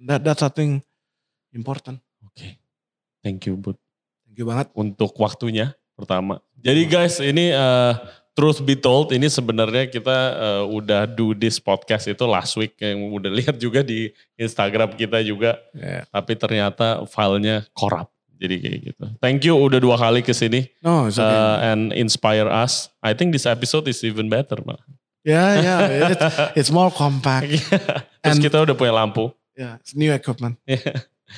That 0.00 0.24
that's 0.24 0.44
think 0.52 0.84
important. 1.52 2.00
Oke. 2.24 2.56
Thank 3.20 3.44
you, 3.44 3.56
Bud. 3.56 3.76
Thank 4.24 4.36
you 4.40 4.46
banget. 4.48 4.72
untuk 4.72 5.12
waktunya 5.16 5.76
pertama. 5.92 6.40
Jadi 6.56 6.82
guys 6.84 7.20
ini 7.20 7.52
eh, 7.52 7.92
truth 8.32 8.60
be 8.60 8.76
told 8.76 9.12
ini 9.12 9.28
sebenarnya 9.28 9.88
kita 9.88 10.16
eh, 10.32 10.64
udah 10.66 11.04
do 11.04 11.32
this 11.32 11.56
podcast 11.56 12.04
itu 12.06 12.24
last 12.24 12.56
week 12.56 12.76
yang 12.76 13.00
udah 13.12 13.32
lihat 13.32 13.56
juga 13.56 13.80
di 13.80 14.08
Instagram 14.36 14.92
kita 14.92 15.20
juga 15.20 15.56
Yeah. 15.72 16.04
tapi 16.08 16.36
ternyata 16.36 17.04
filenya 17.04 17.64
korup. 17.72 18.12
Jadi 18.36 18.54
kayak 18.60 18.78
gitu. 18.92 19.04
Thank 19.18 19.48
you 19.48 19.56
udah 19.56 19.80
dua 19.80 19.96
kali 19.96 20.20
ke 20.20 20.30
sini 20.30 20.68
No, 20.84 21.08
it's 21.08 21.16
okay. 21.16 21.24
uh, 21.24 21.56
and 21.72 21.88
inspire 21.96 22.44
us. 22.46 22.92
I 23.00 23.16
think 23.16 23.32
this 23.32 23.48
episode 23.48 23.88
is 23.88 24.04
even 24.04 24.28
better, 24.28 24.60
Pak. 24.60 24.80
yeah, 25.24 25.50
yeah. 25.58 25.80
It's, 26.12 26.24
it's 26.64 26.70
more 26.70 26.92
compact. 26.92 27.48
Terus 27.48 28.36
And- 28.36 28.44
kita 28.44 28.62
udah 28.62 28.76
punya 28.76 28.92
lampu. 28.92 29.32
Yeah, 29.56 29.80
it's 29.80 29.96
new 29.96 30.12
equipment. 30.12 30.60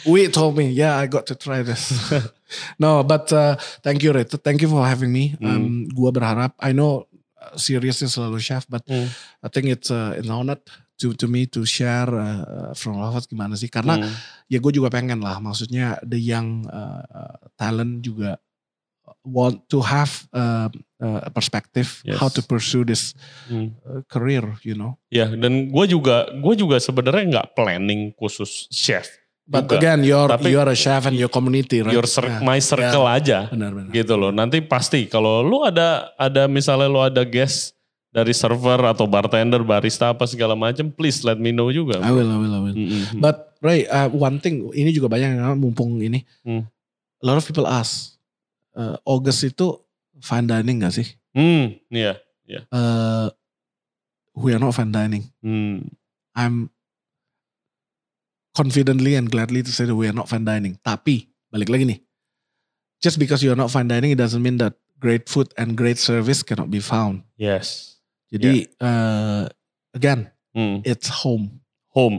We 0.05 0.27
told 0.29 0.59
me, 0.59 0.69
yeah, 0.75 0.99
I 0.99 1.07
got 1.07 1.31
to 1.31 1.39
try 1.39 1.63
this. 1.63 1.95
no, 2.83 3.07
but 3.07 3.31
uh, 3.33 3.55
thank 3.81 4.03
you, 4.03 4.11
Red. 4.11 4.29
Thank 4.43 4.61
you 4.61 4.69
for 4.69 4.83
having 4.83 5.15
me. 5.15 5.39
Um, 5.39 5.87
gua 5.95 6.11
berharap, 6.11 6.53
I 6.59 6.75
know 6.75 7.07
uh, 7.39 7.55
seriously 7.57 8.11
selalu 8.11 8.43
chef, 8.43 8.67
but 8.67 8.83
Hmm. 8.91 9.07
I 9.41 9.49
think 9.49 9.71
it's 9.71 9.89
uh, 9.89 10.19
an 10.19 10.29
honor 10.29 10.59
to 10.99 11.15
to 11.15 11.31
me 11.31 11.47
to 11.55 11.63
share 11.63 12.11
uh, 12.11 12.75
from 12.75 12.99
Lafaz 12.99 13.31
gimana 13.31 13.55
sih? 13.55 13.71
Karena 13.71 14.03
Hmm. 14.03 14.11
Ya 14.49 14.59
gue 14.59 14.73
juga 14.73 14.89
pengen 14.89 15.21
lah, 15.21 15.39
maksudnya 15.39 16.01
the 16.03 16.17
young 16.17 16.65
uh, 16.67 17.05
talent 17.55 18.01
juga 18.01 18.41
want 19.25 19.65
to 19.69 19.81
have 19.81 20.25
uh, 20.33 20.69
uh, 21.01 21.21
a 21.25 21.31
perspective 21.31 22.01
Yes. 22.05 22.17
how 22.17 22.29
to 22.29 22.41
pursue 22.41 22.85
this 22.85 23.13
Hmm. 23.49 23.73
uh, 23.85 24.01
career, 24.05 24.45
you 24.61 24.73
know. 24.73 24.97
Ya, 25.09 25.29
dan 25.29 25.69
gue 25.69 25.85
juga 25.87 26.29
gue 26.33 26.55
juga 26.57 26.77
sebenarnya 26.77 27.25
nggak 27.29 27.49
planning 27.53 28.13
khusus 28.17 28.69
chef. 28.69 29.09
But 29.49 29.65
Juga. 29.65 29.81
again, 29.81 30.05
you're 30.05 30.29
Tapi- 30.29 30.53
you're 30.53 30.69
a 30.69 30.77
chef 30.77 31.09
and 31.09 31.17
your 31.17 31.33
community, 31.33 31.81
right? 31.81 31.89
Your 31.89 32.05
cir- 32.05 32.29
Yeah. 32.29 32.45
my 32.45 32.61
circle 32.61 33.09
aja. 33.09 33.49
Benar, 33.49 33.73
benar. 33.73 33.93
gitu 33.97 34.13
loh. 34.13 34.29
Nanti 34.29 34.61
pasti 34.61 35.09
kalau 35.09 35.41
lu 35.41 35.65
ada 35.65 36.13
ada 36.21 36.45
misalnya 36.45 36.85
lu 36.85 37.01
ada 37.01 37.25
guest 37.25 37.73
dari 38.19 38.35
server 38.35 38.83
atau 38.91 39.07
bartender, 39.07 39.63
barista 39.63 40.11
apa 40.11 40.27
segala 40.27 40.59
macam, 40.59 40.91
please 40.91 41.23
let 41.23 41.39
me 41.39 41.55
know 41.55 41.71
juga. 41.71 42.03
I 42.03 42.11
will, 42.11 42.27
I 42.27 42.39
will, 42.39 42.55
I 42.55 42.61
will. 42.67 42.75
Mm-mm. 42.75 43.23
But 43.23 43.55
Ray, 43.63 43.87
uh, 43.87 44.11
one 44.11 44.43
thing 44.43 44.67
ini 44.75 44.91
juga 44.91 45.07
banyak 45.07 45.39
yang 45.39 45.55
mumpung 45.59 46.03
ini. 46.03 46.27
Hmm. 46.43 46.67
A 47.23 47.25
lot 47.27 47.39
of 47.39 47.47
people 47.47 47.67
ask, 47.67 48.19
uh, 48.75 48.99
August 49.07 49.47
itu 49.47 49.79
fine 50.19 50.51
dining 50.51 50.83
gak 50.83 50.99
sih? 50.99 51.07
Hmm, 51.35 51.79
iya. 51.91 52.19
Uh, 52.75 53.31
we 54.35 54.51
are 54.55 54.63
not 54.63 54.75
fine 54.75 54.91
dining. 54.91 55.27
Hmm. 55.43 55.87
I'm 56.35 56.71
confidently 58.55 59.15
and 59.15 59.31
gladly 59.31 59.63
to 59.63 59.71
say 59.71 59.87
that 59.87 59.95
we 59.95 60.07
are 60.11 60.17
not 60.17 60.31
fine 60.31 60.47
dining. 60.47 60.79
Tapi 60.83 61.31
balik 61.51 61.71
lagi 61.71 61.85
nih, 61.87 61.99
just 63.03 63.19
because 63.19 63.43
you 63.43 63.51
are 63.51 63.59
not 63.59 63.71
fine 63.71 63.87
dining, 63.87 64.15
it 64.15 64.21
doesn't 64.23 64.43
mean 64.43 64.59
that 64.59 64.75
great 64.99 65.27
food 65.27 65.51
and 65.59 65.75
great 65.79 65.99
service 65.99 66.43
cannot 66.43 66.71
be 66.71 66.83
found. 66.83 67.23
Yes. 67.39 67.98
Jadi 68.29 68.69
uh, 68.79 69.49
again, 69.93 70.29
Hmm. 70.53 70.81
it's 70.83 71.07
home. 71.23 71.61
Home. 71.93 72.19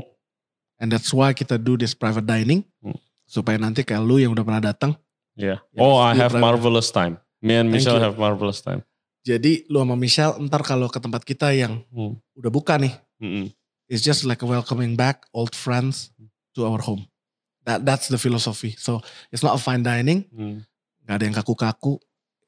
And 0.80 0.88
that's 0.88 1.12
why 1.12 1.34
kita 1.34 1.60
do 1.60 1.76
this 1.76 1.92
private 1.92 2.24
dining. 2.24 2.64
Hmm. 2.80 2.96
Supaya 3.26 3.60
nanti 3.60 3.84
kayak 3.84 4.00
lu 4.02 4.16
yang 4.18 4.32
udah 4.32 4.46
pernah 4.46 4.64
datang. 4.64 4.96
Yeah. 5.36 5.60
Ya, 5.76 5.80
Oh, 5.82 5.98
I 6.00 6.16
have 6.16 6.34
private. 6.34 6.42
marvelous 6.42 6.88
time. 6.90 7.20
Me 7.40 7.56
and 7.56 7.68
Michelle 7.68 8.00
have 8.00 8.16
marvelous 8.16 8.60
time. 8.60 8.82
Jadi 9.22 9.68
lu 9.68 9.84
sama 9.84 9.94
Michelle 9.94 10.40
ntar 10.48 10.64
kalau 10.64 10.88
ke 10.88 10.98
tempat 10.98 11.22
kita 11.28 11.52
yang 11.52 11.84
Hmm. 11.92 12.16
udah 12.34 12.50
buka 12.50 12.80
nih. 12.80 12.96
Mm-mm. 13.20 13.52
It's 13.92 14.02
just 14.02 14.24
like 14.24 14.40
a 14.40 14.48
welcoming 14.48 14.96
back 14.96 15.28
old 15.36 15.52
friends 15.52 16.14
to 16.56 16.64
our 16.64 16.80
home. 16.80 17.06
That 17.68 17.84
That's 17.84 18.08
the 18.08 18.18
philosophy. 18.18 18.74
So 18.80 19.04
it's 19.30 19.44
not 19.44 19.54
a 19.54 19.62
fine 19.62 19.84
dining. 19.84 20.26
Hmm. 20.32 20.64
Gak 21.04 21.20
ada 21.20 21.24
yang 21.28 21.36
kaku-kaku. 21.36 22.00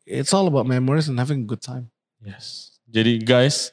It's 0.07 0.31
all 0.31 0.47
about 0.47 0.65
memories 0.65 1.11
and 1.11 1.19
having 1.19 1.43
a 1.43 1.47
good 1.47 1.61
time. 1.61 1.91
Yes. 2.23 2.70
Jadi 2.91 3.23
guys, 3.23 3.71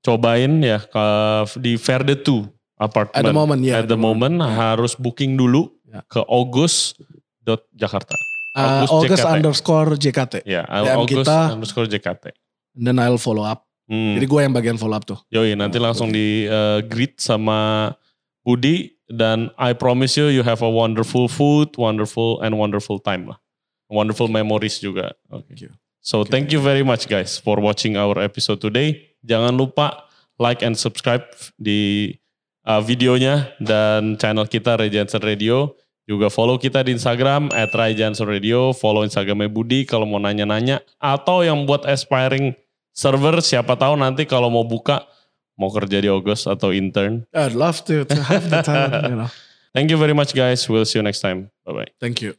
cobain 0.00 0.62
ya 0.62 0.78
ke 0.78 1.06
di 1.58 1.74
Verde 1.74 2.14
2 2.14 2.46
apartment. 2.78 3.18
At 3.18 3.26
the 3.26 3.34
moment, 3.34 3.60
ya. 3.66 3.82
At 3.82 3.90
the 3.90 3.98
moment 3.98 4.38
harus 4.40 4.94
booking 4.94 5.34
dulu 5.34 5.74
Ya. 5.86 6.02
ke 6.06 6.18
August.jakarta. 6.26 8.14
Uh, 8.56 8.84
August 8.88 8.92
August 8.92 9.22
JKT. 9.22 9.34
underscore 9.36 9.90
JKT. 9.96 10.34
Ya, 10.48 10.62
DM 10.64 10.98
August 10.98 11.26
kita. 11.28 11.38
underscore 11.52 11.86
JKT. 11.86 12.24
And 12.76 12.82
then 12.86 12.96
I'll 12.98 13.20
follow 13.20 13.44
up. 13.44 13.66
Hmm. 13.86 14.18
Jadi 14.18 14.26
gue 14.26 14.40
yang 14.42 14.54
bagian 14.54 14.76
follow 14.76 14.98
up 14.98 15.06
tuh. 15.06 15.18
Yoi, 15.30 15.54
nanti 15.54 15.78
langsung 15.78 16.10
di 16.10 16.50
uh, 16.50 16.82
greet 16.82 17.22
sama 17.22 17.92
Budi 18.42 18.98
dan 19.06 19.54
I 19.54 19.78
promise 19.78 20.18
you 20.18 20.26
you 20.26 20.42
have 20.42 20.58
a 20.58 20.70
wonderful 20.70 21.30
food, 21.30 21.78
wonderful 21.78 22.42
and 22.42 22.58
wonderful 22.58 22.98
time 22.98 23.30
lah. 23.30 23.38
Wonderful 23.86 24.26
memories 24.26 24.82
juga. 24.82 25.14
Oke. 25.30 25.46
Thank 25.54 25.70
you. 25.70 25.72
So 26.06 26.22
thank 26.22 26.54
you 26.54 26.62
very 26.62 26.86
much 26.86 27.10
guys 27.10 27.34
for 27.34 27.58
watching 27.58 27.98
our 27.98 28.22
episode 28.22 28.62
today. 28.62 29.18
Jangan 29.26 29.58
lupa 29.58 30.06
like 30.38 30.62
and 30.62 30.78
subscribe 30.78 31.26
di 31.58 32.14
uh, 32.62 32.78
videonya 32.78 33.50
dan 33.58 34.14
channel 34.14 34.46
kita 34.46 34.78
Ray 34.78 34.94
Jansen 34.94 35.18
Radio. 35.26 35.74
Juga 36.06 36.30
follow 36.30 36.62
kita 36.62 36.86
di 36.86 36.94
Instagram 36.94 37.50
at 37.50 37.74
Ray 37.74 37.98
Jansen 37.98 38.30
Radio. 38.30 38.70
Follow 38.70 39.02
Instagramnya 39.02 39.50
Budi 39.50 39.82
kalau 39.82 40.06
mau 40.06 40.22
nanya-nanya. 40.22 40.78
Atau 41.02 41.42
yang 41.42 41.66
buat 41.66 41.82
aspiring 41.82 42.54
server 42.94 43.42
siapa 43.42 43.74
tahu 43.74 43.98
nanti 43.98 44.30
kalau 44.30 44.46
mau 44.46 44.62
buka 44.62 45.10
mau 45.58 45.74
kerja 45.74 45.98
di 45.98 46.06
August 46.06 46.46
atau 46.46 46.70
intern. 46.70 47.26
I'd 47.34 47.58
love 47.58 47.82
to, 47.90 48.06
to 48.06 48.22
have 48.30 48.46
the 48.46 48.62
talent, 48.62 49.10
you 49.10 49.18
know. 49.26 49.30
Thank 49.74 49.90
you 49.90 49.98
very 49.98 50.14
much 50.14 50.38
guys. 50.38 50.70
We'll 50.70 50.86
see 50.86 51.02
you 51.02 51.04
next 51.04 51.18
time. 51.18 51.50
Bye-bye. 51.66 51.98
Thank 51.98 52.22
you. 52.22 52.38